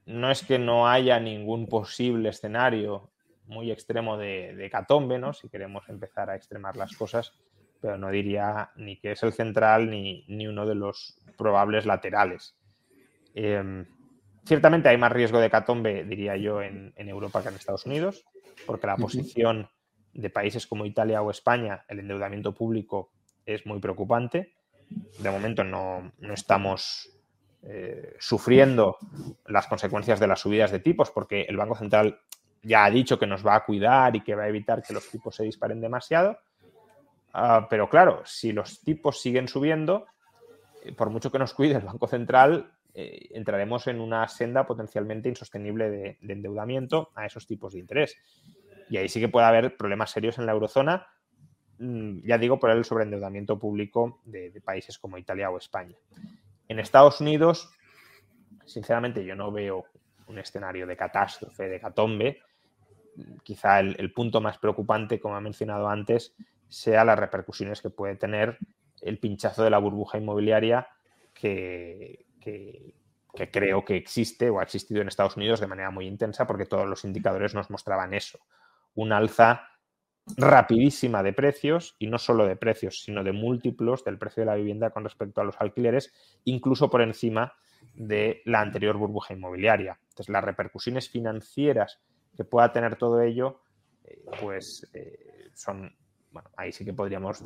No 0.07 0.31
es 0.31 0.45
que 0.45 0.61
no 0.61 0.87
haya 0.87 1.19
ningún 1.19 1.67
posible 1.67 2.29
escenario 2.29 3.11
muy 3.47 3.73
extremo 3.73 4.17
de, 4.17 4.65
hecatombe, 4.65 5.19
¿no? 5.19 5.33
Si 5.33 5.49
queremos 5.49 5.89
empezar 5.89 6.31
a 6.31 6.37
extremar 6.37 6.77
las 6.77 6.97
cosas, 6.97 7.33
pero 7.81 7.99
no 7.99 8.13
diría 8.13 8.71
ni 8.77 8.97
que 9.01 9.11
es 9.11 9.23
el 9.25 9.33
central 9.33 9.91
ni, 9.91 10.25
ni 10.29 10.47
uno 10.47 10.67
de 10.67 10.77
los 10.77 11.19
probables 11.37 11.85
laterales. 11.85 12.55
Em, 13.35 13.87
Ciertamente 14.45 14.89
hay 14.89 14.99
más 14.99 15.13
riesgo 15.13 15.41
de 15.41 15.51
catombe, 15.51 16.05
diría 16.05 16.37
yo, 16.37 16.61
en, 16.63 16.93
Europa 16.97 17.43
que 17.43 17.49
en 17.49 17.55
Estados 17.55 17.87
Unidos, 17.87 18.25
porque 18.67 18.87
la 18.87 18.97
posición 18.97 19.69
de 20.13 20.31
países 20.31 20.67
como 20.67 20.85
Italia 20.85 21.23
o 21.23 21.31
España, 21.31 21.85
el 21.89 22.01
endeudamiento 22.01 22.53
público 22.55 23.11
es 23.47 23.65
muy 23.67 23.81
preocupante. 23.81 24.55
De 25.19 25.31
momento 25.31 25.65
no, 25.65 26.13
estamos 26.33 27.11
eh, 27.63 28.17
sufriendo 28.19 28.99
las 29.47 29.67
consecuencias 29.67 30.21
de 30.21 30.27
las 30.27 30.41
subidas 30.41 30.71
de 30.71 30.81
tipos 30.81 31.11
porque 31.11 31.43
el 31.43 31.57
Banco 31.57 31.75
Central 31.75 32.21
ya 32.63 32.85
ha 32.85 32.91
dicho 32.91 33.19
que 33.19 33.27
nos 33.27 33.45
va 33.47 33.55
a 33.55 33.65
cuidar 33.65 34.15
y 34.15 34.23
que 34.23 34.35
va 34.35 34.45
a 34.45 34.49
evitar 34.49 34.83
que 34.83 34.93
los 34.93 35.09
tipos 35.09 35.35
se 35.35 35.45
disparen 35.45 35.81
demasiado. 35.81 36.39
Ah, 37.33 37.67
pero 37.69 37.89
claro, 37.89 38.23
si 38.25 38.53
los 38.53 38.81
tipos 38.81 39.21
siguen 39.21 39.49
subiendo, 39.49 40.07
eh, 40.85 40.93
por 40.93 41.11
mucho 41.11 41.33
que 41.33 41.39
nos 41.39 41.55
cuide 41.55 41.77
el 41.77 41.85
Banco 41.85 42.07
Central, 42.07 42.74
eh, 42.97 43.31
entraremos 43.33 43.89
en 43.89 44.01
una 44.01 44.29
senda 44.29 44.67
potencialmente 44.67 45.29
insostenible 45.29 45.91
de, 45.91 46.19
endeudamiento 46.21 47.11
a 47.17 47.27
esos 47.27 47.45
tipos 47.45 47.73
de 47.73 47.81
interés. 47.81 48.17
Y 48.89 48.99
ahí 48.99 49.09
sí 49.09 49.19
que 49.19 49.29
puede 49.29 49.47
haber 49.47 49.77
problemas 49.77 50.13
serios 50.13 50.39
en 50.39 50.47
la 50.47 50.53
eurozona, 50.53 51.09
mm, 51.79 52.21
ya 52.25 52.39
digo, 52.39 52.61
por 52.61 52.71
el 52.71 52.85
sobreendeudamiento 52.85 53.59
público 53.59 54.21
de, 54.25 54.61
países 54.65 54.99
como 54.99 55.19
Italia 55.19 55.51
o 55.51 55.59
España. 55.59 55.97
En 56.69 56.79
Estados 56.79 57.21
Unidos, 57.21 57.69
sinceramente, 58.65 59.25
yo 59.25 59.35
no 59.35 59.51
veo 59.51 59.87
un 60.29 60.39
escenario 60.39 60.87
de 60.87 60.97
catástrofe, 60.97 61.69
de 61.69 61.81
catombe. 61.81 62.43
Quizá 63.43 63.81
el, 63.81 64.13
punto 64.13 64.41
más 64.41 64.59
preocupante, 64.59 65.19
como 65.19 65.35
ha 65.35 65.41
mencionado 65.41 65.89
antes, 65.89 66.37
sea 66.69 67.05
las 67.05 67.19
repercusiones 67.19 67.83
que 67.83 67.91
puede 67.91 68.15
tener 68.15 68.59
el 69.03 69.19
pinchazo 69.19 69.65
de 69.65 69.71
la 69.71 69.79
burbuja 69.79 70.19
inmobiliaria 70.19 70.89
que, 71.35 72.24
creo 73.51 73.85
que 73.85 73.97
existe 73.97 74.51
o 74.51 74.61
ha 74.61 74.63
existido 74.63 75.01
en 75.01 75.09
Estados 75.09 75.37
Unidos 75.37 75.61
de 75.61 75.67
manera 75.67 75.91
muy 75.91 76.07
intensa 76.07 76.47
porque 76.47 76.67
todos 76.67 76.89
los 76.89 77.05
indicadores 77.05 77.55
nos 77.55 77.71
mostraban 77.71 78.15
eso. 78.15 78.39
Un 78.95 79.13
alza 79.13 79.69
rapidísima 80.37 81.23
de 81.23 81.33
precios 81.33 81.97
y 81.99 82.07
no 82.07 82.19
solo 82.19 82.47
de 82.47 82.57
precios, 82.57 83.03
sino 83.03 83.23
de 83.23 83.33
múltiplos 83.33 84.05
del 84.05 84.19
precio 84.19 84.43
de 84.43 84.47
la 84.47 84.55
vivienda 84.55 84.91
con 84.91 85.05
respecto 85.05 85.41
a 85.41 85.45
los 85.45 85.57
alquileres, 85.59 86.13
incluso 86.45 86.89
por 86.89 87.03
encima 87.03 87.53
de 87.95 88.43
la 88.47 88.61
anterior 88.61 88.97
burbuja 88.97 89.35
inmobiliaria. 89.35 89.99
Entonces, 90.09 90.33
las 90.33 90.45
repercusiones 90.45 91.11
financieras 91.11 92.01
que 92.37 92.45
pueda 92.45 92.73
tener 92.73 92.97
todo 92.97 93.21
ello, 93.21 93.61
eh, 94.05 94.23
pues 94.41 94.89
eh, 94.95 95.51
son 95.55 95.95
bueno, 96.35 96.51
ahí 96.57 96.73
sí 96.73 96.85
que 96.85 96.93
podríamos 96.93 97.43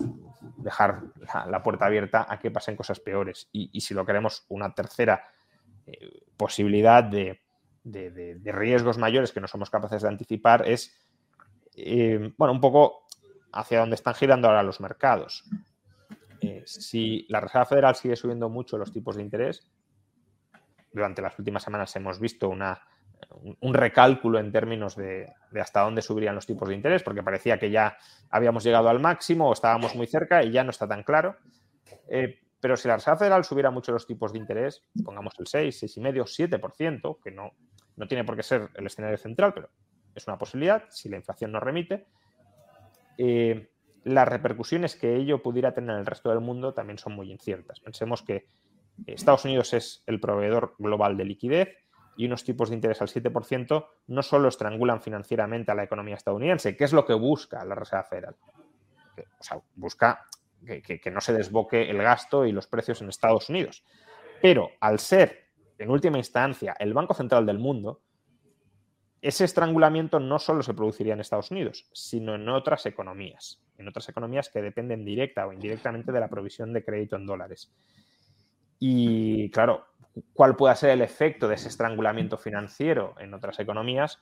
dejar 0.57 1.03
la, 1.47 1.63
puerta 1.63 1.85
abierta 1.85 2.27
a 2.27 2.39
que 2.39 2.51
pasen 2.51 2.75
cosas 2.75 2.99
peores. 2.99 3.51
Y, 3.53 3.81
si 3.83 3.93
lo 3.93 4.07
queremos, 4.07 4.47
una 4.49 4.75
tercera 4.75 5.29
eh, 5.87 6.25
posibilidad 6.39 7.05
de, 7.05 7.43
riesgos 8.45 8.97
mayores 8.97 9.31
que 9.31 9.41
no 9.41 9.47
somos 9.47 9.69
capaces 9.69 10.01
de 10.01 10.09
anticipar 10.09 10.67
es, 10.67 11.07
eh, 11.77 12.33
bueno, 12.39 12.55
un 12.55 12.63
poco 12.63 13.07
hacia 13.53 13.81
dónde 13.81 13.97
están 13.97 14.15
girando 14.15 14.49
ahora 14.49 14.63
los 14.63 14.81
mercados. 14.81 15.45
Eh, 16.41 16.63
si 16.65 17.27
la 17.29 17.41
Reserva 17.41 17.67
Federal 17.67 17.95
sigue 17.95 18.17
subiendo 18.17 18.49
mucho 18.49 18.79
los 18.79 18.91
tipos 18.91 19.17
de 19.17 19.23
interés, 19.23 19.71
durante 20.91 21.21
las 21.21 21.39
últimas 21.39 21.63
semanas 21.63 21.95
hemos 21.97 22.19
visto 22.19 22.49
una 22.49 22.81
un 23.61 23.75
recálculo 23.75 24.39
en 24.39 24.53
términos 24.53 24.97
de, 24.97 25.33
hasta 25.61 25.81
dónde 25.81 26.03
subirían 26.03 26.35
los 26.35 26.47
tipos 26.47 26.69
de 26.69 26.75
interés, 26.75 27.03
porque 27.03 27.23
parecía 27.23 27.59
que 27.59 27.71
ya 27.71 27.97
habíamos 28.31 28.65
llegado 28.65 28.89
al 28.89 29.01
máximo 29.01 29.49
o 29.49 29.53
estábamos 29.53 29.95
muy 29.95 30.07
cerca 30.07 30.43
y 30.43 30.51
ya 30.51 30.65
no 30.65 30.71
está 30.71 30.87
tan 30.87 31.03
claro. 31.03 31.37
Eh, 32.09 32.41
pero 32.61 32.77
si 32.77 32.89
la 32.89 32.97
Reserva 32.97 33.19
Federal 33.19 33.45
subiera 33.45 33.71
mucho 33.71 33.93
los 33.93 34.07
tipos 34.07 34.33
de 34.33 34.39
interés, 34.39 34.85
pongamos 35.05 35.35
el 35.39 35.47
6, 35.47 35.83
6,5, 35.83 36.61
7%, 36.61 37.19
que 37.23 37.31
no, 37.31 37.53
no 37.97 38.09
tiene 38.09 38.25
por 38.25 38.37
qué 38.37 38.43
ser 38.43 38.71
el 38.75 38.87
escenario 38.87 39.19
central, 39.19 39.55
pero 39.55 39.71
es 40.15 40.27
una 40.27 40.39
posibilidad, 40.39 40.85
si 40.91 41.09
la 41.09 41.17
inflación 41.17 41.53
no 41.53 41.61
remite, 41.61 42.07
eh, 43.17 43.71
las 44.05 44.29
repercusiones 44.29 44.97
que 44.97 45.17
ello 45.17 45.43
pudiera 45.43 45.73
tener 45.73 45.91
en 45.91 46.01
el 46.01 46.07
resto 46.07 46.31
del 46.31 46.41
mundo 46.41 46.73
también 46.73 46.99
son 46.99 47.15
muy 47.15 47.31
inciertas. 47.31 47.81
Pensemos 47.81 48.23
que 48.23 48.49
Estados 49.07 49.45
Unidos 49.45 49.75
es 49.75 50.03
el 50.07 50.21
proveedor 50.21 50.75
global 50.79 51.17
de 51.17 51.25
liquidez, 51.25 51.69
y 52.19 52.27
unos 52.27 52.43
tipos 52.43 52.69
de 52.69 52.75
interés 52.75 53.01
al 53.01 53.07
7% 53.07 53.87
no 54.09 54.23
solo 54.25 54.49
estrangulan 54.49 55.01
financieramente 55.01 55.71
a 55.71 55.75
la 55.77 55.85
economía 55.85 56.17
estadounidense, 56.17 56.77
que 56.77 56.83
es 56.83 56.93
lo 56.93 57.07
que 57.07 57.15
busca 57.15 57.65
la 57.65 57.77
Reserva 57.77 58.03
Federal. 58.03 58.37
O 59.39 59.45
sea, 59.45 59.61
busca 59.77 60.27
que, 60.67 61.11
no 61.13 61.21
se 61.21 61.33
desboque 61.33 61.89
el 61.89 61.99
gasto 61.99 62.45
y 62.45 62.51
los 62.51 62.67
precios 62.67 63.01
en 63.01 63.09
Estados 63.09 63.49
Unidos. 63.49 63.85
Pero 64.43 64.73
al 64.81 64.99
ser, 64.99 65.47
en 65.79 65.91
última 65.91 66.19
instancia, 66.19 66.75
el 66.81 66.93
Banco 66.93 67.15
Central 67.15 67.47
del 67.47 67.61
mundo, 67.61 68.03
ese 69.23 69.45
estrangulamiento 69.45 70.19
no 70.19 70.41
solo 70.41 70.65
se 70.65 70.75
produciría 70.75 71.13
en 71.13 71.21
Estados 71.21 71.53
Unidos, 71.53 71.89
sino 71.93 72.35
en 72.35 72.49
otras 72.49 72.85
economías, 72.87 73.63
en 73.77 73.87
otras 73.87 74.09
economías 74.09 74.49
que 74.49 74.61
dependen 74.61 75.05
directa 75.05 75.47
o 75.47 75.53
indirectamente 75.53 76.11
de 76.11 76.19
la 76.19 76.29
provisión 76.29 76.73
de 76.73 76.85
crédito 76.85 77.15
en 77.15 77.27
dólares. 77.27 77.73
Y 78.81 79.51
claro, 79.51 79.87
cuál 80.33 80.57
pueda 80.57 80.75
ser 80.75 80.91
el 80.91 81.03
efecto 81.03 81.49
de 81.49 81.55
ese 81.55 81.69
estrangulamiento 81.69 82.39
financiero 82.39 83.15
en 83.19 83.35
otras 83.35 83.59
economías, 83.61 84.21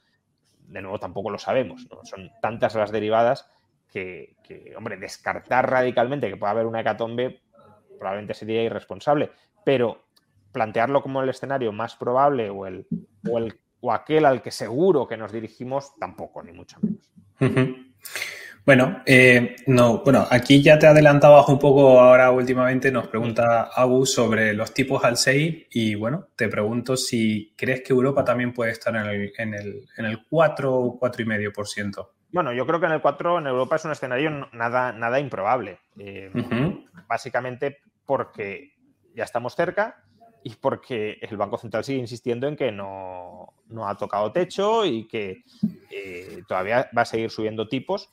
de 0.68 0.82
nuevo 0.82 0.99
tampoco 0.99 1.30
lo 1.30 1.38
sabemos. 1.38 1.86
Son 2.05 2.30
tantas 2.40 2.74
las 2.74 2.90
derivadas 2.90 3.51
que, 3.88 4.36
hombre, 4.76 4.97
descartar 4.97 5.70
radicalmente 5.70 6.28
que 6.28 6.36
pueda 6.36 6.51
haber 6.51 6.66
una 6.66 6.80
hecatombe 6.80 7.40
probablemente 7.99 8.34
sería 8.34 8.62
irresponsable, 8.62 9.30
pero 9.64 10.05
plantearlo 10.53 11.03
como 11.03 11.22
el 11.22 11.28
escenario 11.28 11.72
más 11.72 11.97
probable 11.97 12.51
o, 12.51 12.66
el, 12.66 12.86
o, 13.28 13.38
el, 13.38 13.59
o 13.80 13.92
aquel 13.92 14.26
al 14.26 14.42
que 14.42 14.51
seguro 14.51 15.07
que 15.07 15.16
nos 15.16 15.32
dirigimos, 15.32 15.94
tampoco, 15.99 16.42
ni 16.42 16.53
mucho 16.53 16.78
menos. 16.82 17.11
Bueno, 18.67 19.01
eh, 19.07 19.55
no, 19.69 19.99
bueno, 19.99 20.27
aquí 20.29 20.61
ya 20.61 20.77
te 20.77 20.89
adelantabas 20.89 21.49
un 21.49 21.57
poco 21.57 22.01
ahora 22.01 22.33
últimamente, 22.33 22.91
nos 22.91 23.07
pregunta 23.07 23.71
Abu 23.73 24.05
sobre 24.05 24.55
los 24.55 24.75
tipos 24.75 25.05
al 25.05 25.17
6 25.17 25.67
y 25.71 25.95
bueno, 25.95 26.27
te 26.35 26.49
pregunto 26.49 26.97
si 26.97 27.55
crees 27.57 27.83
que 27.83 27.93
Europa 27.93 28.25
también 28.25 28.53
puede 28.53 28.73
estar 28.73 28.97
en 28.97 29.07
el, 29.07 29.33
en 29.39 29.55
el, 29.55 29.89
en 29.97 30.05
el 30.07 30.27
4 30.29 30.75
o 30.75 30.99
4,5%. 30.99 32.09
Bueno, 32.33 32.53
yo 32.53 32.67
creo 32.67 32.81
que 32.81 32.87
en 32.87 32.93
el 32.93 33.01
4 33.01 33.39
en 33.39 33.47
Europa 33.47 33.77
es 33.77 33.85
un 33.85 33.93
escenario 33.93 34.49
nada, 34.53 34.93
nada 34.93 35.21
improbable. 35.21 35.79
Eh, 36.01 36.33
básicamente 37.09 37.79
porque 38.05 38.73
ya 39.14 39.23
estamos 39.23 39.55
cerca 39.55 40.03
y 40.43 40.57
porque 40.57 41.19
el 41.23 41.37
Banco 41.37 41.57
Central 41.57 41.85
sigue 41.85 42.01
insistiendo 42.01 42.49
en 42.49 42.57
que 42.57 42.73
no, 42.73 43.55
ha 43.85 43.97
tocado 43.97 44.33
techo 44.33 44.85
y 44.85 45.07
que 45.07 45.45
eh, 45.89 46.43
todavía 46.49 46.91
va 46.97 47.03
a 47.03 47.05
seguir 47.05 47.31
subiendo 47.31 47.69
tipos. 47.69 48.11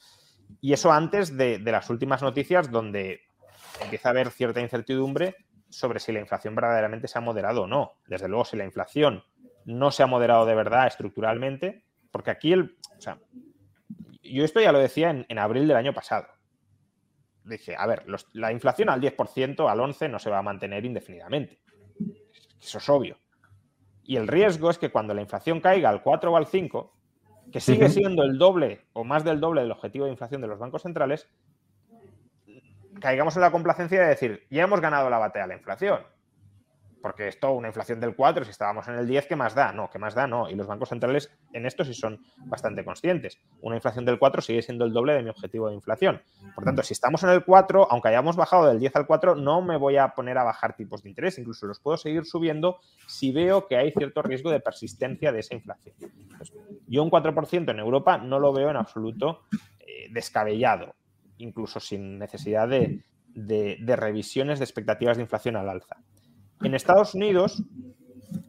Y 0.61 0.73
eso 0.73 0.91
antes 0.91 1.35
de, 1.37 1.59
las 1.59 1.89
últimas 1.89 2.21
noticias 2.21 2.71
donde 2.71 3.21
empieza 3.81 4.09
a 4.09 4.11
haber 4.11 4.31
cierta 4.31 4.61
incertidumbre 4.61 5.35
sobre 5.69 5.99
si 5.99 6.11
la 6.11 6.19
inflación 6.19 6.55
verdaderamente 6.55 7.07
se 7.07 7.17
ha 7.17 7.21
moderado 7.21 7.63
o 7.63 7.67
no. 7.67 7.93
Desde 8.07 8.27
luego, 8.27 8.45
si 8.45 8.57
la 8.57 8.65
inflación 8.65 9.23
no 9.65 9.91
se 9.91 10.03
ha 10.03 10.07
moderado 10.07 10.45
de 10.45 10.55
verdad 10.55 10.87
estructuralmente, 10.87 11.83
porque 12.11 12.31
aquí 12.31 12.53
el... 12.53 12.77
O 12.97 13.01
sea, 13.01 13.19
yo 14.21 14.45
esto 14.45 14.59
ya 14.61 14.71
lo 14.71 14.79
decía 14.79 15.09
en, 15.09 15.39
abril 15.39 15.67
del 15.67 15.77
año 15.77 15.93
pasado. 15.93 16.27
Dije, 17.43 17.75
a 17.77 17.85
ver, 17.85 18.05
la 18.33 18.51
inflación 18.51 18.89
al 18.89 19.01
10%, 19.01 19.69
al 19.69 19.79
11% 19.79 20.09
no 20.09 20.19
se 20.19 20.29
va 20.29 20.39
a 20.39 20.43
mantener 20.43 20.85
indefinidamente. 20.85 21.59
Eso 22.61 22.77
es 22.77 22.89
obvio. 22.89 23.17
Y 24.03 24.17
el 24.17 24.27
riesgo 24.27 24.69
es 24.69 24.77
que 24.77 24.91
cuando 24.91 25.13
la 25.13 25.21
inflación 25.21 25.59
caiga 25.59 25.89
al 25.89 26.01
4 26.01 26.31
o 26.31 26.37
al 26.37 26.47
5, 26.47 26.93
que 27.51 27.59
sigue 27.59 27.89
siendo 27.89 28.23
el 28.23 28.37
doble 28.37 28.85
o 28.93 29.03
más 29.03 29.23
del 29.23 29.39
doble 29.39 29.61
del 29.61 29.71
objetivo 29.71 30.05
de 30.05 30.11
inflación 30.11 30.41
de 30.41 30.47
los 30.47 30.59
bancos 30.59 30.83
centrales, 30.83 31.27
caigamos 32.99 33.35
en 33.35 33.41
la 33.41 33.51
complacencia 33.51 34.01
de 34.01 34.07
decir, 34.07 34.47
ya 34.49 34.63
hemos 34.63 34.81
ganado 34.81 35.09
la 35.09 35.17
batalla 35.17 35.45
a 35.45 35.47
la 35.47 35.55
inflación 35.55 35.99
porque 37.03 37.27
esto, 37.27 37.51
una 37.51 37.67
inflación 37.67 37.99
del 37.99 38.15
4, 38.15 38.45
si 38.45 38.51
estábamos 38.51 38.87
en 38.87 38.95
el 38.95 39.05
10, 39.05 39.27
¿qué 39.27 39.35
más 39.35 39.53
da? 39.53 39.73
No, 39.73 39.89
¿qué 39.89 39.99
más 39.99 40.15
da? 40.15 40.25
No. 40.25 40.49
Y 40.49 40.55
los 40.55 40.67
bancos 40.67 40.87
centrales 40.87 41.29
en 41.51 41.65
esto 41.65 41.83
sí 41.83 41.93
son 41.93 42.23
bastante 42.45 42.85
conscientes. 42.85 43.41
Una 43.59 43.75
inflación 43.75 44.05
del 44.05 44.17
4 44.17 44.41
sigue 44.41 44.61
siendo 44.61 44.85
el 44.85 44.93
doble 44.93 45.11
de 45.11 45.21
mi 45.21 45.29
objetivo 45.29 45.67
de 45.67 45.75
inflación. 45.75 46.21
Por 46.55 46.63
tanto, 46.63 46.81
si 46.81 46.93
estamos 46.93 47.21
en 47.23 47.31
el 47.31 47.43
4, 47.43 47.89
aunque 47.91 48.07
hayamos 48.07 48.37
bajado 48.37 48.69
del 48.69 48.79
10 48.79 48.95
al 48.95 49.05
4, 49.05 49.35
no 49.35 49.61
me 49.61 49.75
voy 49.75 49.97
a 49.97 50.13
poner 50.15 50.37
a 50.37 50.45
bajar 50.45 50.77
tipos 50.77 51.03
de 51.03 51.09
interés. 51.09 51.37
Incluso 51.37 51.67
los 51.67 51.81
puedo 51.81 51.97
seguir 51.97 52.23
subiendo 52.23 52.79
si 53.05 53.33
veo 53.33 53.67
que 53.67 53.75
hay 53.75 53.91
cierto 53.91 54.21
riesgo 54.21 54.49
de 54.49 54.61
persistencia 54.61 55.33
de 55.33 55.41
esa 55.41 55.55
inflación. 55.55 55.95
yo 56.87 57.03
un 57.03 57.11
4% 57.11 57.69
en 57.69 57.79
Europa 57.79 58.17
no 58.17 58.39
lo 58.39 58.53
veo 58.53 58.69
en 58.69 58.77
absoluto 58.77 59.41
eh, 59.81 60.07
descabellado, 60.09 60.95
incluso 61.37 61.81
sin 61.81 62.17
necesidad 62.17 62.69
de 62.69 63.95
revisiones 63.97 64.59
de 64.59 64.63
expectativas 64.63 65.17
de 65.17 65.23
inflación 65.23 65.57
al 65.57 65.67
alza. 65.67 65.97
En 66.61 66.75
Estados 66.75 67.15
Unidos, 67.15 67.63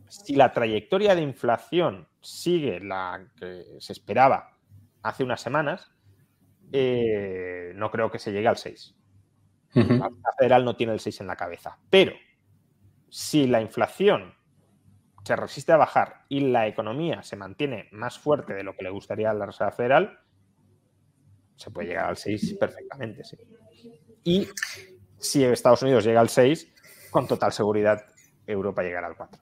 si 0.09 0.35
la 0.35 0.53
trayectoria 0.53 1.15
de 1.15 1.23
inflación 1.23 2.09
sigue 2.21 2.81
la 2.81 3.27
que 3.37 3.65
se 3.79 3.93
esperaba 3.93 4.57
hace 5.03 5.25
unas 5.25 5.41
semanas, 5.41 5.93
eh, 6.73 7.73
no 7.75 7.91
creo 7.91 8.11
que 8.11 8.19
se 8.19 8.33
llegue 8.33 8.49
al 8.49 8.57
6. 8.57 8.95
La 9.75 10.11
federal 10.39 10.65
no 10.65 10.77
tiene 10.77 10.93
el 10.93 11.01
6 11.01 11.21
en 11.23 11.27
la 11.27 11.37
cabeza. 11.37 11.79
Pero 11.91 12.13
si 13.09 13.47
la 13.47 13.61
inflación 13.61 14.35
se 15.25 15.37
resiste 15.37 15.73
a 15.73 15.77
bajar 15.77 16.25
y 16.29 16.41
la 16.41 16.67
economía 16.67 17.23
se 17.23 17.37
mantiene 17.37 17.89
más 17.93 18.19
fuerte 18.19 18.55
de 18.55 18.63
lo 18.63 18.77
que 18.77 18.85
le 18.85 18.91
gustaría 18.91 19.31
a 19.31 19.35
la 19.35 19.47
Reserva 19.47 19.73
Federal, 19.73 20.19
se 21.57 21.71
puede 21.71 21.89
llegar 21.89 22.07
al 22.07 22.17
6 22.17 22.57
perfectamente, 22.59 23.25
sí. 23.25 23.37
Y 24.25 24.49
si 25.19 25.45
Estados 25.45 25.83
Unidos 25.83 26.05
llega 26.05 26.21
al 26.21 26.29
6, 26.29 26.74
con 27.15 27.29
total 27.29 27.53
seguridad 27.53 28.07
Europa 28.45 28.83
llegará 28.83 29.07
al 29.07 29.15
4. 29.15 29.41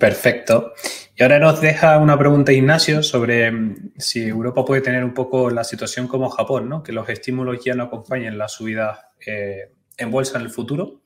Perfecto. 0.00 0.72
Y 1.14 1.22
ahora 1.22 1.38
nos 1.38 1.60
deja 1.60 1.96
una 1.98 2.18
pregunta 2.18 2.50
Ignacio 2.50 3.04
sobre 3.04 3.52
mm, 3.52 3.92
si 3.96 4.26
Europa 4.26 4.64
puede 4.64 4.80
tener 4.80 5.04
un 5.04 5.14
poco 5.14 5.48
la 5.48 5.62
situación 5.62 6.08
como 6.08 6.28
Japón, 6.28 6.68
¿no? 6.68 6.82
Que 6.82 6.90
los 6.90 7.08
estímulos 7.08 7.64
ya 7.64 7.74
no 7.74 7.84
acompañen 7.84 8.36
la 8.36 8.48
subida 8.48 9.12
eh, 9.24 9.70
en 9.96 10.10
bolsa 10.10 10.38
en 10.38 10.44
el 10.44 10.50
futuro. 10.50 11.02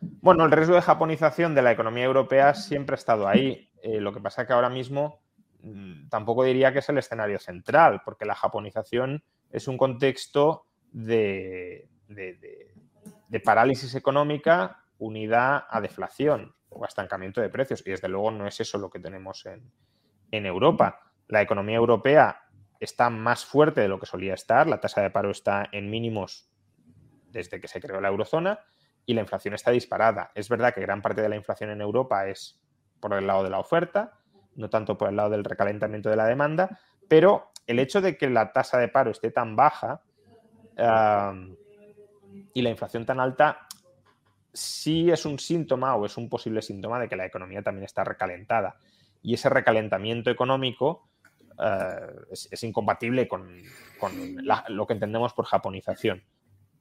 Bueno, 0.00 0.44
el 0.44 0.52
riesgo 0.52 0.76
de 0.76 0.82
japonización 0.82 1.56
de 1.56 1.62
la 1.62 1.72
economía 1.72 2.04
europea 2.04 2.54
siempre 2.54 2.94
ha 2.94 2.98
estado 2.98 3.26
ahí. 3.26 3.68
Eh, 3.82 4.00
lo 4.00 4.14
que 4.14 4.20
pasa 4.20 4.42
es 4.42 4.46
que 4.46 4.54
ahora 4.54 4.70
mismo 4.70 5.24
mm, 5.60 6.08
tampoco 6.08 6.44
diría 6.44 6.72
que 6.72 6.78
es 6.78 6.88
el 6.88 6.98
escenario 6.98 7.40
central, 7.40 8.00
porque 8.04 8.26
la 8.26 8.36
japonización 8.36 9.24
es 9.50 9.66
un 9.66 9.76
contexto 9.76 10.66
de, 10.92 11.88
de 12.06 12.71
parálisis 13.40 13.94
económica 13.94 14.84
unida 14.98 15.66
a 15.68 15.80
deflación 15.80 16.54
o 16.68 16.84
estancamiento 16.84 17.40
de 17.40 17.48
precios. 17.48 17.82
Y 17.86 17.90
desde 17.90 18.08
luego 18.08 18.30
no 18.30 18.46
es 18.46 18.60
eso 18.60 18.78
lo 18.78 18.90
que 18.90 19.00
tenemos 19.00 19.46
en, 19.46 20.46
Europa. 20.46 21.00
La 21.28 21.42
economía 21.42 21.76
europea 21.76 22.42
está 22.80 23.10
más 23.10 23.44
fuerte 23.44 23.82
de 23.82 23.88
lo 23.88 23.98
que 23.98 24.06
solía 24.06 24.34
estar, 24.34 24.66
la 24.66 24.80
tasa 24.80 25.02
de 25.02 25.10
paro 25.10 25.30
está 25.30 25.68
en 25.72 25.90
mínimos 25.90 26.50
desde 27.30 27.60
que 27.60 27.68
se 27.68 27.80
creó 27.80 28.00
la 28.00 28.08
eurozona 28.08 28.60
y 29.04 29.14
la 29.14 29.20
inflación 29.20 29.54
está 29.54 29.70
disparada. 29.70 30.30
Es 30.34 30.48
verdad 30.48 30.72
que 30.72 30.80
gran 30.80 31.02
parte 31.02 31.20
de 31.20 31.28
la 31.28 31.36
inflación 31.36 31.70
en 31.70 31.80
Europa 31.80 32.26
es 32.28 32.60
por 32.98 33.12
el 33.12 33.26
lado 33.26 33.44
de 33.44 33.50
la 33.50 33.58
oferta, 33.58 34.18
no 34.54 34.70
tanto 34.70 34.96
por 34.96 35.10
el 35.10 35.16
lado 35.16 35.30
del 35.30 35.44
recalentamiento 35.44 36.08
de 36.08 36.16
la 36.16 36.26
demanda, 36.26 36.78
pero 37.08 37.52
el 37.66 37.78
hecho 37.78 38.00
de 38.00 38.16
que 38.16 38.30
la 38.30 38.52
tasa 38.52 38.78
de 38.78 38.88
paro 38.88 39.10
esté 39.10 39.30
tan 39.30 39.54
baja 39.54 40.02
y 42.54 42.62
la 42.62 42.70
inflación 42.70 43.06
tan 43.06 43.20
alta 43.20 43.66
sí 44.52 45.10
es 45.10 45.24
un 45.24 45.38
síntoma 45.38 45.94
o 45.96 46.06
es 46.06 46.16
un 46.16 46.28
posible 46.28 46.62
síntoma 46.62 47.00
de 47.00 47.08
que 47.08 47.16
la 47.16 47.26
economía 47.26 47.62
también 47.62 47.84
está 47.84 48.04
recalentada. 48.04 48.76
Y 49.22 49.34
ese 49.34 49.48
recalentamiento 49.48 50.30
económico 50.30 51.08
eh, 51.62 51.96
es, 52.30 52.62
incompatible 52.62 53.28
con, 53.28 53.62
lo 54.68 54.86
que 54.86 54.92
entendemos 54.92 55.32
por 55.32 55.46
japonización. 55.46 56.22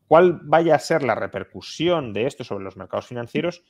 ¿Cuál 0.07 0.41
vaya 0.43 0.76
a 0.76 0.80
ser 0.80 1.03
la 1.03 1.15
repercusión 1.15 2.13
de 2.13 2.26
esto 2.26 2.43
sobre 2.43 2.65
los 2.65 2.76
mercados 2.76 3.07
financieros? 3.07 3.63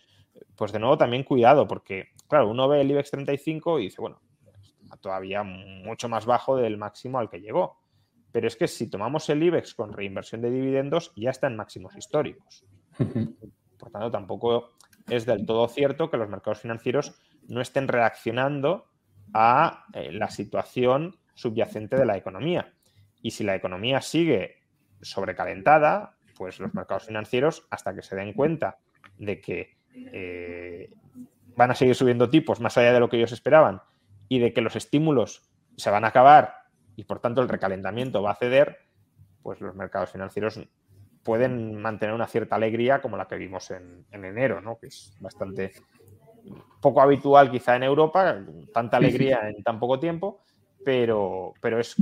Pues 0.56 0.72
de 0.72 0.80
nuevo 0.80 0.98
también 0.98 1.24
cuidado, 1.24 1.68
porque 1.68 2.10
claro, 2.28 2.50
uno 2.50 2.68
ve 2.68 2.82
el 2.82 2.92
IBEX 2.92 3.12
35 3.12 3.80
y 3.80 3.84
dice, 3.84 4.02
bueno, 4.02 4.22
todavía 5.02 5.44
mucho 5.44 6.10
más 6.10 6.26
bajo 6.26 6.56
del 6.58 6.78
máximo 6.78 7.20
al 7.20 7.30
que 7.30 7.42
llegó. 7.42 7.81
Pero 8.32 8.48
es 8.48 8.56
que 8.56 8.68
si 8.68 8.90
tomamos 8.90 9.30
el 9.30 9.44
IBEX 9.44 9.76
con 9.76 9.94
reinversión 9.94 10.42
de 10.42 10.52
dividendos, 10.52 11.12
ya 11.16 11.32
está 11.32 11.48
en 11.48 11.58
máximos 11.58 11.96
históricos. 11.96 12.66
Por 13.78 13.92
tanto, 13.92 14.12
tampoco 14.12 14.72
es 15.10 15.26
del 15.26 15.46
todo 15.46 15.68
cierto 15.68 16.10
que 16.10 16.18
los 16.18 16.30
mercados 16.30 16.62
financieros 16.62 17.20
no 17.48 17.62
estén 17.62 17.88
reaccionando 17.88 18.88
a 19.34 19.86
eh, 19.94 20.12
la 20.12 20.30
situación 20.30 21.18
subyacente 21.34 21.98
de 21.98 22.06
la 22.06 22.18
economía. 22.18 22.74
Y 23.22 23.32
si 23.32 23.44
la 23.44 23.56
economía 23.56 24.02
sigue 24.02 24.58
sobrecalentada, 25.02 26.18
pues 26.36 26.60
los 26.60 26.74
mercados 26.74 27.06
financieros, 27.06 27.68
hasta 27.70 27.94
que 27.94 28.02
se 28.02 28.16
den 28.16 28.34
cuenta 28.34 28.80
de 29.18 29.42
que 29.42 29.78
eh, 29.94 30.90
van 31.56 31.72
a 31.72 31.76
seguir 31.76 31.96
subiendo 31.96 32.30
tipos 32.30 32.60
más 32.60 32.78
allá 32.78 32.94
de 32.94 33.00
lo 33.00 33.10
que 33.10 33.18
ellos 33.18 33.32
esperaban 33.32 33.82
y 34.30 34.40
de 34.40 34.54
que 34.54 34.62
los 34.62 34.76
estímulos 34.76 35.44
se 35.76 35.90
van 35.90 36.06
a 36.06 36.10
acabar 36.10 36.61
y 36.96 37.04
por 37.04 37.20
tanto 37.20 37.42
el 37.42 37.50
recalentamiento 37.50 38.22
va 38.22 38.32
a 38.32 38.36
ceder, 38.36 38.78
pues 39.42 39.62
los 39.62 39.76
mercados 39.76 40.12
financieros 40.12 40.60
pueden 41.24 41.80
mantener 41.82 42.16
una 42.16 42.28
cierta 42.28 42.56
alegría 42.56 43.02
como 43.02 43.18
la 43.18 43.28
que 43.28 43.36
vimos 43.36 43.72
en, 43.72 44.06
enero, 44.12 44.62
¿no? 44.62 44.78
que 44.80 44.88
es 44.88 45.16
bastante 45.20 45.72
poco 46.82 47.02
habitual 47.02 47.52
quizá 47.52 47.76
en 47.76 47.84
Europa, 47.84 48.40
tanta 48.74 48.98
alegría 48.98 49.48
en 49.48 49.64
tan 49.64 49.80
poco 49.80 50.00
tiempo, 50.00 50.42
pero, 50.84 51.54
pero 51.62 51.80
es, 51.80 51.96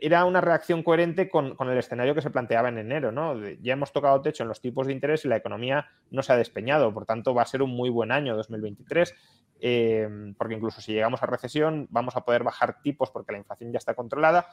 era 0.00 0.24
una 0.24 0.40
reacción 0.40 0.82
coherente 0.82 1.28
con, 1.28 1.56
el 1.60 1.78
escenario 1.78 2.14
que 2.14 2.22
se 2.22 2.30
planteaba 2.30 2.68
en 2.68 2.78
enero. 2.78 3.12
¿no? 3.12 3.40
Ya 3.60 3.72
hemos 3.72 3.92
tocado 3.92 4.20
techo 4.20 4.42
en 4.42 4.48
los 4.48 4.60
tipos 4.60 4.86
de 4.86 4.92
interés 4.92 5.24
y 5.24 5.28
la 5.28 5.36
economía 5.36 5.86
no 6.10 6.22
se 6.22 6.32
ha 6.32 6.36
despeñado, 6.36 6.92
por 6.92 7.06
tanto 7.06 7.34
va 7.34 7.42
a 7.42 7.46
ser 7.46 7.62
un 7.62 7.70
muy 7.70 7.90
buen 7.90 8.12
año 8.12 8.36
2023. 8.36 9.14
Eh, 9.58 10.06
porque 10.36 10.54
incluso 10.54 10.82
si 10.82 10.92
llegamos 10.92 11.22
a 11.22 11.26
recesión 11.26 11.86
vamos 11.88 12.14
a 12.14 12.26
poder 12.26 12.44
bajar 12.44 12.82
tipos 12.82 13.10
porque 13.10 13.32
la 13.32 13.38
inflación 13.38 13.72
ya 13.72 13.78
está 13.78 13.94
controlada. 13.94 14.48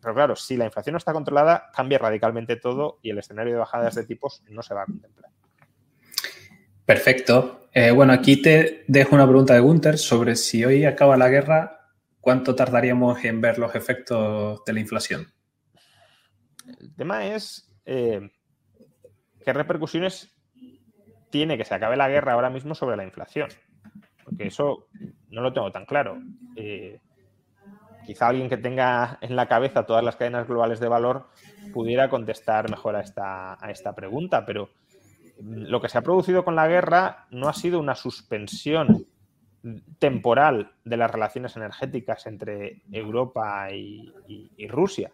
Pero 0.00 0.14
claro, 0.14 0.36
si 0.36 0.56
la 0.56 0.64
inflación 0.64 0.94
no 0.94 0.98
está 0.98 1.12
controlada, 1.12 1.70
cambia 1.74 1.98
radicalmente 1.98 2.56
todo 2.56 2.98
y 3.02 3.10
el 3.10 3.18
escenario 3.18 3.52
de 3.52 3.58
bajadas 3.58 3.94
de 3.94 4.04
tipos 4.04 4.42
no 4.48 4.62
se 4.62 4.74
va 4.74 4.82
a 4.82 4.86
contemplar. 4.86 5.30
Perfecto. 6.86 7.68
Eh, 7.72 7.90
bueno, 7.90 8.12
aquí 8.12 8.40
te 8.40 8.84
dejo 8.88 9.14
una 9.14 9.26
pregunta 9.26 9.54
de 9.54 9.60
Gunther 9.60 9.98
sobre 9.98 10.34
si 10.36 10.64
hoy 10.64 10.84
acaba 10.84 11.16
la 11.16 11.28
guerra, 11.28 11.79
¿cuánto 12.20 12.54
tardaríamos 12.54 13.24
en 13.24 13.40
ver 13.40 13.58
los 13.58 13.74
efectos 13.74 14.64
de 14.64 14.72
la 14.72 14.80
inflación? 14.80 15.32
El 16.80 16.94
tema 16.94 17.26
es 17.26 17.72
eh, 17.84 18.30
qué 19.44 19.52
repercusiones 19.52 20.32
tiene 21.30 21.56
que 21.56 21.64
se 21.64 21.74
acabe 21.74 21.96
la 21.96 22.08
guerra 22.08 22.32
ahora 22.32 22.50
mismo 22.50 22.74
sobre 22.74 22.96
la 22.96 23.04
inflación. 23.04 23.48
Porque 24.24 24.48
eso 24.48 24.88
no 25.30 25.42
lo 25.42 25.52
tengo 25.52 25.70
tan 25.72 25.86
claro. 25.86 26.20
Eh, 26.56 27.00
quizá 28.04 28.28
alguien 28.28 28.48
que 28.48 28.56
tenga 28.56 29.18
en 29.20 29.36
la 29.36 29.46
cabeza 29.46 29.86
todas 29.86 30.04
las 30.04 30.16
cadenas 30.16 30.46
globales 30.46 30.80
de 30.80 30.88
valor 30.88 31.28
pudiera 31.72 32.10
contestar 32.10 32.68
mejor 32.70 32.96
a 32.96 33.00
esta, 33.00 33.64
a 33.64 33.70
esta 33.70 33.94
pregunta, 33.94 34.44
pero 34.44 34.70
lo 35.42 35.80
que 35.80 35.88
se 35.88 35.98
ha 35.98 36.02
producido 36.02 36.44
con 36.44 36.56
la 36.56 36.68
guerra 36.68 37.26
no 37.30 37.48
ha 37.48 37.54
sido 37.54 37.80
una 37.80 37.94
suspensión 37.94 39.06
temporal 39.98 40.72
de 40.84 40.96
las 40.96 41.10
relaciones 41.10 41.56
energéticas 41.56 42.26
entre 42.26 42.82
Europa 42.90 43.68
y, 43.72 44.12
Rusia. 44.68 45.12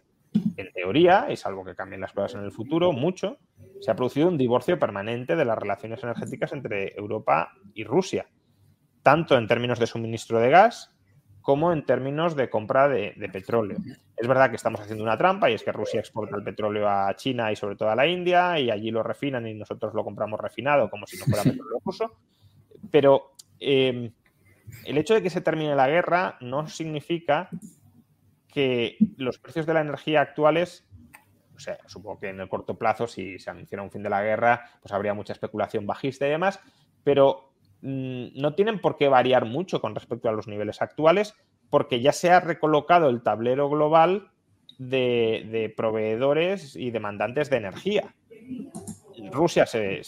En 0.55 0.71
teoría, 0.71 1.27
y 1.29 1.35
salvo 1.35 1.65
que 1.65 1.75
cambien 1.75 2.01
las 2.01 2.13
cosas 2.13 2.35
en 2.35 2.41
el 2.41 2.51
futuro, 2.51 2.91
mucho, 2.91 3.37
se 3.81 3.91
ha 3.91 3.95
producido 3.95 4.27
un 4.27 4.37
divorcio 4.37 4.77
permanente 4.77 5.35
de 5.35 5.45
las 5.45 5.57
relaciones 5.57 6.03
energéticas 6.03 6.51
entre 6.53 6.93
Europa 6.95 7.53
y 7.73 7.83
Rusia, 7.83 8.27
tanto 9.03 9.37
en 9.37 9.47
términos 9.47 9.79
de 9.79 9.87
suministro 9.87 10.39
de 10.39 10.49
gas 10.49 10.93
como 11.47 11.71
en 11.71 11.85
términos 11.85 12.35
de 12.35 12.49
compra 12.49 12.89
de, 12.89 13.13
petróleo. 13.31 13.77
Es 14.17 14.27
verdad 14.27 14.49
que 14.49 14.57
estamos 14.57 14.81
haciendo 14.81 15.05
una 15.05 15.17
trampa 15.17 15.49
y 15.49 15.53
es 15.53 15.63
que 15.63 15.71
Rusia 15.71 16.01
exporta 16.01 16.35
el 16.35 16.43
petróleo 16.43 16.89
a 16.89 17.15
China 17.15 17.51
y 17.53 17.55
sobre 17.55 17.77
todo 17.77 17.89
a 17.89 17.95
la 17.95 18.05
India 18.05 18.59
y 18.59 18.69
allí 18.69 18.91
lo 18.91 19.01
refinan 19.01 19.47
y 19.47 19.53
nosotros 19.53 19.93
lo 19.93 20.03
compramos 20.03 20.41
refinado 20.41 20.89
como 20.89 21.07
si 21.07 21.17
no 21.17 21.23
fuera 21.23 21.43
petróleo 21.43 21.79
ruso. 21.85 22.11
Pero 22.91 23.31
em, 23.61 24.11
el 24.85 24.97
hecho 24.97 25.13
de 25.13 25.21
que 25.21 25.29
se 25.29 25.41
termine 25.41 25.75
la 25.75 25.87
guerra 25.87 26.37
no 26.41 26.67
significa 26.67 27.49
que 28.47 28.97
los 29.17 29.39
precios 29.39 29.65
de 29.65 29.73
la 29.73 29.81
energía 29.81 30.21
actuales, 30.21 30.87
o 31.55 31.59
sea, 31.59 31.77
supongo 31.85 32.19
que 32.19 32.29
en 32.29 32.39
el 32.39 32.49
corto 32.49 32.77
plazo, 32.77 33.07
si 33.07 33.39
se 33.39 33.49
anunciara 33.49 33.83
un 33.83 33.91
fin 33.91 34.03
de 34.03 34.09
la 34.09 34.23
guerra, 34.23 34.69
pues 34.81 34.91
habría 34.93 35.13
mucha 35.13 35.33
especulación 35.33 35.85
bajista 35.85 36.27
y 36.27 36.31
demás, 36.31 36.59
pero 37.03 37.47
Mm, 37.81 38.29
no 38.33 38.55
tienen 38.55 38.79
por 38.79 38.97
qué 38.97 39.07
variar 39.07 39.45
mucho 39.45 39.81
con 39.81 39.93
respecto 39.93 40.29
a 40.29 40.31
los 40.31 40.47
niveles 40.47 40.81
actuales, 40.81 41.35
porque 41.69 42.01
ya 42.01 42.11
se 42.11 42.31
ha 42.31 42.39
recolocado 42.39 43.09
el 43.09 43.21
tablero 43.21 43.69
global 43.69 44.31
de, 44.79 45.73
proveedores 45.75 46.75
y 46.75 46.91
demandantes 46.91 47.49
de 47.49 47.57
energía. 47.57 48.15
Rusia 49.31 49.65
se, 49.65 50.01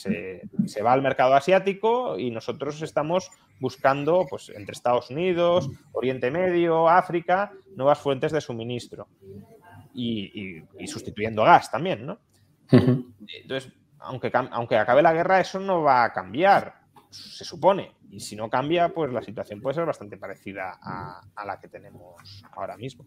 va 0.84 0.94
al 0.94 1.02
mercado 1.02 1.34
asiático 1.34 2.18
y 2.18 2.32
nosotros 2.32 2.82
estamos 2.82 3.32
buscando, 3.60 4.26
pues, 4.30 4.50
entre 4.50 4.74
Estados 4.74 5.10
Unidos, 5.10 5.70
Oriente 5.92 6.32
Medio, 6.32 6.88
África, 6.88 7.52
nuevas 7.76 8.00
fuentes 8.00 8.32
de 8.32 8.42
suministro. 8.42 9.08
Y, 9.94 10.62
sustituyendo 10.88 11.44
gas 11.44 11.70
también, 11.70 12.06
¿no? 12.06 12.20
Entonces, 12.72 13.74
aunque, 14.00 14.32
aunque 14.34 14.78
acabe 14.78 15.02
la 15.02 15.14
guerra, 15.14 15.42
eso 15.42 15.60
no 15.60 15.82
va 15.82 16.04
a 16.04 16.14
cambiar 16.14 16.80
se 17.10 17.44
supone. 17.44 17.92
Y 18.12 18.20
si 18.20 18.36
no 18.36 18.50
cambia, 18.50 18.90
pues 18.90 19.12
la 19.12 19.22
situación 19.22 19.62
puede 19.62 19.76
ser 19.76 19.86
bastante 19.86 20.18
parecida 20.18 20.80
a, 20.82 21.46
la 21.46 21.60
que 21.60 21.68
tenemos 21.68 22.44
ahora 22.52 22.78
mismo. 22.78 23.06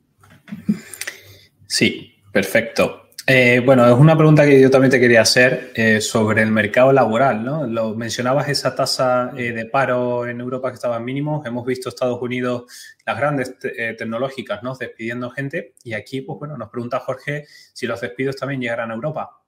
Sí, 1.67 2.23
perfecto. 2.33 3.09
Eh, 3.27 3.63
bueno, 3.65 3.87
es 3.87 3.95
una 3.95 4.17
pregunta 4.17 4.45
que 4.45 4.61
yo 4.61 4.69
también 4.69 4.91
te 4.91 4.99
quería 4.99 5.21
hacer 5.21 5.71
eh, 5.77 6.01
sobre 6.01 6.43
el 6.43 6.51
mercado 6.51 6.93
laboral, 6.93 7.45
¿no? 7.45 7.67
Lo 7.67 7.95
mencionabas 7.95 8.49
esa 8.49 8.75
tasa 8.75 9.33
eh, 9.37 9.53
de 9.53 9.67
paro 9.67 10.27
en 10.27 10.41
Europa 10.41 10.71
que 10.71 10.75
estaba 10.75 10.97
en 10.97 11.05
mínimo. 11.05 11.41
Hemos 11.45 11.65
visto 11.65 11.89
Estados 11.89 12.21
Unidos, 12.21 12.65
las 13.07 13.17
grandes 13.17 13.59
tecnológicas, 13.61 14.63
¿no? 14.65 14.75
Despidiendo 14.75 15.31
gente. 15.31 15.75
Y 15.85 15.95
aquí, 15.95 16.23
pues 16.23 16.39
bueno, 16.39 16.57
nos 16.57 16.69
pregunta 16.69 16.99
Jorge 16.99 17.47
si 17.47 17.87
los 17.87 18.01
despidos 18.01 18.37
también 18.37 18.61
llegarán 18.61 18.91
a 18.91 18.95
Europa. 18.95 19.41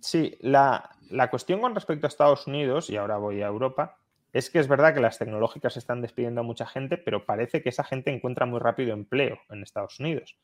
Sí, 0.00 0.36
la, 0.40 0.90
la 1.10 1.30
cuestión 1.30 1.60
con 1.60 1.74
respecto 1.74 2.06
a 2.06 2.08
Estados 2.08 2.46
Unidos, 2.48 2.90
y 2.90 2.96
ahora 2.96 3.16
voy 3.16 3.42
a 3.42 3.46
Europa, 3.46 3.96
es 4.32 4.50
que 4.50 4.58
es 4.58 4.66
verdad 4.66 4.92
que 4.92 5.00
las 5.00 5.18
tecnológicas 5.18 5.76
están 5.76 6.02
despidiendo 6.02 6.40
a 6.40 6.44
mucha 6.44 6.66
gente, 6.66 6.98
pero 6.98 7.24
parece 7.24 7.62
que 7.62 7.68
esa 7.68 7.84
gente 7.84 8.10
encuentra 8.10 8.44
muy 8.44 8.58
rápido 8.58 8.92
empleo 8.92 9.38
en 9.48 9.62
Estados 9.62 10.00
Unidos. 10.00 10.36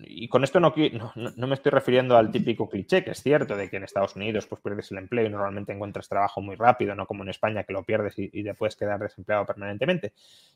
Y 0.00 0.28
con 0.28 0.44
esto 0.44 0.60
no, 0.60 0.72
no, 1.14 1.46
me 1.46 1.54
estoy 1.54 1.70
refiriendo 1.70 2.16
al 2.16 2.30
típico 2.30 2.68
cliché, 2.68 3.04
que 3.04 3.10
es 3.10 3.22
cierto, 3.22 3.56
de 3.56 3.70
que 3.70 3.76
en 3.76 3.84
Estados 3.84 4.16
Unidos 4.16 4.46
pues, 4.46 4.60
pierdes 4.60 4.90
el 4.90 4.98
empleo 4.98 5.26
y 5.26 5.30
normalmente 5.30 5.72
encuentras 5.72 6.08
trabajo 6.08 6.40
muy 6.40 6.56
rápido, 6.56 6.94
no 6.94 7.06
como 7.06 7.22
en 7.22 7.30
España 7.30 7.64
que 7.64 7.72
lo 7.72 7.84
pierdes 7.84 8.14
y, 8.16 8.42
te 8.42 8.54
puedes 8.54 8.76
quedar 8.76 8.98
desempleado 8.98 9.46
permanentemente. 9.46 10.12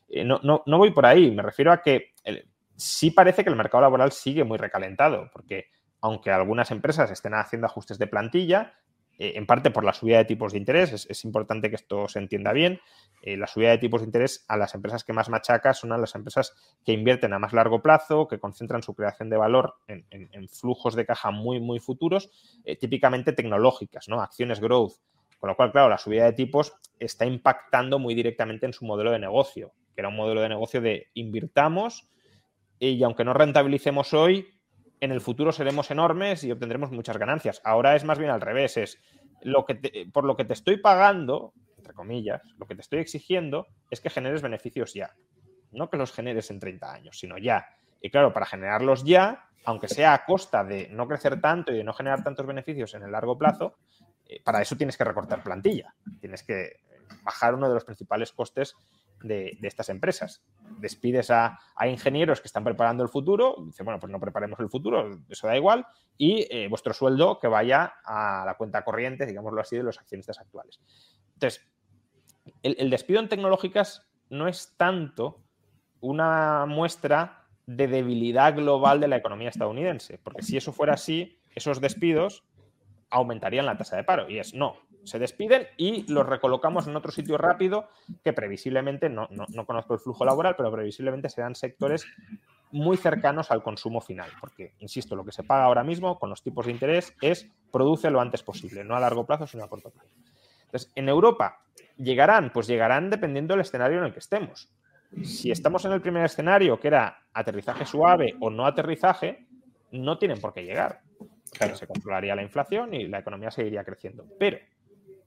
Eh, 0.09 0.23
no, 0.23 0.39
no, 0.43 0.77
voy 0.77 0.91
por 0.91 1.05
ahí, 1.05 1.31
me 1.31 1.43
refiero 1.43 1.71
a 1.71 1.81
que 1.81 2.13
sí 2.75 3.11
parece 3.11 3.43
que 3.43 3.49
el 3.49 3.55
mercado 3.55 3.81
laboral 3.81 4.11
sigue 4.11 4.43
muy 4.43 4.57
recalentado, 4.57 5.29
porque 5.33 5.67
aunque 6.01 6.31
algunas 6.31 6.71
empresas 6.71 7.11
estén 7.11 7.33
haciendo 7.33 7.67
ajustes 7.67 7.97
de 7.97 8.07
plantilla, 8.07 8.73
eh, 9.19 9.33
en 9.35 9.45
parte 9.45 9.69
por 9.69 9.83
la 9.83 9.91
subida 9.91 10.17
de 10.17 10.25
tipos 10.25 10.53
de 10.53 10.57
interés, 10.57 11.05
es, 11.07 11.25
importante 11.25 11.69
que 11.69 11.75
esto 11.75 12.07
se 12.07 12.19
entienda 12.19 12.53
bien, 12.53 12.79
eh, 13.21 13.35
la 13.35 13.47
subida 13.47 13.71
de 13.71 13.77
tipos 13.77 13.99
de 13.99 14.05
interés 14.05 14.45
a 14.47 14.55
las 14.55 14.73
empresas 14.73 15.03
que 15.03 15.11
más 15.11 15.27
machaca 15.27 15.73
son 15.73 15.91
a 15.91 15.97
las 15.97 16.15
empresas 16.15 16.55
que 16.85 16.93
invierten 16.93 17.33
a 17.33 17.39
más 17.39 17.51
largo 17.51 17.81
plazo, 17.81 18.29
que 18.29 18.39
concentran 18.39 18.81
su 18.81 18.95
creación 18.95 19.29
de 19.29 19.35
valor 19.35 19.75
en, 19.87 20.47
flujos 20.47 20.95
de 20.95 21.05
caja 21.05 21.31
muy, 21.31 21.59
muy 21.59 21.79
futuros, 21.79 22.31
eh, 22.63 22.77
típicamente 22.77 23.33
tecnológicas, 23.33 24.07
¿no? 24.07 24.21
Acciones 24.21 24.61
growth. 24.61 24.93
Con 25.37 25.49
lo 25.49 25.55
cual, 25.57 25.71
claro, 25.73 25.89
la 25.89 25.97
subida 25.97 26.23
de 26.23 26.33
tipos 26.33 26.73
está 26.97 27.25
impactando 27.25 27.99
muy 27.99 28.15
directamente 28.15 28.65
en 28.65 28.73
su 28.73 28.85
modelo 28.85 29.11
de 29.11 29.19
negocio, 29.19 29.73
que 29.93 30.01
era 30.01 30.07
un 30.07 30.15
modelo 30.15 30.41
de 30.41 30.49
negocio 30.49 30.79
de 30.79 31.07
invirtamos 31.13 32.09
y 32.79 33.03
aunque 33.03 33.25
no 33.25 33.33
rentabilicemos 33.33 34.13
hoy, 34.13 34.58
en 34.99 35.11
el 35.11 35.21
futuro 35.21 35.51
seremos 35.51 35.91
enormes 35.91 36.43
y 36.43 36.51
obtendremos 36.51 36.91
muchas 36.91 37.17
ganancias. 37.17 37.61
Ahora 37.63 37.95
es 37.95 38.03
más 38.03 38.19
bien 38.19 38.31
al 38.31 38.41
revés, 38.41 38.77
es 38.77 38.99
lo 39.41 39.65
que 39.65 40.07
por 40.11 40.25
lo 40.25 40.35
que 40.35 40.45
te 40.45 40.53
estoy 40.53 40.77
pagando, 40.77 41.53
entre 41.77 41.93
comillas, 41.93 42.41
lo 42.57 42.67
que 42.67 42.75
te 42.75 42.81
estoy 42.81 42.99
exigiendo 42.99 43.67
es 43.89 44.01
que 44.01 44.09
generes 44.09 44.41
beneficios 44.41 44.93
ya. 44.93 45.15
No 45.71 45.89
que 45.89 45.97
los 45.97 46.11
generes 46.11 46.49
en 46.51 46.59
30 46.59 46.91
años, 46.91 47.19
sino 47.19 47.37
ya. 47.37 47.67
Y 48.01 48.09
claro, 48.09 48.33
para 48.33 48.45
generarlos 48.45 49.03
ya, 49.03 49.49
aunque 49.65 49.87
sea 49.87 50.13
a 50.13 50.25
costa 50.25 50.63
de 50.63 50.89
no 50.89 51.07
crecer 51.07 51.39
tanto 51.39 51.71
y 51.71 51.77
de 51.77 51.83
no 51.83 51.93
generar 51.93 52.23
tantos 52.23 52.45
beneficios 52.45 52.93
en 52.93 53.03
el 53.03 53.11
largo 53.11 53.37
plazo, 53.37 53.77
eh, 54.25 54.41
para 54.43 54.61
eso 54.61 54.75
tienes 54.75 54.97
que 54.97 55.03
recortar 55.03 55.43
plantilla. 55.43 55.93
Tienes 56.19 56.43
que 56.43 56.81
bajar 57.23 57.55
uno 57.55 57.67
de 57.67 57.73
los 57.73 57.85
principales 57.85 58.31
costes 58.31 58.75
de, 59.23 59.57
estas 59.61 59.89
empresas. 59.89 60.43
Despides 60.79 61.31
a, 61.31 61.59
ingenieros 61.85 62.41
que 62.41 62.47
están 62.47 62.63
preparando 62.63 63.03
el 63.03 63.09
futuro, 63.09 63.55
dice, 63.65 63.83
bueno, 63.83 63.99
pues 63.99 64.11
no 64.11 64.19
preparemos 64.19 64.59
el 64.59 64.69
futuro, 64.69 65.19
eso 65.29 65.47
da 65.47 65.55
igual, 65.55 65.85
y 66.17 66.47
eh, 66.49 66.67
vuestro 66.67 66.93
sueldo 66.93 67.39
que 67.39 67.47
vaya 67.47 67.93
a 68.03 68.43
la 68.45 68.55
cuenta 68.55 68.83
corriente, 68.83 69.25
digámoslo 69.25 69.61
así, 69.61 69.77
de 69.77 69.83
los 69.83 69.97
accionistas 69.97 70.39
actuales. 70.39 70.79
Entonces, 71.33 71.65
el, 72.63 72.89
despido 72.89 73.19
en 73.19 73.29
tecnológicas 73.29 74.07
no 74.29 74.47
es 74.47 74.73
tanto 74.77 75.41
una 76.01 76.65
muestra 76.65 77.47
de 77.65 77.87
debilidad 77.87 78.55
global 78.55 78.99
de 78.99 79.07
la 79.07 79.17
economía 79.17 79.49
estadounidense, 79.49 80.19
porque 80.23 80.41
si 80.41 80.57
eso 80.57 80.73
fuera 80.73 80.93
así, 80.93 81.39
esos 81.53 81.79
despidos 81.81 82.43
aumentarían 83.09 83.65
la 83.65 83.77
tasa 83.77 83.95
de 83.95 84.03
paro. 84.03 84.29
Y 84.29 84.39
es 84.39 84.53
no, 84.53 84.77
se 85.03 85.19
despiden 85.19 85.67
y 85.77 86.11
los 86.11 86.25
recolocamos 86.25 86.87
en 86.87 86.95
otro 86.95 87.11
sitio 87.11 87.37
rápido 87.37 87.89
que 88.23 88.33
previsiblemente, 88.33 89.09
no, 89.09 89.27
conozco 89.65 89.93
el 89.93 89.99
flujo 89.99 90.25
laboral, 90.25 90.55
pero 90.55 90.71
previsiblemente 90.71 91.29
serán 91.29 91.55
sectores 91.55 92.05
muy 92.71 92.97
cercanos 92.97 93.49
al 93.51 93.63
consumo 93.63 93.99
final, 94.01 94.29
porque, 94.39 94.73
insisto, 94.79 95.15
lo 95.15 95.25
que 95.25 95.31
se 95.31 95.43
paga 95.43 95.63
ahora 95.63 95.83
mismo 95.83 96.19
con 96.19 96.29
los 96.29 96.43
tipos 96.43 96.65
de 96.65 96.71
interés 96.71 97.15
es 97.21 97.49
produce 97.71 98.09
lo 98.11 98.21
antes 98.21 98.43
posible, 98.43 98.83
no 98.83 98.95
a 98.95 98.99
largo 98.99 99.25
plazo, 99.25 99.47
sino 99.47 99.63
a 99.63 99.69
corto 99.69 99.89
plazo. 99.89 100.09
Entonces, 100.65 100.91
en 100.95 101.09
Europa, 101.09 101.61
¿llegarán? 101.97 102.51
Pues 102.53 102.67
llegarán 102.67 103.09
dependiendo 103.09 103.53
del 103.53 103.61
escenario 103.61 103.97
en 103.97 104.05
el 104.05 104.13
que 104.13 104.19
estemos. 104.19 104.69
Si 105.23 105.49
estamos 105.49 105.83
en 105.85 105.93
el 105.93 106.01
primer 106.01 106.23
escenario, 106.25 106.79
que 106.79 106.89
era 106.89 107.23
aterrizaje 107.33 107.85
suave 107.85 108.35
o 108.39 108.51
no 108.51 108.67
aterrizaje, 108.67 109.47
no 109.91 110.19
tienen 110.19 110.39
por 110.39 110.53
qué 110.53 110.63
llegar. 110.63 111.01
Claro. 111.51 111.75
Se 111.75 111.87
controlaría 111.87 112.35
la 112.35 112.43
inflación 112.43 112.93
y 112.93 113.07
la 113.07 113.19
economía 113.19 113.49
seguiría 113.49 113.83
creciendo. 113.83 114.25
Pero 114.37 114.59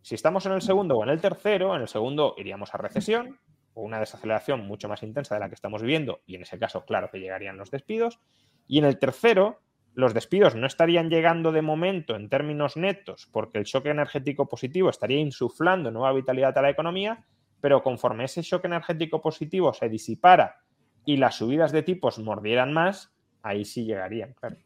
si 0.02 0.14
estamos 0.16 0.44
en 0.46 0.52
el 0.52 0.62
segundo 0.62 0.98
o 0.98 1.04
en 1.04 1.10
el 1.10 1.20
tercero, 1.20 1.74
en 1.74 1.82
el 1.82 1.88
segundo 1.88 2.34
iríamos 2.36 2.74
a 2.74 2.78
recesión 2.78 3.38
o 3.74 3.82
una 3.82 4.00
desaceleración 4.00 4.66
mucho 4.66 4.88
más 4.88 5.02
intensa 5.02 5.34
de 5.34 5.40
la 5.40 5.48
que 5.48 5.54
estamos 5.54 5.80
viviendo 5.80 6.20
y 6.26 6.34
en 6.34 6.42
ese 6.42 6.58
caso, 6.58 6.84
claro 6.84 7.10
que 7.10 7.20
llegarían 7.20 7.56
los 7.56 7.70
despidos. 7.70 8.20
Y 8.66 8.78
en 8.78 8.84
el 8.84 8.98
tercero, 8.98 9.60
los 9.94 10.12
despidos 10.12 10.54
no 10.54 10.66
estarían 10.66 11.08
llegando 11.08 11.52
de 11.52 11.62
momento 11.62 12.16
en 12.16 12.28
términos 12.28 12.76
netos 12.76 13.28
porque 13.32 13.58
el 13.58 13.64
shock 13.64 13.86
energético 13.86 14.48
positivo 14.48 14.90
estaría 14.90 15.20
insuflando 15.20 15.90
nueva 15.90 16.12
vitalidad 16.12 16.56
a 16.58 16.62
la 16.62 16.70
economía, 16.70 17.24
pero 17.60 17.82
conforme 17.82 18.24
ese 18.24 18.42
shock 18.42 18.64
energético 18.64 19.22
positivo 19.22 19.72
se 19.72 19.88
disipara 19.88 20.62
y 21.04 21.16
las 21.16 21.36
subidas 21.36 21.72
de 21.72 21.82
tipos 21.82 22.18
mordieran 22.18 22.72
más, 22.72 23.12
ahí 23.42 23.64
sí 23.64 23.84
llegarían, 23.84 24.34
claro. 24.34 24.56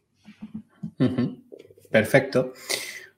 Perfecto. 1.91 2.53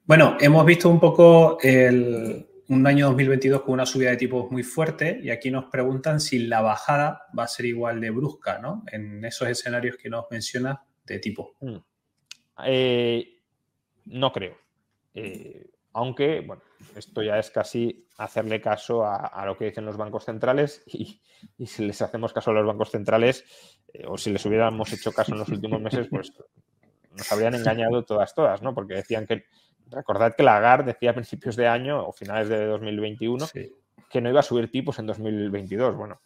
Bueno, 0.08 0.38
hemos 0.40 0.64
visto 0.64 0.88
un 0.88 0.98
poco 0.98 1.58
un 1.62 2.86
año 2.86 3.08
2022 3.08 3.60
con 3.60 3.74
una 3.74 3.84
subida 3.84 4.08
de 4.08 4.16
tipos 4.16 4.50
muy 4.50 4.62
fuerte 4.62 5.20
y 5.22 5.28
aquí 5.28 5.50
nos 5.50 5.66
preguntan 5.66 6.18
si 6.18 6.38
la 6.46 6.62
bajada 6.62 7.26
va 7.38 7.42
a 7.42 7.46
ser 7.46 7.66
igual 7.66 8.00
de 8.00 8.08
brusca, 8.08 8.58
¿no? 8.58 8.84
En 8.90 9.22
esos 9.22 9.48
escenarios 9.48 9.98
que 9.98 10.08
nos 10.08 10.24
mencionas 10.30 10.78
de 11.04 11.18
tipo. 11.18 11.56
Mm. 11.60 11.76
Eh, 12.64 13.38
no 14.06 14.32
creo. 14.32 14.56
Eh, 15.12 15.68
aunque, 15.92 16.40
bueno, 16.40 16.62
esto 16.96 17.22
ya 17.22 17.38
es 17.38 17.50
casi 17.50 18.06
hacerle 18.16 18.62
caso 18.62 19.04
a, 19.04 19.44
lo 19.44 19.58
que 19.58 19.66
dicen 19.66 19.84
los 19.84 19.98
bancos 19.98 20.24
centrales 20.24 20.84
y, 20.86 21.20
si 21.66 21.84
les 21.84 22.00
hacemos 22.00 22.32
caso 22.32 22.50
a 22.50 22.54
los 22.54 22.66
bancos 22.66 22.92
centrales 22.92 23.44
eh, 23.92 24.04
o 24.08 24.16
si 24.16 24.30
les 24.30 24.46
hubiéramos 24.46 24.90
hecho 24.90 25.12
caso 25.12 25.32
en 25.32 25.40
los 25.40 25.50
últimos 25.50 25.82
meses, 25.82 26.06
pues 26.08 26.32
nos 27.10 27.30
habrían 27.30 27.56
engañado 27.56 28.06
todas, 28.06 28.34
todas, 28.34 28.62
¿no? 28.62 28.74
Porque 28.74 28.94
decían 28.94 29.26
que 29.26 29.44
Recordad 29.90 30.34
que 30.34 30.42
Lagarde 30.42 30.92
decía 30.92 31.10
a 31.10 31.14
principios 31.14 31.56
de 31.56 31.66
año 31.66 32.06
o 32.06 32.12
finales 32.12 32.48
de 32.48 32.66
2021 32.66 33.46
que 34.08 34.20
no 34.20 34.30
iba 34.30 34.40
a 34.40 34.44
subir 34.44 34.70
tipos 34.70 34.98
en 34.98 35.06
2022. 35.06 35.96
Bueno, 35.96 36.20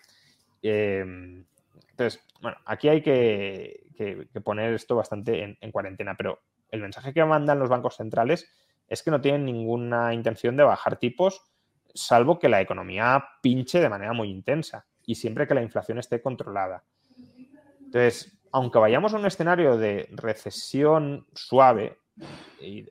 em, 0.63 1.45
entonces, 1.91 2.25
bueno, 2.41 2.57
aquí 2.65 2.89
hay 2.89 3.03
que, 3.03 3.87
poner 4.43 4.75
esto 4.75 4.97
bastante 4.97 5.57
en, 5.61 5.71
cuarentena, 5.71 6.17
pero 6.17 6.41
el 6.71 6.81
mensaje 6.81 7.13
que 7.13 7.25
mandan 7.25 7.59
los 7.59 7.69
bancos 7.69 7.97
centrales 7.97 8.51
es 8.89 9.03
que 9.03 9.11
no 9.11 9.21
tienen 9.21 9.45
ninguna 9.45 10.13
intención 10.13 10.57
de 10.57 10.65
bajar 10.65 10.97
tipos, 10.97 11.43
salvo 11.95 12.39
que 12.39 12.49
la 12.49 12.61
economía 12.61 13.25
pinche 13.41 13.81
de 13.81 13.89
manera 13.89 14.13
muy 14.13 14.31
intensa 14.31 14.87
y 15.05 15.15
siempre 15.15 15.47
que 15.47 15.55
la 15.55 15.63
inflación 15.63 15.99
esté 15.99 16.21
controlada. 16.21 16.85
Entonces, 17.81 18.41
aunque 18.51 18.79
vayamos 18.79 19.15
a 19.15 19.19
un 19.19 19.27
escenario 19.27 19.77
de 19.77 20.09
recesión 20.13 21.27
suave, 21.35 21.99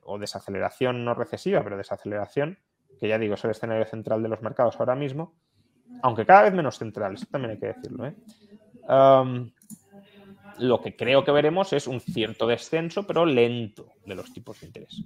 o 0.04 0.18
desaceleración 0.18 1.04
no 1.04 1.14
recesiva, 1.14 1.62
pero 1.62 1.76
desaceleración, 1.76 2.58
que 3.00 3.08
ya 3.08 3.18
digo, 3.18 3.34
es 3.34 3.44
el 3.44 3.52
escenario 3.52 3.86
central 3.86 4.22
de 4.22 4.28
los 4.28 4.42
mercados 4.42 4.78
ahora 4.78 4.94
mismo, 4.94 5.34
aunque 6.02 6.26
cada 6.26 6.42
vez 6.42 6.54
menos 6.54 6.78
central, 6.78 7.14
eso 7.14 7.26
también 7.30 7.52
hay 7.52 7.58
que 7.58 7.66
decirlo. 7.66 8.06
¿eh? 8.06 8.14
lo 10.58 10.80
que 10.80 10.96
creo 10.96 11.24
que 11.24 11.32
veremos 11.32 11.72
es 11.72 11.86
un 11.86 12.00
cierto 12.00 12.46
descenso, 12.46 13.06
pero 13.06 13.24
lento, 13.24 13.92
de 14.04 14.14
los 14.14 14.32
tipos 14.32 14.60
de 14.60 14.66
interés. 14.66 15.04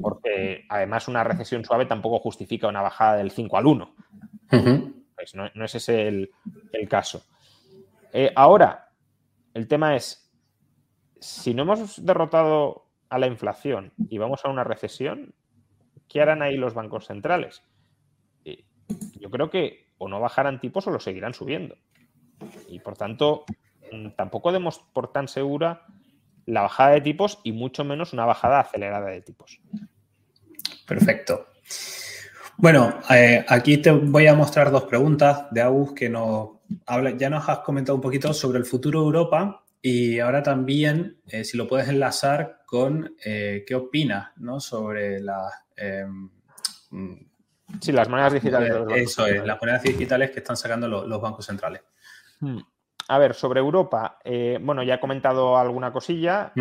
porque 0.00 0.64
además 0.68 1.08
una 1.08 1.24
recesión 1.24 1.64
suave 1.64 1.86
tampoco 1.86 2.18
justifica 2.18 2.68
una 2.68 2.82
bajada 2.82 3.16
del 3.16 3.30
5 3.30 3.56
al 3.56 3.66
1. 3.66 3.94
pues 5.14 5.34
no, 5.34 5.64
es 5.64 5.74
ese 5.74 6.08
el, 6.08 6.30
caso. 6.88 7.24
Eh, 8.12 8.32
ahora, 8.34 8.88
el 9.54 9.66
tema 9.66 9.94
es, 9.96 10.27
si 11.20 11.54
no 11.54 11.62
hemos 11.62 12.04
derrotado 12.04 12.86
a 13.08 13.18
la 13.18 13.26
inflación 13.26 13.92
y 14.08 14.18
vamos 14.18 14.44
a 14.44 14.48
una 14.48 14.64
recesión, 14.64 15.34
¿qué 16.08 16.20
harán 16.20 16.42
ahí 16.42 16.56
los 16.56 16.74
bancos 16.74 17.06
centrales? 17.06 17.62
Yo 19.20 19.30
creo 19.30 19.50
que 19.50 19.88
o 19.98 20.08
no 20.08 20.20
bajarán 20.20 20.60
tipos 20.60 20.86
o 20.86 20.90
lo 20.90 21.00
seguirán 21.00 21.34
subiendo. 21.34 21.76
Y 22.68 22.78
por 22.78 22.96
tanto, 22.96 23.44
mm, 23.92 24.10
tampoco 24.16 24.52
demos 24.52 24.78
por 24.92 25.12
tan 25.12 25.28
segura 25.28 25.84
la 26.46 26.62
bajada 26.62 26.90
de 26.90 27.00
tipos 27.02 27.40
y 27.44 27.52
mucho 27.52 27.84
menos 27.84 28.12
una 28.12 28.24
bajada 28.24 28.60
acelerada 28.60 29.08
de 29.08 29.20
tipos. 29.20 29.60
Perfecto. 30.86 31.48
Bueno, 32.56 33.00
eh, 33.10 33.44
aquí 33.46 33.76
te 33.78 33.90
voy 33.90 34.26
a 34.26 34.34
mostrar 34.34 34.70
dos 34.70 34.84
preguntas 34.84 35.46
de 35.50 35.60
Agus 35.60 35.92
que 35.92 36.08
nos 36.08 36.58
ya 37.16 37.30
nos 37.30 37.48
has 37.48 37.60
comentado 37.60 37.96
un 37.96 38.02
poquito 38.02 38.32
sobre 38.34 38.58
el 38.58 38.64
futuro 38.64 39.00
de 39.00 39.06
Europa 39.06 39.64
y 39.90 40.20
ahora 40.20 40.42
también, 40.42 41.22
eh, 41.28 41.44
si 41.44 41.56
lo 41.56 41.66
puedes 41.66 41.88
enlazar 41.88 42.60
con 42.66 43.16
eh, 43.24 43.64
qué 43.66 43.74
opinas 43.74 44.32
¿no? 44.36 44.60
sobre 44.60 45.18
las... 45.20 45.50
Em, 45.76 46.28
sí, 47.80 47.92
las 47.92 48.06
monedas 48.06 48.34
digitales. 48.34 48.74
eso 48.94 49.26
es, 49.26 49.42
las 49.46 49.58
monedas 49.58 49.82
digitales 49.82 50.30
que 50.30 50.40
están 50.40 50.58
sacando 50.58 50.88
los, 50.88 51.20
bancos 51.22 51.46
centrales. 51.46 51.80
Hmm. 52.40 52.58
A 53.08 53.18
ver, 53.18 53.32
sobre 53.32 53.60
Europa, 53.60 54.18
eh, 54.22 54.58
bueno, 54.60 54.82
ya 54.82 54.96
he 54.96 55.00
comentado 55.00 55.56
alguna 55.56 55.90
cosilla. 55.90 56.52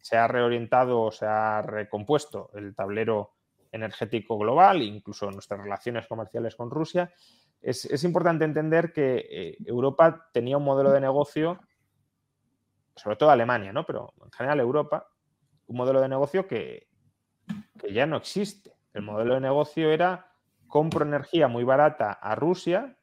Se 0.00 0.16
ha 0.16 0.28
reorientado, 0.28 1.10
se 1.10 1.26
ha 1.26 1.62
recompuesto 1.62 2.50
el 2.54 2.76
tablero 2.76 3.32
energético 3.72 4.38
global, 4.38 4.82
incluso 4.82 5.28
nuestras 5.32 5.60
relaciones 5.60 6.06
comerciales 6.06 6.54
con 6.54 6.70
Rusia. 6.70 7.12
es, 7.60 8.04
importante 8.04 8.44
entender 8.44 8.92
que 8.92 9.26
eh, 9.28 9.56
Europa 9.66 10.28
tenía 10.32 10.58
un 10.58 10.64
modelo 10.64 10.92
de 10.92 11.00
negocio, 11.00 11.58
sobre 13.02 13.16
todo 13.16 13.30
Alemania, 13.30 13.72
¿no? 13.72 13.84
Pero 13.84 14.14
en 14.24 14.30
general 14.30 14.60
Europa, 14.60 15.08
un 15.66 15.76
modelo 15.76 16.00
de 16.00 16.08
negocio 16.08 16.46
que, 16.46 16.88
que 17.78 17.92
ya 17.92 18.06
no 18.06 18.16
existe. 18.16 18.74
El 18.92 19.02
modelo 19.02 19.34
de 19.34 19.40
negocio 19.40 19.90
era 19.90 20.32
compro 20.68 21.04
energía 21.04 21.48
muy 21.48 21.64
barata 21.64 22.12
a 22.12 22.34
Rusia 22.34 22.96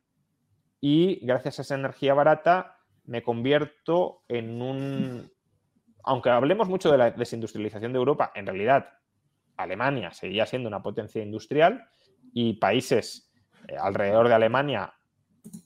y 0.79 1.19
gracias 1.25 1.59
a 1.59 1.61
esa 1.63 1.75
energía 1.75 2.13
barata 2.13 2.77
me 3.05 3.23
convierto 3.23 4.23
en 4.27 4.61
un... 4.61 5.31
Aunque 6.03 6.29
hablemos 6.29 6.69
mucho 6.69 6.91
de 6.91 6.97
la 6.97 7.11
desindustrialización 7.11 7.91
de 7.91 7.99
Europa, 7.99 8.31
en 8.35 8.45
realidad 8.45 8.87
Alemania 9.57 10.11
seguía 10.11 10.45
siendo 10.45 10.69
una 10.69 10.81
potencia 10.81 11.21
industrial 11.21 11.85
y 12.33 12.53
países 12.53 13.31
eh, 13.67 13.75
alrededor 13.77 14.29
de 14.29 14.33
Alemania, 14.35 14.93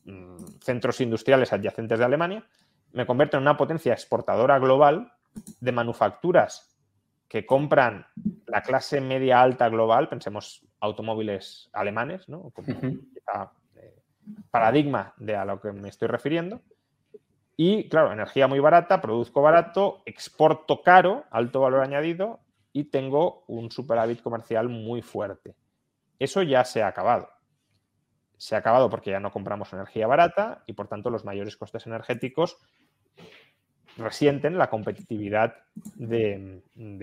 mm, 0.06 0.38
centros 0.62 1.00
industriales 1.02 1.54
adyacentes 1.54 2.00
de 2.00 2.06
Alemania, 2.06 2.48
me 2.94 3.06
convierto 3.06 3.38
en 3.38 3.44
una 3.44 3.58
potencia 3.58 3.94
exportadora 3.94 4.60
global 4.60 5.12
de 5.60 5.72
manufacturas 5.72 6.74
que 7.28 7.46
compran 7.46 8.06
la 8.46 8.62
clase 8.62 9.02
media 9.02 9.42
alta 9.42 9.68
global, 9.68 10.08
pensemos 10.08 10.64
automóviles 10.80 11.70
alemanes, 11.74 12.30
¿no? 12.30 12.52
Como 12.52 12.68
eh, 12.68 14.04
paradigma 14.52 15.14
de 15.18 15.36
a 15.36 15.44
lo 15.44 15.60
que 15.60 15.72
me 15.72 15.90
estoy 15.90 16.08
refiriendo. 16.08 16.62
Y 17.58 17.90
claro, 17.90 18.12
energía 18.12 18.48
muy 18.48 18.60
barata, 18.60 19.02
produzco 19.02 19.42
barato, 19.42 20.04
exporto 20.06 20.82
caro, 20.82 21.26
alto 21.32 21.62
valor 21.62 21.82
añadido 21.82 22.40
y 22.72 22.86
tengo 22.86 23.44
un 23.48 23.72
superávit 23.72 24.22
comercial 24.22 24.70
muy 24.70 25.02
fuerte. 25.02 25.56
Eso 26.20 26.42
ya 26.44 26.64
se 26.66 26.84
ha 26.84 26.88
acabado. 26.88 27.30
Se 28.38 28.56
ha 28.56 28.60
acabado 28.60 28.90
porque 28.90 29.12
ya 29.12 29.20
no 29.20 29.32
compramos 29.32 29.72
energía 29.74 30.06
barata 30.06 30.64
y 30.68 30.74
por 30.74 30.88
tanto 30.88 31.10
los 31.10 31.26
mayores 31.26 31.58
costes 31.58 31.88
energéticos 31.88 32.58
resienten 33.98 34.58
la 34.58 34.70
competitividad 34.70 35.56
de, 35.96 36.62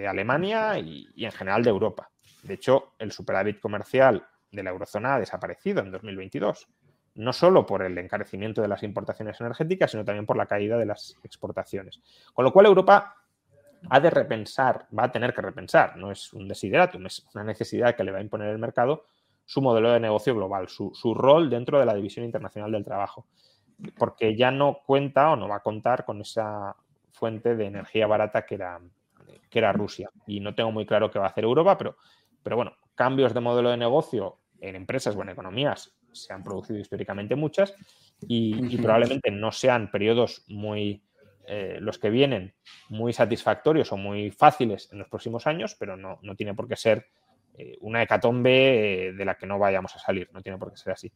Alemania 0.08 0.78
y, 0.78 1.08
en 1.16 1.32
general 1.32 1.62
de 1.62 1.70
Europa. 1.70 2.10
De 2.42 2.54
hecho, 2.54 2.94
el 2.98 3.12
superávit 3.12 3.60
comercial 3.60 4.26
de 4.50 4.62
la 4.62 4.70
eurozona 4.70 5.14
ha 5.14 5.20
desaparecido 5.20 5.80
en 5.80 5.90
2022, 5.92 6.68
no 7.16 7.32
solo 7.32 7.66
por 7.66 7.82
el 7.82 7.96
encarecimiento 7.98 8.62
de 8.62 8.68
las 8.68 8.82
importaciones 8.82 9.40
energéticas, 9.40 9.90
sino 9.90 10.04
también 10.04 10.26
por 10.26 10.36
la 10.36 10.46
caída 10.46 10.78
de 10.78 10.86
las 10.86 11.16
exportaciones. 11.22 12.00
Con 12.32 12.44
lo 12.44 12.52
cual, 12.52 12.66
Europa 12.66 13.16
ha 13.88 14.00
de 14.00 14.10
repensar, 14.10 14.86
va 14.96 15.04
a 15.04 15.12
tener 15.12 15.32
que 15.32 15.42
repensar, 15.42 15.96
no 15.96 16.10
es 16.10 16.32
un 16.32 16.48
desideratum, 16.48 17.06
es 17.06 17.26
una 17.34 17.44
necesidad 17.44 17.94
que 17.94 18.04
le 18.04 18.12
va 18.12 18.18
a 18.18 18.22
imponer 18.22 18.48
el 18.48 18.58
mercado, 18.58 19.04
su 19.44 19.62
modelo 19.62 19.90
de 19.92 20.00
negocio 20.00 20.34
global, 20.34 20.68
su 20.68 21.14
rol 21.14 21.50
dentro 21.50 21.78
de 21.80 21.86
la 21.86 21.94
División 21.94 22.24
Internacional 22.24 22.70
del 22.70 22.84
Trabajo 22.84 23.26
porque 23.96 24.36
ya 24.36 24.50
no 24.50 24.80
cuenta 24.86 25.30
o 25.30 25.36
no 25.36 25.48
va 25.48 25.56
a 25.56 25.62
contar 25.62 26.04
con 26.04 26.20
esa 26.20 26.76
fuente 27.12 27.56
de 27.56 27.66
energía 27.66 28.06
barata 28.06 28.46
que 28.46 28.54
era, 28.56 28.80
que 29.48 29.58
era 29.58 29.72
Rusia. 29.72 30.10
Y 30.26 30.40
no 30.40 30.54
tengo 30.54 30.72
muy 30.72 30.86
claro 30.86 31.10
qué 31.10 31.18
va 31.18 31.26
a 31.26 31.30
hacer 31.30 31.44
Europa, 31.44 31.76
pero, 31.76 31.96
pero 32.42 32.56
bueno, 32.56 32.72
cambios 32.94 33.34
de 33.34 33.40
modelo 33.40 33.70
de 33.70 33.76
negocio 33.76 34.38
en 34.60 34.76
empresas 34.76 35.16
o 35.16 35.22
en 35.22 35.30
economías 35.30 35.94
se 36.12 36.32
han 36.32 36.42
producido 36.42 36.78
históricamente 36.78 37.36
muchas 37.36 37.74
y, 38.26 38.76
probablemente 38.78 39.30
no 39.30 39.52
sean 39.52 39.90
periodos 39.90 40.44
muy, 40.48 41.02
eh, 41.46 41.78
los 41.80 41.98
que 41.98 42.10
vienen, 42.10 42.54
muy 42.88 43.12
satisfactorios 43.12 43.92
o 43.92 43.96
muy 43.96 44.30
fáciles 44.30 44.88
en 44.92 44.98
los 44.98 45.08
próximos 45.08 45.46
años, 45.46 45.76
pero 45.78 45.96
no, 45.96 46.18
no 46.22 46.34
tiene 46.34 46.54
por 46.54 46.68
qué 46.68 46.76
ser 46.76 47.06
eh, 47.56 47.76
una 47.80 48.02
hecatombe 48.02 49.08
eh, 49.08 49.12
de 49.12 49.24
la 49.24 49.36
que 49.36 49.46
no 49.46 49.58
vayamos 49.58 49.94
a 49.96 49.98
salir, 49.98 50.28
no 50.32 50.42
tiene 50.42 50.58
por 50.58 50.70
qué 50.70 50.76
ser 50.76 50.92
así. 50.92 51.12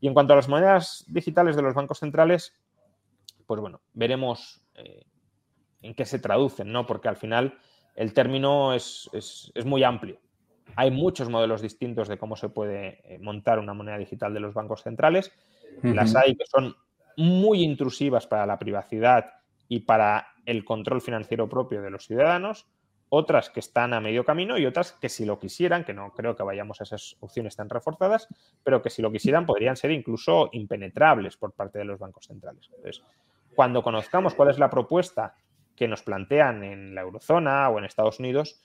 Y 0.00 0.08
en 0.08 0.14
cuanto 0.14 0.32
a 0.32 0.36
las 0.36 0.48
monedas 0.48 1.04
digitales 1.08 1.56
de 1.56 1.62
los 1.62 1.74
bancos 1.74 1.98
centrales, 1.98 2.54
pues 3.46 3.60
bueno, 3.60 3.80
veremos 3.92 4.62
eh, 4.74 5.04
en 5.82 5.94
qué 5.94 6.04
se 6.04 6.18
traducen, 6.18 6.72
¿no? 6.72 6.86
Porque 6.86 7.08
al 7.08 7.16
final 7.16 7.58
el 7.94 8.12
término 8.12 8.74
es, 8.74 9.08
muy 9.64 9.84
amplio. 9.84 10.20
Hay 10.76 10.90
muchos 10.90 11.28
modelos 11.28 11.62
distintos 11.62 12.08
de 12.08 12.18
cómo 12.18 12.36
se 12.36 12.48
puede 12.48 13.00
eh, 13.04 13.18
montar 13.18 13.58
una 13.58 13.74
moneda 13.74 13.98
digital 13.98 14.34
de 14.34 14.40
los 14.40 14.54
bancos 14.54 14.82
centrales. 14.82 15.32
Las 15.82 16.14
hay 16.14 16.36
que 16.36 16.46
son 16.46 16.74
muy 17.16 17.62
intrusivas 17.62 18.26
para 18.26 18.46
la 18.46 18.58
privacidad 18.58 19.32
y 19.68 19.80
para 19.80 20.28
el 20.46 20.64
control 20.64 21.00
financiero 21.00 21.48
propio 21.48 21.82
de 21.82 21.90
los 21.90 22.06
ciudadanos 22.06 22.66
otras 23.14 23.50
que 23.50 23.60
están 23.60 23.94
a 23.94 24.00
medio 24.00 24.24
camino 24.24 24.58
y 24.58 24.66
otras 24.66 24.92
que 24.92 25.08
si 25.08 25.24
lo 25.24 25.38
quisieran, 25.38 25.84
que 25.84 25.94
no 25.94 26.12
creo 26.12 26.34
que 26.36 26.42
vayamos 26.42 26.80
a 26.80 26.84
esas 26.84 27.16
opciones 27.20 27.56
tan 27.56 27.70
reforzadas, 27.70 28.28
pero 28.62 28.82
que 28.82 28.90
si 28.90 29.02
lo 29.02 29.12
quisieran 29.12 29.46
podrían 29.46 29.76
ser 29.76 29.92
incluso 29.92 30.48
impenetrables 30.52 31.36
por 31.36 31.52
parte 31.52 31.78
de 31.78 31.84
los 31.84 31.98
bancos 31.98 32.26
centrales. 32.26 32.68
Entonces, 32.74 33.02
cuando 33.54 33.82
conozcamos 33.82 34.34
cuál 34.34 34.50
es 34.50 34.58
la 34.58 34.68
propuesta 34.68 35.36
que 35.76 35.88
nos 35.88 36.02
plantean 36.02 36.64
en 36.64 36.94
la 36.94 37.02
eurozona 37.02 37.68
o 37.68 37.78
en 37.78 37.84
Estados 37.84 38.18
Unidos, 38.18 38.60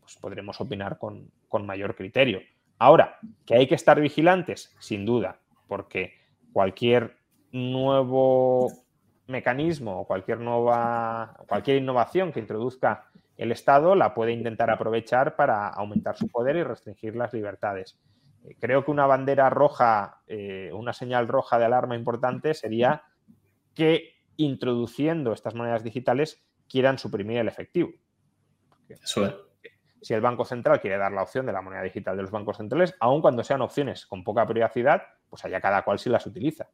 pues 0.00 0.16
podremos 0.16 0.60
opinar 0.60 0.98
con, 0.98 1.30
con 1.48 1.64
mayor 1.64 1.94
criterio. 1.94 2.40
Ahora, 2.78 3.18
que 3.46 3.54
hay 3.54 3.66
que 3.66 3.76
estar 3.76 4.00
vigilantes, 4.00 4.74
sin 4.80 5.06
duda, 5.06 5.38
porque 5.68 6.14
cualquier 6.52 7.16
nuevo 7.52 8.68
mecanismo 9.26 10.00
o 10.00 10.06
cualquier 10.06 10.40
nueva, 10.40 11.36
cualquier 11.48 11.78
innovación 11.78 12.32
que 12.32 12.40
introduzca 12.40 13.10
el 13.36 13.52
Estado 13.52 13.94
la 13.94 14.14
puede 14.14 14.32
intentar 14.32 14.70
aprovechar 14.70 15.36
para 15.36 15.68
aumentar 15.68 16.16
su 16.16 16.28
poder 16.28 16.56
y 16.56 16.62
restringir 16.62 17.16
las 17.16 17.32
libertades. 17.32 17.98
Eh, 18.44 18.56
creo 18.60 18.84
que 18.84 18.90
una 18.90 19.06
bandera 19.06 19.50
roja, 19.50 20.20
eh, 20.26 20.70
una 20.72 20.92
señal 20.92 21.28
roja 21.28 21.58
de 21.58 21.64
alarma 21.64 21.96
importante 21.96 22.54
sería 22.54 23.02
que 23.74 24.14
introduciendo 24.36 25.32
estas 25.32 25.54
monedas 25.54 25.82
digitales 25.82 26.44
quieran 26.68 26.98
suprimir 26.98 27.38
el 27.38 27.48
efectivo. 27.48 27.90
Si 30.00 30.12
el 30.12 30.20
Banco 30.20 30.44
Central 30.44 30.80
quiere 30.80 30.98
dar 30.98 31.12
la 31.12 31.22
opción 31.22 31.46
de 31.46 31.52
la 31.52 31.62
moneda 31.62 31.82
digital 31.82 32.16
de 32.16 32.22
los 32.22 32.30
bancos 32.30 32.58
centrales, 32.58 32.94
aun 33.00 33.22
cuando 33.22 33.42
sean 33.42 33.62
opciones 33.62 34.06
con 34.06 34.22
poca 34.22 34.46
privacidad, 34.46 35.02
pues 35.30 35.44
allá 35.44 35.60
cada 35.60 35.82
cual 35.82 35.98
si 35.98 36.10
las 36.10 36.26
utiliza. 36.26 36.68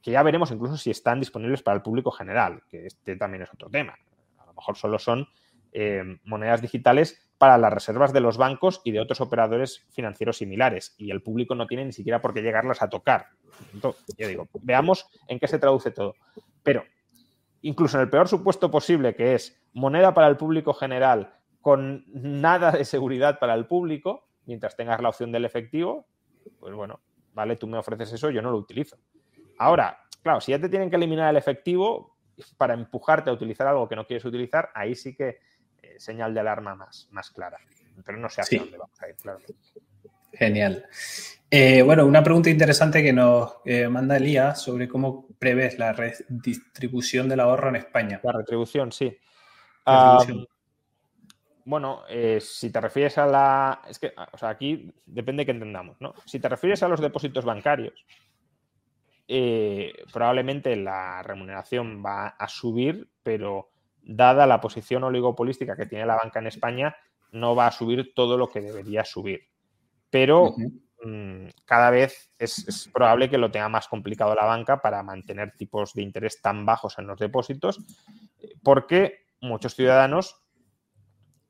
Que 0.00 0.10
ya 0.12 0.22
veremos 0.22 0.50
incluso 0.52 0.76
si 0.76 0.90
están 0.90 1.18
disponibles 1.18 1.62
para 1.62 1.76
el 1.76 1.82
público 1.82 2.10
general, 2.12 2.62
que 2.68 2.86
este 2.86 3.16
también 3.16 3.42
es 3.42 3.52
otro 3.52 3.68
tema. 3.68 3.98
A 4.38 4.46
lo 4.46 4.54
mejor 4.54 4.76
solo 4.76 4.98
son 4.98 5.26
eh, 5.72 6.18
monedas 6.24 6.62
digitales 6.62 7.20
para 7.38 7.58
las 7.58 7.72
reservas 7.72 8.12
de 8.12 8.20
los 8.20 8.38
bancos 8.38 8.80
y 8.84 8.92
de 8.92 9.00
otros 9.00 9.20
operadores 9.20 9.86
financieros 9.90 10.38
similares. 10.38 10.94
Y 10.98 11.10
el 11.10 11.22
público 11.22 11.54
no 11.54 11.66
tiene 11.66 11.84
ni 11.84 11.92
siquiera 11.92 12.20
por 12.20 12.32
qué 12.32 12.42
llegarlas 12.42 12.82
a 12.82 12.88
tocar. 12.88 13.26
Entonces, 13.74 14.14
yo 14.16 14.28
digo, 14.28 14.48
veamos 14.62 15.06
en 15.28 15.38
qué 15.38 15.46
se 15.46 15.58
traduce 15.58 15.90
todo. 15.90 16.14
Pero, 16.62 16.84
incluso 17.62 17.98
en 17.98 18.02
el 18.02 18.10
peor 18.10 18.28
supuesto 18.28 18.70
posible, 18.70 19.14
que 19.14 19.34
es 19.34 19.60
moneda 19.72 20.14
para 20.14 20.28
el 20.28 20.36
público 20.36 20.72
general 20.72 21.34
con 21.60 22.04
nada 22.08 22.70
de 22.70 22.84
seguridad 22.84 23.38
para 23.38 23.54
el 23.54 23.66
público, 23.66 24.28
mientras 24.46 24.76
tengas 24.76 25.00
la 25.02 25.08
opción 25.08 25.32
del 25.32 25.44
efectivo, 25.44 26.06
pues 26.60 26.72
bueno, 26.74 27.00
vale, 27.34 27.56
tú 27.56 27.66
me 27.66 27.76
ofreces 27.76 28.12
eso, 28.12 28.30
yo 28.30 28.40
no 28.40 28.50
lo 28.50 28.58
utilizo. 28.58 28.96
Ahora, 29.58 29.98
claro, 30.22 30.40
si 30.40 30.52
ya 30.52 30.60
te 30.60 30.68
tienen 30.68 30.90
que 30.90 30.96
eliminar 30.96 31.28
el 31.30 31.36
efectivo 31.36 32.16
para 32.56 32.74
empujarte 32.74 33.30
a 33.30 33.32
utilizar 33.32 33.66
algo 33.66 33.88
que 33.88 33.96
no 33.96 34.06
quieres 34.06 34.24
utilizar, 34.24 34.70
ahí 34.74 34.94
sí 34.94 35.16
que 35.16 35.38
señal 35.98 36.34
de 36.34 36.40
alarma 36.40 36.74
más, 36.74 37.08
más 37.10 37.30
clara. 37.30 37.58
Pero 38.04 38.18
no 38.18 38.28
sé 38.28 38.42
hacia 38.42 38.60
dónde 38.60 38.78
vamos 38.78 39.02
a 39.02 39.08
ir, 39.08 39.16
claro. 39.16 39.40
Genial. 40.32 40.84
Eh, 41.50 41.82
bueno, 41.82 42.04
una 42.04 42.22
pregunta 42.22 42.50
interesante 42.50 43.02
que 43.02 43.12
nos 43.12 43.56
eh, 43.64 43.88
manda 43.88 44.16
Elías 44.16 44.60
sobre 44.60 44.88
cómo 44.88 45.26
prevés 45.38 45.78
la 45.78 45.92
redistribución 45.92 47.28
del 47.28 47.40
ahorro 47.40 47.68
en 47.68 47.76
España. 47.76 48.20
La 48.22 48.32
retribución, 48.32 48.92
sí. 48.92 49.16
bueno, 51.64 52.02
eh, 52.08 52.38
si 52.40 52.70
te 52.70 52.80
refieres 52.80 53.16
a 53.18 53.26
la. 53.26 53.82
Es 53.88 53.98
que, 53.98 54.12
o 54.32 54.36
sea, 54.36 54.50
aquí 54.50 54.92
depende 55.06 55.46
que 55.46 55.52
entendamos, 55.52 56.00
¿no? 56.00 56.14
Si 56.26 56.40
te 56.40 56.48
refieres 56.48 56.82
a 56.82 56.88
los 56.88 57.00
depósitos 57.00 57.44
bancarios, 57.44 58.04
probablemente 60.12 60.76
la 60.76 61.22
remuneración 61.22 62.02
va 62.04 62.28
a 62.28 62.48
subir, 62.48 63.08
pero 63.22 63.70
dada 64.06 64.46
la 64.46 64.60
posición 64.60 65.04
oligopolística 65.04 65.76
que 65.76 65.86
tiene 65.86 66.06
la 66.06 66.16
banca 66.16 66.38
en 66.38 66.46
España, 66.46 66.96
no 67.32 67.56
va 67.56 67.66
a 67.66 67.72
subir 67.72 68.14
todo 68.14 68.38
lo 68.38 68.48
que 68.48 68.60
debería 68.60 69.04
subir. 69.04 69.48
Pero 70.10 70.54
mm, 71.04 71.48
cada 71.64 71.90
vez 71.90 72.30
es, 72.38 72.88
probable 72.94 73.28
que 73.28 73.36
lo 73.36 73.50
tenga 73.50 73.68
más 73.68 73.88
complicado 73.88 74.34
la 74.34 74.44
banca 74.44 74.80
para 74.80 75.02
mantener 75.02 75.52
tipos 75.56 75.92
de 75.92 76.02
interés 76.02 76.40
tan 76.40 76.64
bajos 76.64 76.98
en 76.98 77.08
los 77.08 77.18
depósitos, 77.18 77.84
porque 78.62 79.26
muchos 79.40 79.74
ciudadanos, 79.74 80.40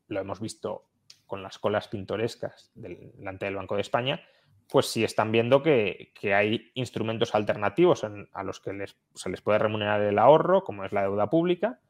lo 0.08 0.20
hemos 0.20 0.40
visto 0.40 0.88
con 1.26 1.42
las 1.42 1.58
colas 1.58 1.88
pintorescas 1.88 2.70
delante 2.74 3.46
del 3.46 3.56
Banco 3.56 3.74
de 3.74 3.82
España, 3.82 4.22
pues 4.68 4.86
sí 4.86 5.04
están 5.04 5.30
viendo 5.30 5.62
que, 5.62 6.12
hay 6.34 6.70
instrumentos 6.74 7.34
alternativos 7.34 8.04
a 8.04 8.42
los 8.42 8.60
que 8.60 8.86
se 9.14 9.30
les 9.30 9.40
puede 9.40 9.58
remunerar 9.58 10.00
el 10.00 10.18
ahorro, 10.18 10.64
como 10.64 10.84
es 10.84 10.92
la 10.92 11.02
deuda 11.02 11.28
pública, 11.28 11.80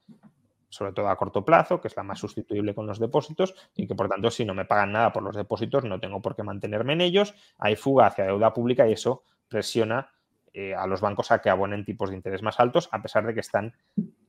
sobre 0.77 0.93
todo 0.93 1.09
a 1.09 1.17
corto 1.17 1.45
plazo, 1.45 1.81
que 1.81 1.89
es 1.89 1.97
la 1.97 2.03
más 2.03 2.19
sustituible 2.19 2.75
con 2.75 2.87
los 2.87 2.99
depósitos, 2.99 3.55
y 3.75 3.87
que 3.87 3.95
por 3.95 4.09
tanto, 4.09 4.31
si 4.31 4.45
no 4.45 4.53
me 4.53 4.67
pagan 4.67 4.93
nada 4.93 5.13
por 5.13 5.23
los 5.23 5.35
depósitos, 5.35 5.85
no 5.85 5.99
tengo 5.99 6.21
por 6.21 6.37
qué 6.37 6.43
mantenerme 6.43 6.93
en 6.93 7.01
ellos. 7.01 7.35
Hay 7.59 7.77
fuga 7.77 8.07
hacia 8.07 8.27
deuda 8.27 8.53
pública 8.53 8.87
y 8.87 8.93
eso 8.93 9.23
presiona 9.49 10.11
eh, 10.53 10.75
a 10.75 10.87
los 10.87 11.01
bancos 11.01 11.31
a 11.31 11.41
que 11.41 11.51
abonen 11.51 11.85
tipos 11.85 12.11
de 12.11 12.17
interés 12.17 12.43
más 12.43 12.61
altos, 12.61 12.89
a 12.93 13.01
pesar 13.01 13.27
de 13.27 13.33
que 13.33 13.41
están 13.41 13.75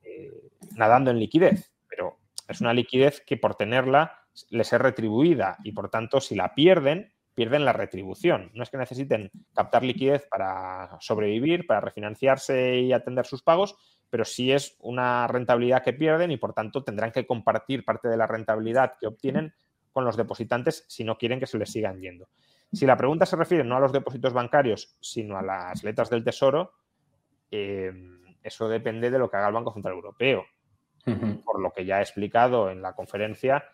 eh, 0.02 0.32
nadando 0.74 1.10
en 1.10 1.18
liquidez. 1.18 1.70
Pero 1.86 2.18
es 2.48 2.60
una 2.60 2.72
liquidez 2.72 3.20
que 3.20 3.36
por 3.36 3.54
tenerla 3.54 4.24
les 4.50 4.72
es 4.72 4.80
retribuida 4.80 5.58
y 5.64 5.72
por 5.72 5.90
tanto 5.90 6.20
si 6.20 6.34
la 6.34 6.54
pierden, 6.54 7.12
pierden 7.34 7.64
la 7.64 7.72
retribución. 7.72 8.50
No 8.54 8.62
es 8.62 8.70
que 8.70 8.78
necesiten 8.78 9.30
captar 9.54 9.84
liquidez 9.84 10.26
para 10.28 10.96
sobrevivir, 11.00 11.66
para 11.66 11.80
refinanciarse 11.80 12.78
y 12.78 12.92
atender 12.92 13.26
sus 13.26 13.42
pagos, 13.42 13.76
pero 14.10 14.24
sí 14.24 14.52
es 14.52 14.76
una 14.80 15.26
rentabilidad 15.26 15.82
que 15.82 15.92
pierden 15.92 16.30
y 16.30 16.36
por 16.36 16.54
tanto 16.54 16.82
tendrán 16.82 17.12
que 17.12 17.26
compartir 17.26 17.84
parte 17.84 18.08
de 18.08 18.16
la 18.16 18.26
rentabilidad 18.26 18.94
que 18.98 19.06
obtienen 19.06 19.54
con 19.92 20.04
los 20.04 20.16
depositantes 20.16 20.84
si 20.88 21.04
no 21.04 21.18
quieren 21.18 21.40
que 21.40 21.46
se 21.46 21.58
les 21.58 21.70
sigan 21.70 22.00
yendo. 22.00 22.28
Si 22.72 22.86
la 22.86 22.96
pregunta 22.96 23.26
se 23.26 23.36
refiere 23.36 23.64
no 23.64 23.76
a 23.76 23.80
los 23.80 23.92
depósitos 23.92 24.32
bancarios, 24.32 24.96
sino 25.00 25.38
a 25.38 25.42
las 25.42 25.82
letras 25.82 26.10
del 26.10 26.24
Tesoro, 26.24 26.72
eh, 27.50 27.92
eso 28.42 28.68
depende 28.68 29.10
de 29.10 29.18
lo 29.18 29.30
que 29.30 29.36
haga 29.36 29.48
el 29.48 29.54
Banco 29.54 29.72
Central 29.72 29.94
Europeo. 29.94 30.44
Por 31.44 31.62
lo 31.62 31.72
que 31.72 31.86
ya 31.86 32.00
he 32.00 32.02
explicado 32.02 32.70
en 32.70 32.82
la 32.82 32.92
conferencia, 32.92 33.64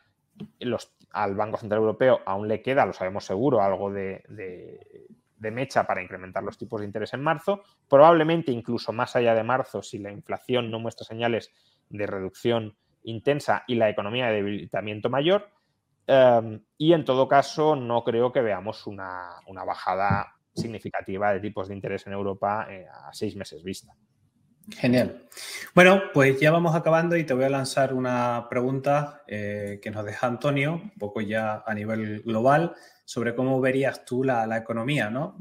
al 1.11 1.35
Banco 1.35 1.57
Central 1.57 1.81
Europeo 1.81 2.21
aún 2.25 2.47
le 2.47 2.63
queda, 2.63 2.87
lo 2.87 2.93
sabemos 2.93 3.25
seguro, 3.25 3.61
algo 3.61 3.91
de, 3.91 4.23
de, 4.29 5.09
mecha 5.51 5.85
para 5.85 6.03
incrementar 6.03 6.43
los 6.43 6.59
tipos 6.59 6.81
de 6.81 6.87
interés 6.87 7.15
en 7.15 7.23
marzo. 7.23 7.63
Probablemente 7.89 8.53
incluso 8.53 8.93
más 8.93 9.17
allá 9.17 9.35
de 9.35 9.43
marzo, 9.43 9.83
si 9.83 9.99
la 9.99 10.11
inflación 10.13 10.71
no 10.71 10.79
muestra 10.79 11.05
señales 11.07 11.53
de 11.89 12.07
reducción 12.07 12.77
intensa 13.05 13.65
y 13.67 13.75
la 13.75 13.89
economía 13.89 14.27
de 14.27 14.37
debilitamiento 14.37 15.11
mayor. 15.11 15.51
Em, 16.07 16.63
y 16.77 16.93
en 16.93 17.05
todo 17.05 17.29
caso, 17.29 17.77
no 17.77 18.05
creo 18.05 18.33
que 18.33 18.41
veamos 18.41 18.87
una, 18.87 19.41
bajada 19.67 20.35
significativa 20.55 21.33
de 21.33 21.41
tipos 21.41 21.69
de 21.69 21.75
interés 21.75 22.07
en 22.07 22.13
Europa 22.13 22.67
eh, 22.71 22.87
a 22.89 23.13
seis 23.13 23.37
meses 23.37 23.63
vista. 23.63 23.95
Genial. 24.71 25.23
Bueno, 25.75 26.03
pues 26.13 26.41
ya 26.41 26.51
vamos 26.51 26.75
acabando 26.75 27.17
y 27.17 27.25
te 27.25 27.35
voy 27.35 27.45
a 27.45 27.51
lanzar 27.51 27.93
una 27.93 28.47
pregunta 28.49 29.23
eh, 29.27 29.81
que 29.83 29.91
nos 29.91 30.05
deja 30.05 30.27
Antonio, 30.27 30.75
un 30.75 30.99
poco 30.99 31.21
ya 31.21 31.63
a 31.67 31.75
nivel 31.75 32.23
global, 32.23 32.75
sobre 33.05 33.35
cómo 33.35 33.61
verías 33.61 34.05
tú 34.05 34.25
la, 34.25 34.57
economía, 34.57 35.11
¿no? 35.11 35.37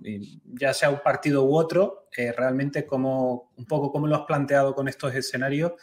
ya 0.45 0.73
sea 0.73 0.89
un 0.89 0.99
partido 0.99 1.45
u 1.45 1.55
otro, 1.55 2.09
eh, 2.17 2.33
realmente 2.33 2.85
cómo, 2.85 3.53
un 3.55 3.65
poco 3.65 3.91
cómo 3.91 4.07
lo 4.07 4.15
has 4.17 4.23
planteado 4.23 4.75
con 4.75 4.89
estos 4.89 5.15
escenarios 5.15 5.73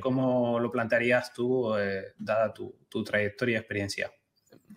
¿Cómo 0.00 0.60
lo 0.60 0.70
plantearías 0.70 1.32
tú, 1.32 1.74
eh, 1.76 2.12
dada 2.18 2.52
tu, 2.52 3.04
trayectoria 3.04 3.54
y 3.54 3.58
experiencia? 3.58 4.12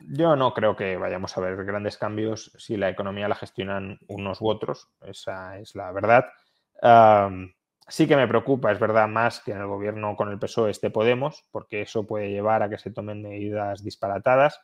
Yo 0.08 0.36
no 0.36 0.53
creo 0.53 0.76
que 0.76 0.97
vayamos 0.97 1.38
a 1.38 1.41
ver 1.41 1.64
grandes 1.66 1.97
cambios 1.97 2.51
si 2.58 2.78
la 2.78 2.89
economía 2.89 3.28
la 3.28 3.36
gestionan 3.36 3.99
unos 4.08 4.41
u 4.41 4.47
otros, 4.47 4.89
esa 5.01 5.60
es 5.60 5.76
la 5.76 5.91
verdad. 5.91 6.26
Sí 7.88 8.07
que 8.07 8.15
me 8.15 8.27
preocupa, 8.27 8.71
es 8.71 8.79
verdad, 8.79 9.07
más 9.07 9.39
que 9.39 9.51
en 9.51 9.59
el 9.59 9.67
gobierno 9.67 10.15
con 10.15 10.29
el 10.29 10.39
PSOE 10.39 10.71
esté 10.71 10.89
Podemos, 10.89 11.45
porque 11.51 11.81
eso 11.81 12.05
puede 12.05 12.29
llevar 12.29 12.63
a 12.63 12.69
que 12.69 12.77
se 12.77 12.91
tomen 12.91 13.21
medidas 13.21 13.83
disparatadas 13.83 14.59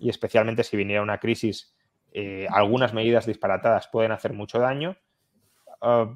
y 0.00 0.08
especialmente 0.08 0.64
si 0.64 0.76
viniera 0.76 1.02
una 1.02 1.18
crisis, 1.18 1.74
eh, 2.12 2.46
algunas 2.50 2.94
medidas 2.94 3.26
disparatadas 3.26 3.88
pueden 3.88 4.12
hacer 4.12 4.32
mucho 4.32 4.58
daño. 4.58 4.96
Ah, 5.80 6.14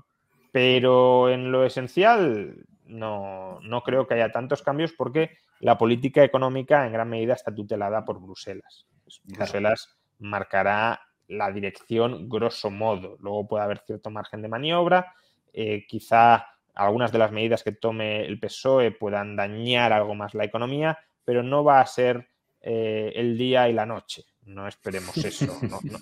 pero 0.53 1.29
en 1.29 1.53
lo 1.53 1.65
esencial, 1.65 2.65
no, 2.85 3.59
no 3.61 3.83
creo 3.83 4.07
que 4.07 4.15
haya 4.15 4.33
tantos 4.33 4.63
cambios 4.63 4.93
porque 4.93 5.39
la 5.61 5.77
política 5.77 6.23
económica 6.23 6.87
en 6.87 6.93
gran 6.93 7.09
medida 7.09 7.35
está 7.35 7.55
tutelada 7.55 8.05
por 8.05 8.21
Bruselas. 8.21 8.87
Bruselas 9.25 9.99
marcará 10.19 11.01
la 11.29 11.51
dirección 11.51 12.29
grosso 12.29 12.71
modo. 12.71 13.17
Luego 13.21 13.49
puede 13.49 13.65
haber 13.65 13.79
cierto 13.81 14.11
margen 14.11 14.43
de 14.43 14.49
maniobra. 14.49 15.15
Eh, 15.59 15.87
quizá 15.87 16.47
algunas 16.75 17.11
de 17.11 17.19
las 17.19 17.33
medidas 17.33 17.65
que 17.65 17.73
tome 17.73 18.27
el 18.27 18.39
PSOE 18.39 18.91
puedan 18.91 19.37
dañar 19.37 19.91
algo 19.91 20.15
más 20.15 20.35
la 20.35 20.45
economía, 20.45 20.99
pero 21.25 21.43
no 21.43 21.65
va 21.65 21.81
a 21.81 21.87
ser 21.87 22.29
eh, 22.61 23.11
el 23.17 23.39
día 23.39 23.67
y 23.67 23.73
la 23.73 23.87
noche. 23.87 24.25
No 24.43 24.69
esperemos 24.69 25.17
eso. 25.25 25.59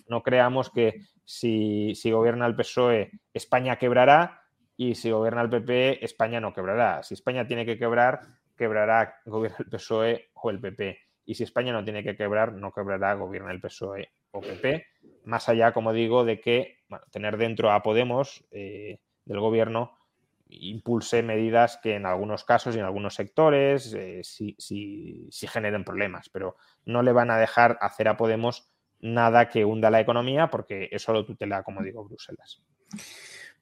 No, 0.08 0.22
creamos 0.24 0.70
que 0.70 1.02
si, 1.24 1.94
si, 1.94 2.10
gobierna 2.10 2.46
el 2.46 2.56
PSOE, 2.56 3.12
España 3.32 3.76
quebrará 3.76 4.42
y 4.76 4.96
si 4.96 5.12
gobierna 5.12 5.42
el 5.42 5.50
PP, 5.50 6.04
España 6.04 6.40
no 6.40 6.52
quebrará. 6.52 7.04
Si 7.04 7.14
España 7.14 7.46
tiene 7.46 7.64
que 7.64 7.78
quebrar, 7.78 8.22
quebrará 8.56 9.20
gobierna 9.24 9.58
el 9.60 9.70
PSOE 9.70 10.30
o 10.34 10.50
el 10.50 10.60
PP. 10.60 10.98
Y 11.26 11.36
si 11.36 11.44
España 11.44 11.72
no 11.72 11.84
tiene 11.84 12.02
que 12.02 12.16
quebrar, 12.16 12.52
no 12.52 12.72
quebrará, 12.72 13.14
gobierna 13.14 13.52
el 13.52 13.60
PSOE 13.60 14.10
o 14.32 14.40
PP. 14.40 14.84
Más 15.26 15.48
allá, 15.48 15.72
como 15.72 15.92
digo, 15.92 16.24
de 16.24 16.40
que 16.40 16.78
tener 17.12 17.36
dentro 17.36 17.70
a 17.70 17.82
Podemos 17.82 18.44
eh, 18.50 18.98
del 19.24 19.40
gobierno 19.40 19.92
impulse 20.48 21.22
medidas 21.22 21.78
que 21.82 21.94
en 21.94 22.06
algunos 22.06 22.44
casos 22.44 22.76
y 22.76 22.78
en 22.78 22.84
algunos 22.84 23.14
sectores 23.14 23.94
eh, 23.94 24.20
sí, 24.22 24.56
generen 25.48 25.84
problemas, 25.84 26.28
pero 26.28 26.56
no 26.84 27.02
le 27.02 27.12
van 27.12 27.30
a 27.30 27.38
dejar 27.38 27.78
hacer 27.80 28.08
a 28.08 28.16
Podemos 28.16 28.68
nada 29.00 29.48
que 29.48 29.64
hunda 29.64 29.90
la 29.90 30.00
economía 30.00 30.48
porque 30.48 30.88
eso 30.92 31.12
lo 31.12 31.24
tutela, 31.24 31.62
como 31.62 31.82
digo, 31.82 32.04
Bruselas. 32.04 32.62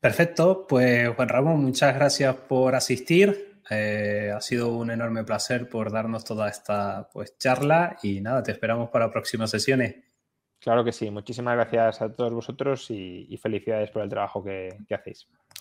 Perfecto, 0.01 0.67
pues 0.67 1.09
Juan 1.11 1.29
Ramón, 1.29 1.65
muchas 1.65 1.95
gracias 1.95 2.35
por 2.35 2.75
asistir. 2.75 3.61
Eh, 3.71 4.33
ha 4.35 4.41
sido 4.41 4.77
un 4.77 4.91
enorme 4.91 5.25
placer 5.25 5.69
por 5.69 5.93
darnos 5.93 6.25
toda 6.25 6.49
esta 6.49 7.09
pues, 7.13 7.39
charla 7.39 7.97
y 8.03 8.21
nada, 8.21 8.43
te 8.43 8.53
esperamos 8.53 8.91
para 8.91 9.11
próximas 9.11 9.51
sesiones. 9.51 9.97
Claro 10.59 10.85
que 10.85 10.93
sí, 10.93 11.11
muchísimas 11.11 11.55
gracias 11.57 12.03
a 12.03 12.13
todos 12.13 12.33
vosotros 12.33 12.89
y, 12.91 13.37
felicidades 13.43 13.91
por 13.91 14.03
el 14.03 14.09
trabajo 14.09 14.45
que, 14.45 14.69
que 14.87 14.95
hacéis. 14.95 15.27